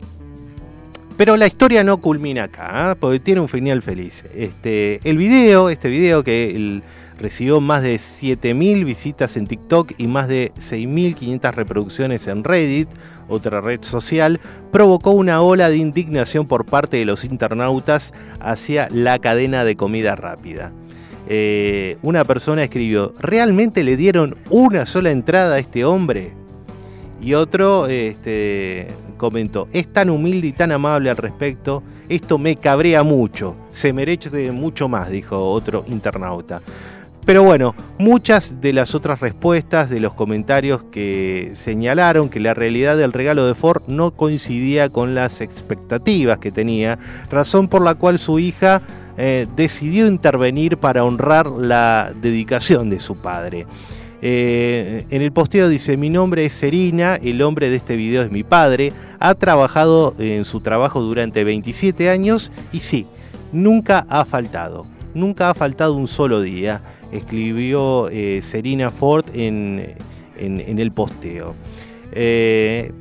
Pero 1.17 1.37
la 1.39 1.47
historia 1.47 1.83
no 1.83 1.97
culmina 1.99 2.45
acá, 2.45 2.91
¿ah? 2.91 2.95
porque 2.99 3.21
tiene 3.21 3.41
un 3.41 3.49
final 3.49 3.81
feliz. 3.81 4.25
Este, 4.35 5.01
el 5.03 5.17
video, 5.17 5.71
este 5.71 5.89
video 5.89 6.23
que 6.23 6.55
el- 6.55 6.83
recibió 7.19 7.61
más 7.61 7.83
de 7.83 7.97
7.000 7.97 8.85
visitas 8.85 9.37
en 9.37 9.47
TikTok 9.47 9.93
y 9.99 10.07
más 10.07 10.29
de 10.29 10.53
6.500 10.57 11.55
reproducciones 11.55 12.27
en 12.27 12.45
Reddit, 12.45 12.89
otra 13.29 13.61
red 13.61 13.81
social, 13.83 14.41
provocó 14.71 15.11
una 15.13 15.41
ola 15.41 15.69
de 15.69 15.77
indignación 15.77 16.47
por 16.47 16.65
parte 16.65 16.99
de 16.99 17.05
los 17.05 17.25
internautas 17.25 18.13
hacia 18.41 18.89
la 18.91 19.19
cadena 19.19 19.65
de 19.65 19.77
comida 19.77 20.15
rápida. 20.15 20.73
Eh, 21.29 21.99
una 22.03 22.25
persona 22.25 22.63
escribió, 22.63 23.15
¿realmente 23.19 23.83
le 23.83 23.97
dieron 23.97 24.37
una 24.51 24.87
sola 24.87 25.11
entrada 25.11 25.57
a 25.57 25.59
este 25.59 25.85
hombre? 25.85 26.33
Y 27.21 27.35
otro 27.35 27.87
este, 27.87 28.89
comentó, 29.17 29.69
es 29.73 29.93
tan 29.93 30.11
humilde 30.11 30.49
y 30.49 30.53
tan 30.53 30.71
amable 30.71 31.11
al 31.11 31.17
respecto, 31.17 31.83
esto 32.09 32.39
me 32.39 32.57
cabrea 32.57 33.03
mucho, 33.03 33.57
se 33.73 33.93
merece 33.93 34.53
mucho 34.53 34.89
más, 34.89 35.11
dijo 35.11 35.37
otro 35.51 35.85
internauta. 35.89 36.61
Pero 37.27 37.43
bueno, 37.43 37.75
muchas 37.99 38.61
de 38.61 38.73
las 38.73 38.95
otras 38.95 39.19
respuestas 39.19 39.91
de 39.91 39.99
los 39.99 40.15
comentarios 40.15 40.85
que 40.93 41.51
señalaron 41.55 42.29
que 42.29 42.39
la 42.39 42.55
realidad 42.55 42.97
del 42.97 43.13
regalo 43.13 43.49
de 43.49 43.57
Ford 43.57 43.83
no 43.89 44.13
coincidía 44.13 44.91
con 44.91 45.17
las 45.17 45.41
expectativas 45.41 46.39
que 46.39 46.53
tenía, 46.53 47.01
razón 47.29 47.67
por 47.67 47.83
la 47.83 47.97
cual 47.97 48.21
su 48.21 48.39
hija 48.39 48.81
eh, 49.19 49.49
decidió 49.57 50.07
intervenir 50.07 50.79
para 50.79 51.03
honrar 51.03 51.49
la 51.49 52.15
dedicación 52.23 52.91
de 52.91 53.01
su 53.01 53.17
padre. 53.17 53.67
Eh, 54.23 55.05
en 55.11 55.21
el 55.21 55.33
posteo 55.33 55.69
dice, 55.69 55.97
mi 55.97 56.11
nombre 56.11 56.45
es 56.45 56.53
Serina, 56.53 57.17
el 57.17 57.43
hombre 57.43 57.71
de 57.71 57.77
este 57.77 57.97
video 57.97 58.23
es 58.23 58.31
mi 58.31 58.45
padre, 58.45 58.93
ha 59.19 59.35
trabajado 59.35 60.15
en 60.21 60.45
su 60.45 60.61
trabajo 60.61 61.01
durante 61.01 61.43
27 61.43 62.09
años 62.09 62.53
y 62.71 62.81
sí, 62.81 63.05
nunca 63.51 64.07
ha 64.09 64.25
faltado, 64.25 64.87
nunca 65.13 65.51
ha 65.51 65.55
faltado 65.55 65.95
un 65.95 66.07
solo 66.07 66.41
día, 66.41 66.83
escribió 67.13 68.09
eh, 68.11 68.41
Serina 68.43 68.91
Ford 68.91 69.25
en, 69.35 69.95
en- 70.39 70.79
el 70.79 70.93
posteo. 70.93 71.55
Eh, 72.13 72.93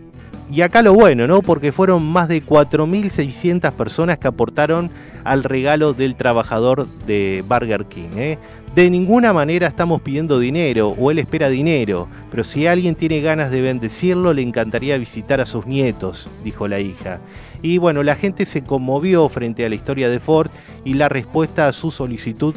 y 0.52 0.62
acá 0.62 0.82
lo 0.84 0.94
bueno, 0.94 1.26
¿no? 1.26 1.42
Porque 1.42 1.72
fueron 1.72 2.06
más 2.06 2.28
de 2.28 2.44
4.600 2.46 3.72
personas 3.72 4.20
que 4.20 4.28
aportaron 4.28 4.92
al 5.24 5.44
regalo 5.44 5.94
del 5.94 6.16
trabajador 6.16 6.88
de 7.08 7.44
Burger 7.48 7.86
King. 7.86 8.10
¿eh? 8.16 8.38
De 8.76 8.90
ninguna 8.92 9.34
manera 9.34 9.68
estamos 9.68 10.02
pidiendo 10.02 10.38
dinero 10.38 10.90
o 11.00 11.10
él 11.10 11.18
espera 11.18 11.50
dinero, 11.50 12.08
pero 12.30 12.44
si 12.44 12.68
alguien 12.68 12.94
tiene 12.94 13.22
ganas 13.22 13.50
de 13.50 13.62
bendecirlo, 13.62 14.34
le 14.34 14.44
encantaría 14.44 14.98
visitar 15.00 15.42
a 15.42 15.48
sus 15.48 15.66
nietos, 15.66 16.30
dijo 16.44 16.68
la 16.68 16.80
hija. 16.80 17.20
Y 17.64 17.80
bueno, 17.80 18.04
la 18.04 18.16
gente 18.16 18.46
se 18.46 18.64
conmovió 18.64 19.28
frente 19.30 19.66
a 19.66 19.70
la 19.70 19.76
historia 19.76 20.10
de 20.10 20.20
Ford 20.20 20.52
y 20.84 20.94
la 20.94 21.10
respuesta 21.10 21.68
a 21.68 21.74
su 21.74 21.90
solicitud 21.90 22.54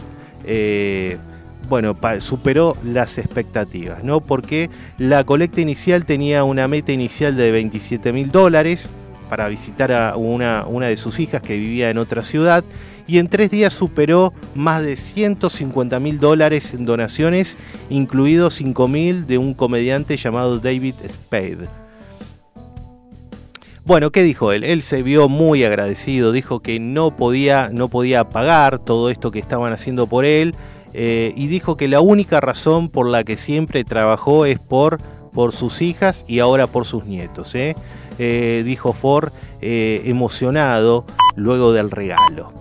bueno, 1.69 1.97
superó 2.21 2.77
las 2.83 3.19
expectativas, 3.19 4.03
¿no? 4.05 4.21
Porque 4.21 4.71
la 4.97 5.25
colecta 5.25 5.61
inicial 5.61 6.05
tenía 6.05 6.45
una 6.45 6.69
meta 6.69 6.93
inicial 6.93 7.37
de 7.37 7.51
27 7.51 8.13
mil 8.13 8.31
dólares 8.31 8.89
para 9.29 9.49
visitar 9.49 9.93
a 9.93 10.17
una, 10.17 10.65
una 10.67 10.87
de 10.87 10.97
sus 10.97 11.21
hijas 11.21 11.43
que 11.43 11.57
vivía 11.57 11.91
en 11.91 11.99
otra 11.99 12.23
ciudad 12.23 12.65
y 13.07 13.19
en 13.19 13.29
tres 13.29 13.51
días 13.51 13.73
superó 13.73 14.33
más 14.55 14.83
de 14.83 14.97
150 14.97 15.99
mil 15.99 16.21
dólares 16.21 16.75
en 16.75 16.85
donaciones, 16.85 17.57
incluidos 17.91 18.55
5 18.55 18.89
mil 18.89 19.27
de 19.27 19.39
un 19.39 19.55
comediante 19.55 20.17
llamado 20.17 20.59
David 20.59 20.95
Spade. 21.11 21.69
Bueno, 23.85 24.11
¿qué 24.11 24.23
dijo 24.23 24.53
él? 24.53 24.65
Él 24.65 24.83
se 24.83 25.03
vio 25.03 25.31
muy 25.31 25.65
agradecido, 25.65 26.33
dijo 26.33 26.61
que 26.61 26.79
no 26.79 27.17
podía, 27.17 27.71
no 27.73 27.89
podía 27.89 28.29
pagar 28.29 28.79
todo 28.79 29.09
esto 29.09 29.31
que 29.31 29.39
estaban 29.39 29.73
haciendo 29.73 30.07
por 30.07 30.27
él 30.27 30.55
eh, 30.95 31.33
y 31.37 31.47
dijo 31.49 31.77
que 31.77 31.89
la 31.89 32.01
única 32.01 32.41
razón 32.41 32.89
por 32.89 33.07
la 33.09 33.25
que 33.25 33.37
siempre 33.37 33.85
trabajó 33.85 34.47
es 34.47 34.59
por, 34.59 34.99
por 35.33 35.53
sus 35.53 35.83
hijas 35.83 36.25
y 36.27 36.39
ahora 36.41 36.67
por 36.67 36.85
sus 36.87 37.05
nietos. 37.05 37.55
¿eh? 37.55 37.77
Eh, 38.19 38.63
dijo 38.65 38.93
Ford 38.93 39.33
emocionado 39.61 41.05
luego 41.37 41.73
del 41.73 41.91
regalo. 41.91 42.53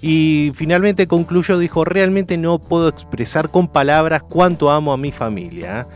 Y 0.00 0.52
finalmente 0.54 1.08
concluyó, 1.08 1.58
dijo, 1.58 1.84
realmente 1.84 2.36
no 2.36 2.60
puedo 2.60 2.88
expresar 2.88 3.50
con 3.50 3.66
palabras 3.66 4.22
cuánto 4.22 4.70
amo 4.70 4.92
a 4.92 4.96
mi 4.96 5.10
familia. 5.10 5.88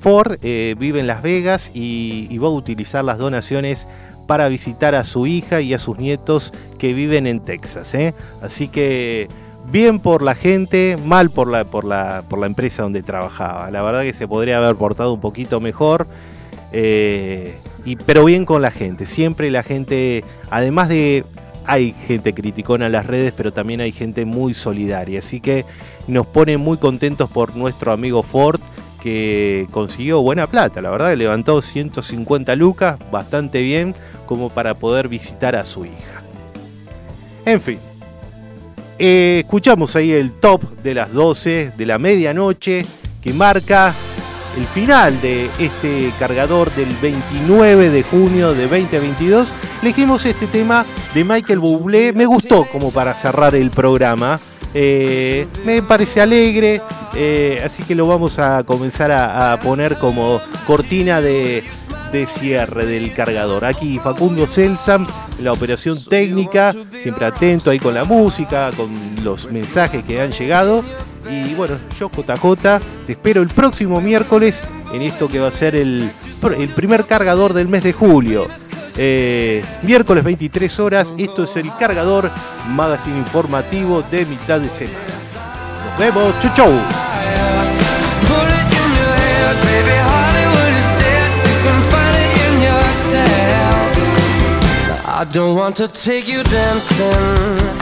Ford 0.00 0.38
vive 0.40 1.00
en 1.00 1.06
Las 1.06 1.22
Vegas 1.22 1.70
y 1.74 2.36
va 2.38 2.48
a 2.48 2.50
utilizar 2.50 3.04
las 3.04 3.18
donaciones 3.18 3.86
para 4.26 4.48
visitar 4.48 4.94
a 4.94 5.04
su 5.04 5.26
hija 5.26 5.60
y 5.60 5.74
a 5.74 5.78
sus 5.78 5.98
nietos 5.98 6.52
que 6.78 6.92
viven 6.92 7.26
en 7.26 7.40
Texas. 7.40 7.94
¿eh? 7.94 8.14
Así 8.42 8.68
que 8.68 9.28
bien 9.70 9.98
por 9.98 10.22
la 10.22 10.34
gente, 10.34 10.96
mal 11.04 11.30
por 11.30 11.48
la, 11.48 11.64
por, 11.64 11.84
la, 11.84 12.24
por 12.28 12.38
la 12.38 12.46
empresa 12.46 12.82
donde 12.82 13.02
trabajaba. 13.02 13.70
La 13.70 13.82
verdad 13.82 14.02
que 14.02 14.12
se 14.12 14.28
podría 14.28 14.58
haber 14.58 14.76
portado 14.76 15.12
un 15.12 15.20
poquito 15.20 15.60
mejor. 15.60 16.06
Eh, 16.72 17.54
y, 17.84 17.96
pero 17.96 18.24
bien 18.24 18.44
con 18.44 18.62
la 18.62 18.70
gente. 18.70 19.06
Siempre 19.06 19.50
la 19.50 19.62
gente, 19.62 20.24
además 20.50 20.88
de 20.88 21.24
hay 21.66 21.94
gente 22.06 22.34
criticona 22.34 22.86
en 22.86 22.92
las 22.92 23.06
redes, 23.06 23.32
pero 23.34 23.52
también 23.52 23.80
hay 23.80 23.92
gente 23.92 24.24
muy 24.24 24.54
solidaria. 24.54 25.18
Así 25.18 25.40
que 25.40 25.64
nos 26.06 26.26
pone 26.26 26.58
muy 26.58 26.78
contentos 26.78 27.30
por 27.30 27.56
nuestro 27.56 27.92
amigo 27.92 28.22
Ford, 28.22 28.60
que 29.04 29.68
consiguió 29.70 30.22
buena 30.22 30.46
plata, 30.46 30.80
la 30.80 30.88
verdad, 30.88 31.14
levantó 31.14 31.60
150 31.60 32.56
lucas, 32.56 32.98
bastante 33.12 33.60
bien, 33.60 33.94
como 34.24 34.48
para 34.48 34.78
poder 34.78 35.08
visitar 35.08 35.54
a 35.56 35.66
su 35.66 35.84
hija. 35.84 36.22
En 37.44 37.60
fin, 37.60 37.78
eh, 38.98 39.40
escuchamos 39.44 39.94
ahí 39.94 40.10
el 40.10 40.32
top 40.32 40.62
de 40.82 40.94
las 40.94 41.12
12 41.12 41.74
de 41.76 41.84
la 41.84 41.98
medianoche, 41.98 42.86
que 43.20 43.34
marca 43.34 43.92
el 44.56 44.64
final 44.64 45.20
de 45.20 45.50
este 45.58 46.10
cargador 46.18 46.74
del 46.74 46.88
29 47.02 47.90
de 47.90 48.02
junio 48.04 48.54
de 48.54 48.66
2022. 48.68 49.52
Elegimos 49.82 50.24
este 50.24 50.46
tema 50.46 50.86
de 51.12 51.24
Michael 51.24 51.58
Bublé. 51.58 52.14
Me 52.14 52.24
gustó 52.24 52.64
como 52.72 52.90
para 52.90 53.12
cerrar 53.12 53.54
el 53.54 53.68
programa. 53.68 54.40
Eh, 54.76 55.46
me 55.64 55.82
parece 55.82 56.20
alegre, 56.20 56.82
eh, 57.14 57.60
así 57.64 57.84
que 57.84 57.94
lo 57.94 58.08
vamos 58.08 58.40
a 58.40 58.64
comenzar 58.64 59.12
a, 59.12 59.58
poner 59.62 59.98
como 59.98 60.40
cortina 60.66 61.20
de, 61.20 61.62
de 62.12 62.26
cierre 62.26 62.84
del 62.84 63.14
cargador. 63.14 63.64
Aquí 63.64 64.00
Facundo 64.00 64.48
Celsam, 64.48 65.06
la 65.40 65.52
operación 65.52 66.02
técnica, 66.04 66.74
siempre 67.00 67.24
atento 67.24 67.70
ahí 67.70 67.78
con 67.78 67.94
la 67.94 68.04
música, 68.04 68.70
con 68.76 68.90
los 69.22 69.50
mensajes 69.52 70.04
que 70.04 70.20
han 70.20 70.32
llegado. 70.32 70.82
Y 71.30 71.54
bueno, 71.54 71.76
yo 71.98 72.10
JJ, 72.10 72.80
te 73.06 73.12
espero 73.12 73.42
el 73.42 73.48
próximo 73.48 74.00
miércoles 74.00 74.64
en 74.92 75.02
esto 75.02 75.28
que 75.28 75.38
va 75.38 75.48
a 75.48 75.52
ser 75.52 75.74
el, 75.74 76.10
el 76.58 76.68
primer 76.70 77.06
cargador 77.06 77.52
del 77.54 77.68
mes 77.68 77.84
de 77.84 77.92
julio. 77.92 78.48
Eh, 78.96 79.64
miércoles 79.82 80.22
23 80.22 80.80
horas, 80.80 81.12
esto 81.18 81.44
es 81.44 81.56
el 81.56 81.74
cargador 81.76 82.30
magazine 82.68 83.18
informativo 83.18 84.02
de 84.02 84.24
mitad 84.26 84.60
de 84.60 84.68
semana. 84.68 84.98
Nos 85.84 85.98
vemos, 85.98 86.34
chau 86.40 86.54
chau. 86.54 86.72
I 95.16 95.24
don't 95.26 95.56
want 95.56 95.76
to 95.76 95.88
take 95.88 96.28
you 96.28 96.42
dancing. 96.42 97.74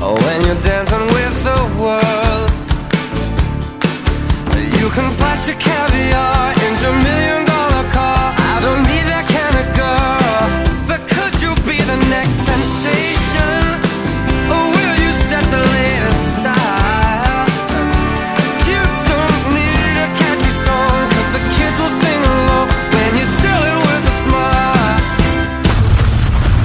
Oh, 0.00 0.16
when 0.24 0.46
you're 0.46 0.62
dancing 0.62 1.06
with 1.12 1.44
the 1.44 1.60
world. 1.82 2.50
You 4.80 4.88
can 4.90 5.10
flash 5.12 5.46
your 5.46 5.56
caviar 5.56 6.52
into 6.66 6.92
million 7.04 7.41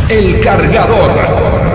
El 0.09 0.39
cargador. 0.39 1.66